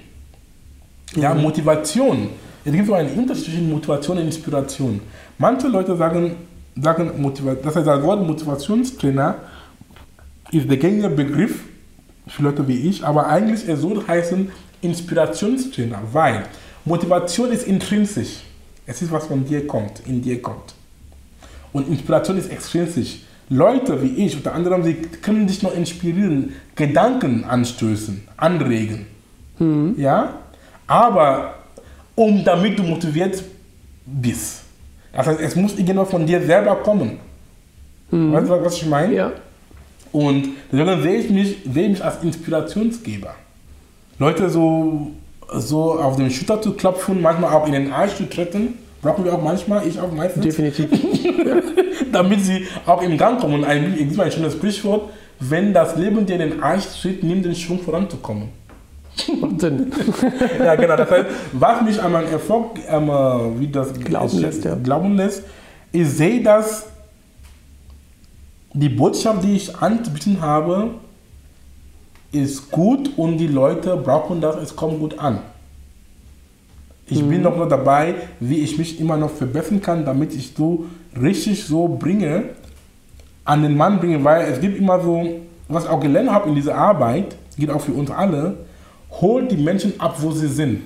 Mhm. 1.16 1.22
Ja, 1.22 1.34
Motivation. 1.34 2.30
Es 2.66 2.72
gibt 2.72 2.88
so 2.88 2.94
einen 2.94 3.18
Unterschied 3.18 3.46
zwischen 3.46 3.70
Motivation 3.70 4.18
und 4.18 4.26
Inspiration. 4.26 5.00
Manche 5.38 5.68
Leute 5.68 5.96
sagen, 5.96 6.36
sagen 6.80 7.22
Motivation, 7.22 7.64
das 7.64 7.76
heißt, 7.76 7.88
das 7.88 8.04
Wort 8.04 8.26
Motivationstrainer 8.26 9.36
ist 10.52 10.70
der 10.70 10.78
gängige 10.78 11.10
Begriff 11.10 11.64
für 12.28 12.44
Leute 12.44 12.68
wie 12.68 12.90
ich, 12.90 13.04
aber 13.04 13.28
eigentlich 13.28 13.68
er 13.68 13.78
soll 13.78 14.06
heißen 14.08 14.52
Inspirationstrainer, 14.82 16.00
weil 16.12 16.44
Motivation 16.86 17.52
ist 17.52 17.68
intrinsisch. 17.68 18.42
Es 18.86 19.02
ist 19.02 19.12
was 19.12 19.28
von 19.28 19.46
dir 19.46 19.66
kommt, 19.68 20.02
in 20.06 20.22
dir 20.22 20.42
kommt. 20.42 20.74
Und 21.72 21.88
Inspiration 21.88 22.38
ist 22.38 22.52
extrinsisch. 22.52 23.20
Leute 23.50 24.02
wie 24.02 24.26
ich, 24.26 24.36
unter 24.36 24.54
anderem, 24.54 24.84
sie 24.84 24.96
können 24.96 25.48
dich 25.48 25.64
noch 25.64 25.76
inspirieren, 25.76 26.54
Gedanken 26.76 27.44
anstößen, 27.44 28.22
anregen. 28.38 29.08
Ja? 29.98 30.34
Aber 30.90 31.54
um 32.16 32.44
damit 32.44 32.78
du 32.78 32.84
motiviert 32.84 33.42
bist. 34.06 34.64
Das 35.14 35.28
heißt, 35.28 35.40
es 35.40 35.56
muss 35.56 35.78
irgendwann 35.78 36.08
von 36.08 36.26
dir 36.26 36.42
selber 36.42 36.76
kommen. 36.78 37.20
Weißt 38.12 38.50
du, 38.50 38.64
was 38.64 38.76
ich 38.76 38.88
meine? 38.88 39.14
Ja. 39.14 39.32
Und 40.12 40.50
deswegen 40.72 41.02
sehe 41.04 41.20
ich 41.20 41.30
mich, 41.30 41.58
sehe 41.72 41.84
ich 41.84 41.90
mich 41.92 42.04
als 42.04 42.24
Inspirationsgeber. 42.24 43.36
Leute 44.18 44.50
so, 44.50 45.12
so 45.54 46.00
auf 46.00 46.16
den 46.16 46.32
Schulter 46.32 46.60
zu 46.62 46.74
klopfen, 46.74 47.22
manchmal 47.22 47.54
auch 47.54 47.68
in 47.68 47.74
den 47.74 47.94
Arsch 47.94 48.16
zu 48.16 48.28
treten, 48.28 48.80
brauchen 49.04 49.24
wir 49.24 49.34
auch 49.34 49.42
manchmal, 49.42 49.88
ich 49.88 50.00
auch 50.00 50.12
meistens, 50.12 50.44
Definitiv. 50.44 50.90
damit 52.12 52.44
sie 52.44 52.66
auch 52.88 53.02
im 53.04 53.16
Gang 53.18 53.40
kommen. 53.40 53.56
Und 53.56 53.64
ein, 53.64 53.94
ein 53.94 54.32
schönes 54.32 54.54
Sprichwort, 54.54 55.10
wenn 55.40 55.72
das 55.72 55.96
Leben 55.96 56.26
dir 56.26 56.34
in 56.34 56.50
den 56.50 56.64
Arsch 56.64 56.86
tritt, 57.00 57.24
nimm 57.24 57.44
den 57.44 57.56
Schwung 57.56 57.80
voranzukommen. 57.80 58.59
Macht 59.42 59.62
Sinn. 59.62 59.92
ja, 60.60 60.76
genau. 60.76 60.96
Das 60.96 61.12
heißt, 61.12 61.26
was 61.54 61.82
mich 61.82 62.02
an 62.02 62.12
meinen 62.12 62.32
Erfolg 62.32 62.80
ähm, 62.88 63.10
wie 63.60 63.68
das 63.68 63.94
Glauben 63.94 64.40
lässt, 64.40 64.66
ja. 64.66 64.76
glauben 64.76 65.16
lässt, 65.16 65.44
ich 65.92 66.08
sehe, 66.10 66.42
dass 66.44 66.86
die 68.74 68.90
Botschaft, 68.90 69.44
die 69.44 69.56
ich 69.56 69.76
anzubieten 69.78 70.42
habe, 70.42 70.92
ist 72.32 72.70
gut 72.70 73.18
und 73.18 73.38
die 73.38 73.48
Leute 73.48 73.98
brauchen 73.98 74.40
das, 74.42 74.56
es 74.58 74.76
kommt 74.76 75.00
gut 75.00 75.18
an. 75.18 75.40
Ich 77.08 77.24
bin 77.28 77.42
noch 77.42 77.58
nur 77.58 77.68
dabei, 77.68 78.14
wie 78.40 78.60
ich 78.60 78.78
mich 78.78 79.00
immer 79.00 79.18
noch 79.18 79.32
verbessern 79.32 79.82
kann, 79.82 80.06
damit 80.06 80.36
ich 80.36 80.54
so 80.56 80.86
richtig 81.20 81.66
so 81.66 81.88
bringe, 81.88 82.50
an 83.46 83.64
den 83.64 83.76
Mann 83.76 84.00
bringe, 84.00 84.24
weil 84.24 84.44
es 84.44 84.62
gibt 84.62 84.78
immer 84.78 85.02
so, 85.02 85.28
was 85.68 85.86
ich 85.86 85.90
auch 85.90 86.00
gelernt 86.00 86.30
habe 86.30 86.50
in 86.50 86.56
dieser 86.56 86.76
Arbeit, 86.76 87.36
geht 87.58 87.72
auch 87.72 87.82
für 87.82 87.94
uns 87.94 88.12
alle, 88.12 88.58
holt 89.12 89.52
die 89.52 89.58
Menschen 89.58 90.00
ab, 90.00 90.18
wo 90.20 90.32
sie 90.32 90.48
sind. 90.48 90.82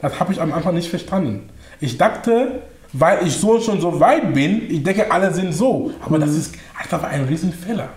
Das 0.00 0.18
habe 0.20 0.32
ich 0.32 0.40
am 0.40 0.52
Anfang 0.52 0.74
nicht 0.74 0.88
verstanden. 0.88 1.48
Ich 1.80 1.96
dachte, 1.98 2.62
weil 2.92 3.26
ich 3.26 3.36
so 3.36 3.60
schon 3.60 3.80
so 3.80 3.98
weit 4.00 4.32
bin, 4.32 4.70
ich 4.70 4.82
denke, 4.82 5.10
alle 5.10 5.32
sind 5.32 5.52
so. 5.52 5.90
Aber 6.00 6.18
das 6.18 6.30
ist 6.30 6.54
einfach 6.78 7.02
ein 7.04 7.24
Riesenfehler. 7.24 7.88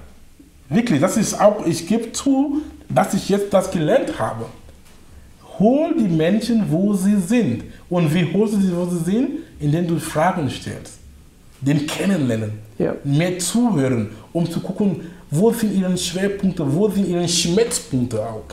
Wirklich, 0.70 1.00
das 1.00 1.18
ist 1.18 1.40
auch, 1.40 1.66
ich 1.66 1.88
gebe 1.88 2.12
zu, 2.12 2.62
dass 2.88 3.14
ich 3.14 3.30
jetzt 3.30 3.54
das 3.54 3.72
gelernt 3.72 4.20
habe. 4.20 4.46
Hol 5.58 5.94
die 5.98 6.08
Menschen, 6.08 6.66
wo 6.70 6.94
sie 6.94 7.18
sind. 7.18 7.64
Und 7.90 8.14
wie 8.14 8.32
holst 8.34 8.54
du 8.54 8.62
sie, 8.62 8.76
wo 8.76 8.86
sie 8.86 9.04
sind? 9.04 9.30
Indem 9.60 9.88
du 9.88 10.00
Fragen 10.00 10.50
stellst. 10.50 11.00
Den 11.60 11.86
kennenlernen. 11.86 12.52
Ja. 12.78 12.96
Mehr 13.04 13.38
zuhören, 13.40 14.10
um 14.32 14.50
zu 14.50 14.62
gucken, 14.62 15.02
wo 15.30 15.52
sind 15.52 15.76
ihre 15.76 15.98
Schwerpunkte, 15.98 16.64
wo 16.74 16.90
sind 16.90 17.08
ihre 17.08 17.28
Schmerzpunkte 17.28 18.22
auch. 18.22 18.44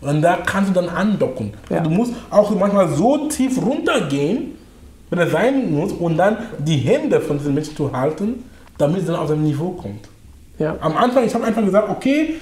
Und 0.00 0.22
da 0.22 0.36
kannst 0.36 0.70
du 0.70 0.74
dann 0.74 0.88
andocken. 0.88 1.52
Ja. 1.70 1.80
Du 1.80 1.90
musst 1.90 2.12
auch 2.30 2.50
manchmal 2.54 2.88
so 2.94 3.28
tief 3.28 3.60
runtergehen, 3.60 4.52
wenn 5.10 5.18
es 5.18 5.32
sein 5.32 5.72
muss, 5.72 5.92
und 5.92 6.16
dann 6.16 6.36
die 6.58 6.76
Hände 6.76 7.20
von 7.20 7.38
diesen 7.38 7.54
Menschen 7.54 7.76
zu 7.76 7.90
halten, 7.92 8.44
damit 8.76 9.00
es 9.00 9.06
dann 9.06 9.16
auf 9.16 9.28
dem 9.28 9.42
Niveau 9.42 9.70
kommt. 9.70 10.08
Ja. 10.58 10.76
Am 10.80 10.96
Anfang, 10.96 11.24
ich 11.24 11.34
habe 11.34 11.44
einfach 11.44 11.64
gesagt, 11.64 11.88
okay, 11.88 12.34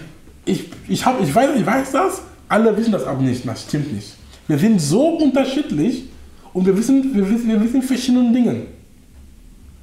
ich, 0.44 0.64
ich, 0.88 1.04
hab, 1.04 1.20
ich, 1.22 1.34
weiß, 1.34 1.50
ich 1.56 1.64
weiß 1.66 1.92
das, 1.92 2.22
alle 2.48 2.76
wissen 2.76 2.92
das 2.92 3.04
aber 3.04 3.22
nicht. 3.22 3.46
Das 3.46 3.62
stimmt 3.62 3.92
nicht. 3.92 4.14
Wir 4.48 4.58
sind 4.58 4.80
so 4.80 5.08
unterschiedlich 5.16 6.04
und 6.52 6.66
wir 6.66 6.76
wissen, 6.76 7.14
wir 7.14 7.28
wissen, 7.28 7.48
wir 7.48 7.60
wissen 7.60 7.82
verschiedene 7.82 8.32
Dinge. 8.32 8.56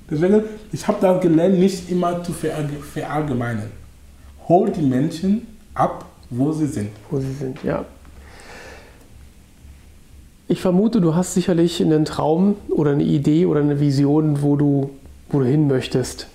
Deswegen, 0.10 0.44
ich 0.72 0.88
habe 0.88 0.98
da 1.02 1.18
gelernt, 1.18 1.60
nicht 1.60 1.90
immer 1.90 2.24
zu 2.24 2.32
verallge- 2.34 2.82
verallgemeinern. 2.94 3.72
Hol 4.48 4.70
die 4.70 4.82
Menschen 4.82 5.48
ab, 5.74 6.06
wo 6.38 6.52
sie 6.52 6.68
sind. 6.68 6.90
Wo 7.10 7.20
sie 7.20 7.32
sind, 7.34 7.64
ja. 7.64 7.86
Ich 10.48 10.62
vermute, 10.62 11.02
du 11.02 11.16
hast 11.16 11.34
sicherlich 11.34 11.82
einen 11.82 12.06
Traum 12.06 12.56
oder 12.70 12.92
eine 12.92 13.04
Idee 13.04 13.46
oder 13.46 13.62
eine 13.62 13.80
Vision, 13.80 14.42
wo 14.42 14.56
du, 14.56 14.90
wo 15.30 15.40
du 15.40 15.46
hin 15.46 15.68
möchtest 15.68 16.28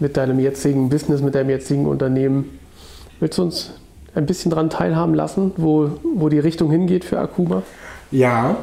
mit 0.00 0.16
deinem 0.16 0.40
jetzigen 0.40 0.88
Business, 0.88 1.20
mit 1.22 1.34
deinem 1.34 1.50
jetzigen 1.50 1.86
Unternehmen. 1.86 2.58
Willst 3.20 3.38
du 3.38 3.42
uns 3.42 3.72
ein 4.14 4.26
bisschen 4.26 4.50
daran 4.50 4.70
teilhaben 4.70 5.14
lassen, 5.14 5.52
wo, 5.56 5.90
wo 6.16 6.28
die 6.28 6.38
Richtung 6.38 6.70
hingeht 6.70 7.04
für 7.04 7.18
Akuma? 7.18 7.62
Ja. 8.10 8.56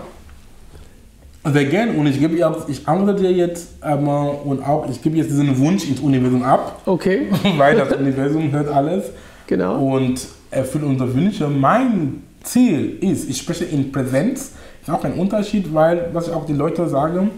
Sehr 1.43 1.65
gern. 1.65 1.95
Und 1.95 2.07
ich 2.07 2.19
gebe 2.19 2.35
ihr 2.35 2.55
ich 2.67 2.87
antworte 2.87 3.21
dir 3.21 3.31
jetzt 3.31 3.69
ähm, 3.83 4.07
und 4.07 4.61
auch, 4.63 4.87
ich 4.89 5.01
gebe 5.01 5.17
jetzt 5.17 5.29
diesen 5.31 5.57
Wunsch 5.59 5.87
ins 5.89 5.99
Universum 5.99 6.43
ab, 6.43 6.81
Okay, 6.85 7.27
weil 7.57 7.75
das 7.77 7.93
Universum 7.93 8.51
hört 8.51 8.67
alles. 8.67 9.05
genau. 9.47 9.79
und 9.83 10.27
erfüllt 10.51 10.83
unsere 10.83 11.13
Wünsche. 11.13 11.47
Mein 11.47 12.23
Ziel 12.43 12.97
ist, 13.01 13.29
ich 13.29 13.37
spreche 13.37 13.65
in 13.65 13.91
Präsenz, 13.91 14.51
ist 14.81 14.89
auch 14.89 15.03
ein 15.03 15.13
Unterschied, 15.13 15.73
weil, 15.73 16.09
was 16.13 16.27
ich 16.27 16.33
auch 16.33 16.45
die 16.45 16.53
Leute 16.53 16.87
sage, 16.87 17.29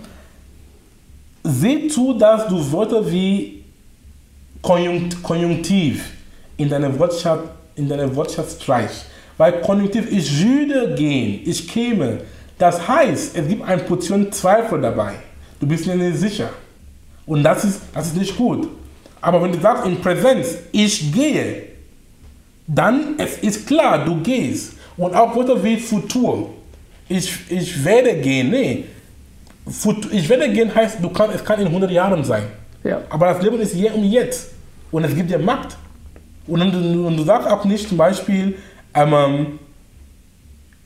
seh 1.44 1.88
zu, 1.88 2.14
dass 2.14 2.48
du 2.48 2.72
Wörter 2.72 3.10
wie 3.10 3.64
Konjunkt, 4.62 5.22
Konjunktiv 5.22 6.10
in 6.58 6.70
deine 6.70 6.98
Wortschaft, 6.98 7.44
in 7.76 7.88
deine 7.88 8.14
Wortschaft 8.16 8.62
streichst. 8.62 9.06
Weil 9.38 9.62
Konjunktiv, 9.62 10.12
ich 10.12 10.44
würde 10.44 10.96
gehen, 10.96 11.42
ich 11.46 11.68
käme. 11.68 12.20
Das 12.58 12.88
heißt, 12.88 13.36
es 13.36 13.48
gibt 13.48 13.64
eine 13.64 13.82
Portion 13.82 14.32
Zweifel 14.32 14.80
dabei. 14.80 15.16
Du 15.60 15.68
bist 15.68 15.86
dir 15.86 15.96
nicht 15.96 16.18
sicher. 16.18 16.50
Und 17.26 17.44
das 17.44 17.66
ist, 17.66 17.82
das 17.94 18.08
ist 18.08 18.18
nicht 18.18 18.38
gut. 18.38 18.68
Aber 19.20 19.42
wenn 19.42 19.52
du 19.52 19.60
sagst 19.60 19.86
in 19.86 20.00
Präsenz, 20.00 20.56
ich 20.72 21.12
gehe, 21.12 21.73
dann 22.68 23.16
es 23.18 23.38
ist 23.40 23.68
klar, 23.68 24.04
du 24.06 24.22
gehst. 24.22 24.74
Und 24.98 25.16
auch 25.16 25.36
Wörter 25.36 25.62
wie 25.64 25.78
Futur. 25.78 26.50
Ich, 27.10 27.34
ich 27.50 27.84
werde 27.84 28.16
gehen. 28.16 28.50
Nee. 28.52 28.86
Fut- 29.68 30.12
Ich 30.12 30.28
werde 30.30 30.50
gehen 30.52 30.74
heißt, 30.74 30.98
du 31.02 31.10
kann, 31.10 31.30
es 31.32 31.44
kann 31.44 31.60
in 31.60 31.68
100 31.68 31.90
Jahren 31.92 32.24
sein. 32.24 32.44
Ja. 32.84 33.02
Aber 33.10 33.28
das 33.34 33.42
Leben 33.42 33.60
ist 33.60 33.74
hier 33.74 33.94
und 33.96 34.04
jetzt. 34.06 34.52
Und 34.92 35.04
es 35.04 35.16
gibt 35.16 35.30
dir 35.30 35.40
Macht. 35.40 35.78
Und 36.46 36.60
du, 36.60 37.08
und 37.08 37.18
du 37.18 37.24
sagst 37.24 37.48
auch 37.48 37.64
nicht 37.66 37.88
zum 37.88 37.98
Beispiel, 37.98 38.56
ähm, 38.94 39.60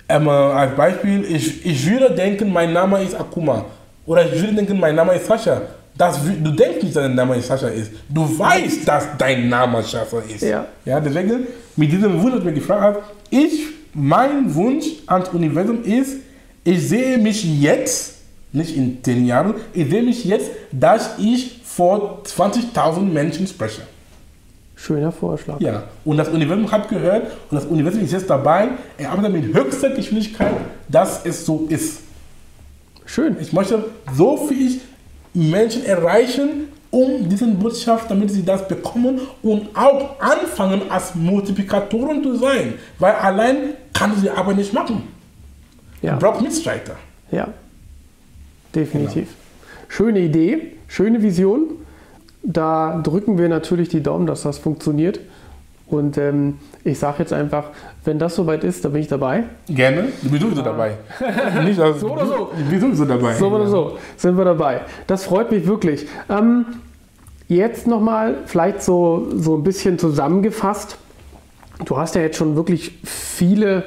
ähm, 0.08 0.28
als 0.30 0.76
Beispiel, 0.76 1.26
ich, 1.26 1.66
ich 1.66 1.90
würde 1.90 2.12
denken, 2.14 2.52
mein 2.54 2.72
Name 2.72 3.02
ist 3.04 3.16
Akuma. 3.20 3.66
Oder 4.06 4.26
ich 4.32 4.40
würde 4.40 4.54
denken, 4.54 4.80
mein 4.80 4.96
Name 4.96 5.16
ist 5.16 5.26
Sascha. 5.28 5.62
Das, 5.98 6.20
wü- 6.20 6.42
du 6.44 6.52
denkst 6.52 6.84
nicht, 6.84 6.96
dass 6.96 7.04
dein 7.04 7.16
Name 7.16 7.42
Sascha 7.42 7.68
ist. 7.68 7.92
Du 8.10 8.38
weißt, 8.38 8.88
dass 8.88 9.06
dein 9.18 9.50
Name 9.50 9.82
Sascha 9.82 10.20
ist. 10.28 10.42
Ja. 10.44 10.66
ja 10.86 11.00
deswegen, 11.00 11.48
mit 11.76 11.92
diesem 11.92 12.22
Wunsch, 12.22 12.36
das 12.36 12.44
mir 12.44 12.54
gefragt 12.54 12.84
hat, 12.84 13.04
ich, 13.30 13.62
mein 13.94 14.54
Wunsch 14.54 14.86
ans 15.08 15.30
Universum 15.30 15.84
ist, 15.84 16.18
ich 16.64 16.88
sehe 16.88 17.18
mich 17.18 17.44
jetzt, 17.62 18.16
nicht 18.54 18.76
in 18.76 19.04
10 19.04 19.26
Jahren, 19.26 19.56
ich 19.74 19.90
sehe 19.90 20.04
mich 20.04 20.24
jetzt, 20.26 20.52
dass 20.72 21.12
ich 21.18 21.62
vor 21.64 22.22
20.000 22.26 23.02
Menschen 23.02 23.48
spreche. 23.48 23.82
Schöner 24.76 25.12
Vorschlag. 25.12 25.60
Ja, 25.60 25.84
und 26.06 26.18
das 26.18 26.30
Universum 26.30 26.72
hat 26.72 26.88
gehört 26.90 27.24
und 27.50 27.56
das 27.58 27.66
Universum 27.66 28.04
ist 28.04 28.12
jetzt 28.14 28.30
dabei, 28.30 28.70
er 28.98 29.12
arbeitet 29.12 29.34
mit 29.34 29.56
höchster 29.56 29.90
Geschwindigkeit, 29.90 30.54
dass 30.88 31.26
es 31.26 31.46
so 31.46 31.66
ist. 31.70 32.02
Schön. 33.06 33.38
Ich 33.40 33.52
möchte 33.54 33.86
so 34.16 34.38
viel 34.48 34.80
Menschen 35.38 35.86
erreichen, 35.86 36.68
um 36.90 37.30
diese 37.30 37.48
Botschaft, 37.48 38.10
damit 38.10 38.32
sie 38.32 38.44
das 38.44 38.68
bekommen 38.68 39.20
und 39.44 39.68
auch 39.76 40.20
anfangen, 40.20 40.90
als 40.90 41.14
Multiplikatoren 41.16 42.24
zu 42.24 42.36
sein. 42.36 42.74
Weil 42.98 43.14
allein 43.14 43.58
kann 43.94 44.16
sie 44.20 44.30
Arbeit 44.30 44.58
nicht 44.58 44.74
machen. 44.74 45.04
Ja. 46.02 46.14
Du 46.14 46.20
brauchst 46.20 46.42
Mitstreiter. 46.42 46.96
Ja, 47.32 47.50
definitiv. 48.74 49.30
Schöne 49.88 50.20
Idee, 50.20 50.76
schöne 50.88 51.22
Vision. 51.22 51.70
Da 52.44 53.02
drücken 53.04 53.38
wir 53.38 53.50
natürlich 53.50 53.90
die 53.90 54.02
Daumen, 54.02 54.26
dass 54.26 54.44
das 54.44 54.58
funktioniert. 54.58 55.20
Und 55.90 56.18
ähm, 56.18 56.60
ich 56.84 57.00
sage 57.00 57.20
jetzt 57.20 57.32
einfach, 57.32 57.70
wenn 58.04 58.20
das 58.20 58.36
soweit 58.36 58.64
ist, 58.64 58.84
dann 58.84 58.92
bin 58.92 59.02
ich 59.02 59.08
dabei. 59.08 59.44
Gerne. 59.70 60.10
Du 60.22 60.30
bist 60.30 60.42
sowieso 60.44 60.62
dabei. 60.62 60.98
Nicht, 61.64 61.80
also, 61.80 62.00
So 62.00 62.14
oder 62.14 62.26
so. 62.26 62.52
Du 62.58 62.70
bist 62.70 62.82
sowieso 62.82 63.06
dabei. 63.06 63.34
So 63.36 63.48
oder 63.48 63.68
so, 63.68 63.98
sind 64.18 64.38
wir 64.38 64.44
dabei. 64.46 64.82
Das 65.08 65.24
freut 65.24 65.50
mich 65.50 65.66
wirklich. 65.66 66.08
Ähm, 66.30 66.66
jetzt 67.48 67.88
nochmal 67.88 68.40
vielleicht 68.46 68.82
so, 68.82 69.28
so 69.36 69.56
ein 69.56 69.64
bisschen 69.64 69.98
zusammengefasst. 69.98 70.98
Du 71.86 71.98
hast 71.98 72.16
ja 72.16 72.22
jetzt 72.22 72.38
schon 72.38 72.56
wirklich 72.58 73.00
viele 73.06 73.86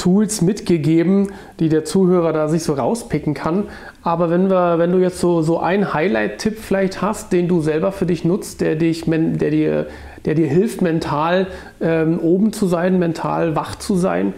Tools 0.00 0.40
mitgegeben, 0.40 1.30
die 1.60 1.68
der 1.68 1.84
Zuhörer 1.84 2.32
da 2.32 2.48
sich 2.48 2.62
so 2.62 2.72
rauspicken 2.72 3.34
kann. 3.34 3.64
Aber 4.02 4.30
wenn, 4.30 4.48
wir, 4.48 4.78
wenn 4.78 4.92
du 4.92 4.98
jetzt 4.98 5.20
so, 5.20 5.42
so 5.42 5.60
einen 5.60 5.92
Highlight-Tipp 5.92 6.58
vielleicht 6.58 7.02
hast, 7.02 7.32
den 7.32 7.48
du 7.48 7.60
selber 7.60 7.92
für 7.92 8.06
dich 8.06 8.24
nutzt, 8.24 8.62
der, 8.62 8.76
dich, 8.76 9.04
der, 9.06 9.50
dir, 9.50 9.86
der 10.24 10.34
dir 10.34 10.46
hilft, 10.46 10.80
mental 10.80 11.48
ähm, 11.82 12.18
oben 12.18 12.54
zu 12.54 12.66
sein, 12.66 12.98
mental 12.98 13.54
wach 13.56 13.76
zu 13.76 13.94
sein, 13.94 14.32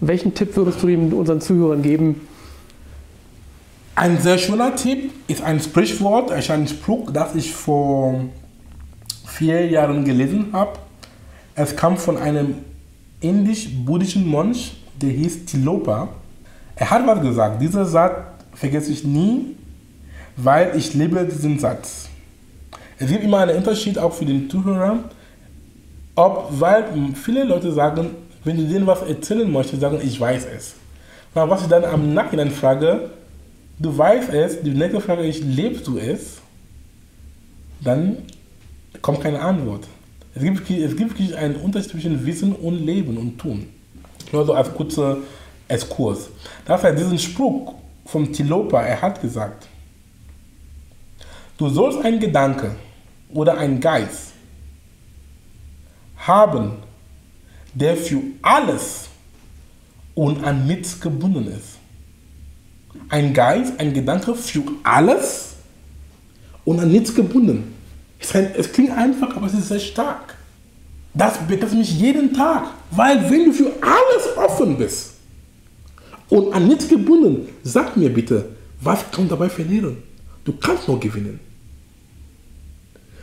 welchen 0.00 0.32
Tipp 0.34 0.56
würdest 0.56 0.82
du 0.82 0.88
ihm, 0.88 1.12
unseren 1.12 1.42
Zuhörern 1.42 1.82
geben? 1.82 2.26
Ein 3.94 4.18
sehr 4.18 4.38
schöner 4.38 4.74
Tipp 4.74 5.12
ist 5.28 5.42
ein 5.42 5.60
Sprichwort, 5.60 6.30
ist 6.30 6.50
ein 6.50 6.66
Spruch, 6.66 7.10
das 7.12 7.34
ich 7.34 7.52
vor 7.52 8.18
vier 9.26 9.66
Jahren 9.66 10.06
gelesen 10.06 10.46
habe. 10.54 10.78
Es 11.54 11.76
kam 11.76 11.98
von 11.98 12.16
einem 12.16 12.54
indisch-buddhischen 13.20 14.28
Mönch, 14.30 14.81
der 15.00 15.10
hieß 15.10 15.46
Tilopa. 15.46 16.08
Er 16.76 16.90
hat 16.90 17.06
was 17.06 17.20
gesagt. 17.20 17.60
Dieser 17.60 17.84
Satz 17.84 18.16
vergesse 18.54 18.92
ich 18.92 19.04
nie, 19.04 19.56
weil 20.36 20.76
ich 20.76 20.94
liebe 20.94 21.24
diesen 21.24 21.58
Satz. 21.58 22.08
Es 22.98 23.08
gibt 23.08 23.24
immer 23.24 23.38
einen 23.38 23.56
Unterschied 23.56 23.98
auch 23.98 24.12
für 24.12 24.24
den 24.24 24.48
Zuhörer, 24.48 24.98
ob, 26.14 26.48
weil 26.50 26.84
viele 27.14 27.44
Leute 27.44 27.72
sagen, 27.72 28.10
wenn 28.44 28.56
du 28.56 28.64
denen 28.64 28.86
was 28.86 29.02
erzählen 29.02 29.50
möchtest, 29.50 29.80
sagen, 29.80 29.98
ich 30.02 30.20
weiß 30.20 30.46
es. 30.56 30.74
Aber 31.34 31.50
was 31.50 31.62
ich 31.62 31.68
dann 31.68 31.84
am 31.84 32.12
Nachhinein 32.12 32.50
frage, 32.50 33.10
du 33.78 33.96
weißt 33.96 34.30
es, 34.30 34.62
die 34.62 34.70
nächste 34.70 35.00
Frage 35.00 35.26
ist, 35.26 35.42
lebst 35.42 35.86
du 35.86 35.96
es? 35.98 36.38
Dann 37.80 38.18
kommt 39.00 39.20
keine 39.20 39.40
Antwort. 39.40 39.86
Es 40.34 40.42
gibt, 40.42 40.70
es 40.70 40.96
gibt 40.96 41.34
einen 41.34 41.56
Unterschied 41.56 41.90
zwischen 41.90 42.24
Wissen 42.26 42.52
und 42.52 42.84
Leben 42.84 43.16
und 43.16 43.38
Tun. 43.38 43.66
Nur 44.32 44.46
so 44.46 44.54
als 44.54 44.72
kurzer 44.72 45.18
Exkurs. 45.68 46.28
Das 46.64 46.82
heißt, 46.82 46.98
diesen 46.98 47.18
Spruch 47.18 47.74
vom 48.06 48.32
Tilopa, 48.32 48.82
er 48.82 49.00
hat 49.00 49.20
gesagt, 49.20 49.68
du 51.58 51.68
sollst 51.68 52.04
einen 52.04 52.18
Gedanke 52.18 52.74
oder 53.32 53.56
einen 53.58 53.80
Geist 53.80 54.32
haben, 56.16 56.72
der 57.74 57.96
für 57.96 58.20
alles 58.42 59.08
und 60.14 60.44
an 60.44 60.66
nichts 60.66 61.00
gebunden 61.00 61.46
ist. 61.46 61.78
Ein 63.08 63.32
Geist, 63.32 63.78
ein 63.78 63.94
Gedanke 63.94 64.34
für 64.34 64.62
alles 64.82 65.54
und 66.64 66.80
an 66.80 66.90
nichts 66.90 67.14
gebunden. 67.14 67.74
Es 68.18 68.72
klingt 68.72 68.92
einfach, 68.92 69.36
aber 69.36 69.46
es 69.46 69.54
ist 69.54 69.68
sehr 69.68 69.80
stark. 69.80 70.36
Das 71.14 71.38
betrifft 71.46 71.74
mich 71.74 71.98
jeden 71.98 72.32
Tag, 72.32 72.70
weil 72.90 73.30
wenn 73.30 73.46
du 73.46 73.52
für 73.52 73.70
alles 73.80 74.36
offen 74.36 74.76
bist 74.78 75.12
und 76.28 76.54
an 76.54 76.66
nichts 76.68 76.88
gebunden, 76.88 77.48
sag 77.62 77.96
mir 77.96 78.08
bitte, 78.08 78.46
was 78.80 79.10
kann 79.10 79.28
dabei 79.28 79.48
verlieren? 79.48 79.98
Du 80.44 80.52
kannst 80.52 80.88
nur 80.88 80.98
gewinnen. 80.98 81.38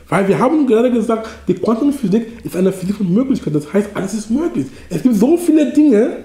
Weil 0.08 0.28
wir 0.28 0.40
haben 0.40 0.66
gerade 0.66 0.92
gesagt, 0.92 1.30
die 1.48 1.54
Quantenphysik 1.54 2.44
ist 2.44 2.56
eine 2.56 2.72
physische 2.72 3.04
Möglichkeit. 3.04 3.54
Das 3.54 3.72
heißt, 3.72 3.90
alles 3.94 4.14
ist 4.14 4.32
möglich. 4.32 4.68
Es 4.90 5.04
gibt 5.04 5.16
so 5.16 5.38
viele 5.38 5.72
Dinge, 5.72 6.18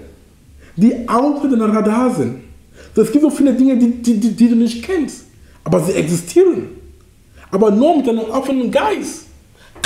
die 0.75 1.07
außer 1.07 1.47
dem 1.47 1.61
Radar 1.61 2.13
sind. 2.13 2.37
Es 2.95 3.11
gibt 3.11 3.23
so 3.23 3.29
viele 3.29 3.53
Dinge, 3.53 3.77
die, 3.77 4.01
die, 4.01 4.19
die, 4.19 4.31
die 4.31 4.49
du 4.49 4.55
nicht 4.55 4.83
kennst. 4.83 5.25
Aber 5.63 5.81
sie 5.81 5.93
existieren. 5.93 6.69
Aber 7.51 7.69
nur 7.69 7.97
mit 7.97 8.09
einem 8.09 8.19
offenen 8.19 8.71
Geist 8.71 9.24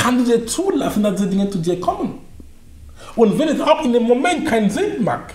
kann 0.01 0.17
du 0.17 0.23
dir 0.23 0.45
zulassen, 0.45 1.03
dass 1.03 1.15
diese 1.15 1.29
Dinge 1.29 1.49
zu 1.49 1.59
dir 1.59 1.79
kommen. 1.79 2.19
Und 3.15 3.37
wenn 3.37 3.49
es 3.49 3.61
auch 3.61 3.83
in 3.83 3.93
dem 3.93 4.03
Moment 4.03 4.45
keinen 4.47 4.69
Sinn 4.69 5.03
macht, 5.03 5.33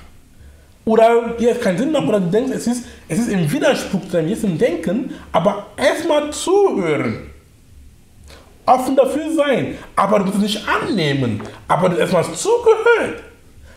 oder 0.85 1.35
dir 1.39 1.53
es 1.53 1.61
keinen 1.61 1.79
Sinn 1.79 1.93
macht, 1.93 2.07
oder 2.07 2.21
du 2.21 2.31
denkst, 2.31 2.53
es 2.55 2.67
ist, 2.67 2.85
es 3.09 3.19
ist 3.19 3.29
im 3.29 3.51
Widerspruch 3.51 4.03
zu 4.03 4.12
deinem 4.12 4.29
jetzigen 4.29 4.59
Denken, 4.59 5.11
aber 5.33 5.67
erstmal 5.77 6.31
zuhören 6.33 7.31
offen 8.67 8.97
dafür 8.97 9.31
sein, 9.35 9.75
aber 9.95 10.19
du 10.19 10.25
musst 10.27 10.37
es 10.37 10.43
nicht 10.43 10.69
annehmen, 10.69 11.41
aber 11.69 11.89
du 11.89 11.95
hast 11.95 12.12
erstmal 12.12 12.25
zugehört. 12.35 13.23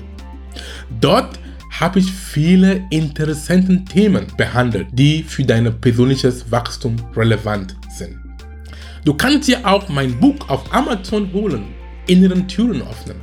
Dort 1.02 1.40
habe 1.80 2.00
ich 2.00 2.12
viele 2.12 2.84
interessante 2.90 3.84
Themen 3.84 4.28
behandelt, 4.38 4.88
die 4.94 5.24
für 5.24 5.44
dein 5.44 5.80
persönliches 5.82 6.50
Wachstum 6.52 6.96
relevant. 7.16 7.76
Du 9.06 9.14
kannst 9.14 9.48
dir 9.48 9.66
auch 9.68 9.88
mein 9.88 10.20
Buch 10.20 10.50
auf 10.50 10.74
Amazon 10.74 11.32
holen, 11.32 11.68
Inneren 12.08 12.48
Türen 12.48 12.82
öffnen. 12.82 13.18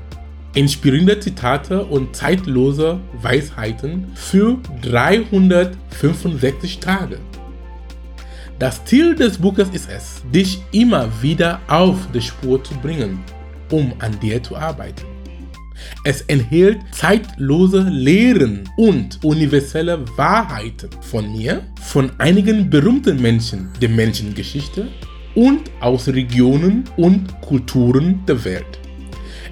Inspirierende 0.55 1.19
Zitate 1.19 1.85
und 1.85 2.15
zeitlose 2.15 3.01
Weisheiten 3.21 4.07
für 4.15 4.59
365 4.83 6.79
Tage. 6.79 7.19
Das 8.61 8.85
Ziel 8.85 9.17
des 9.17 9.39
Buches 9.39 9.71
ist 9.71 9.91
es, 9.91 10.23
dich 10.33 10.63
immer 10.71 11.11
wieder 11.21 11.59
auf 11.67 11.97
die 12.15 12.21
Spur 12.21 12.63
zu 12.63 12.75
bringen, 12.75 13.19
um 13.73 13.93
an 13.99 14.17
dir 14.21 14.41
zu 14.41 14.55
arbeiten. 14.55 15.03
Es 16.05 16.21
enthält 16.23 16.79
zeitlose 16.93 17.81
Lehren 17.81 18.71
und 18.77 19.19
universelle 19.25 20.05
Wahrheiten 20.17 20.91
von 21.01 21.33
mir, 21.33 21.65
von 21.81 22.13
einigen 22.19 22.71
berühmten 22.71 23.21
Menschen 23.21 23.69
der 23.81 23.89
Menschengeschichte 23.89 24.87
und 25.35 25.71
aus 25.81 26.09
Regionen 26.09 26.85
und 26.97 27.41
Kulturen 27.41 28.25
der 28.27 28.45
Welt. 28.45 28.79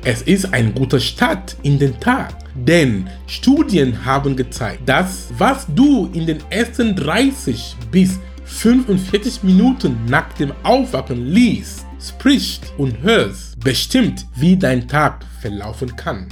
Es 0.04 0.22
ist 0.22 0.52
ein 0.52 0.74
guter 0.74 1.00
Start 1.00 1.56
in 1.62 1.78
den 1.78 1.98
Tag, 2.00 2.34
denn 2.54 3.08
Studien 3.26 4.04
haben 4.04 4.34
gezeigt, 4.34 4.88
dass 4.88 5.28
was 5.36 5.66
du 5.74 6.10
in 6.12 6.26
den 6.26 6.38
ersten 6.50 6.96
30 6.96 7.76
bis 7.90 8.18
45 8.44 9.42
Minuten 9.42 9.96
nach 10.08 10.32
dem 10.34 10.52
Aufwachen 10.62 11.26
liest, 11.26 11.86
sprichst 12.00 12.72
und 12.78 13.02
hörst, 13.02 13.60
bestimmt, 13.60 14.26
wie 14.36 14.56
dein 14.56 14.88
Tag 14.88 15.24
verlaufen 15.40 15.94
kann. 15.96 16.28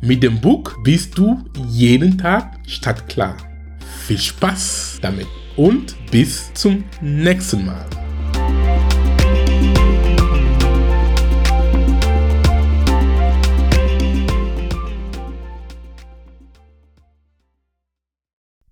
Mit 0.00 0.22
dem 0.22 0.40
Buch 0.40 0.72
bist 0.82 1.16
du 1.16 1.44
jeden 1.68 2.18
Tag 2.18 2.58
stadtklar. 2.66 3.36
Viel 4.06 4.18
Spaß 4.18 4.98
damit! 5.00 5.26
und 5.58 5.96
bis 6.10 6.54
zum 6.54 6.84
nächsten 7.02 7.66
Mal. 7.66 8.07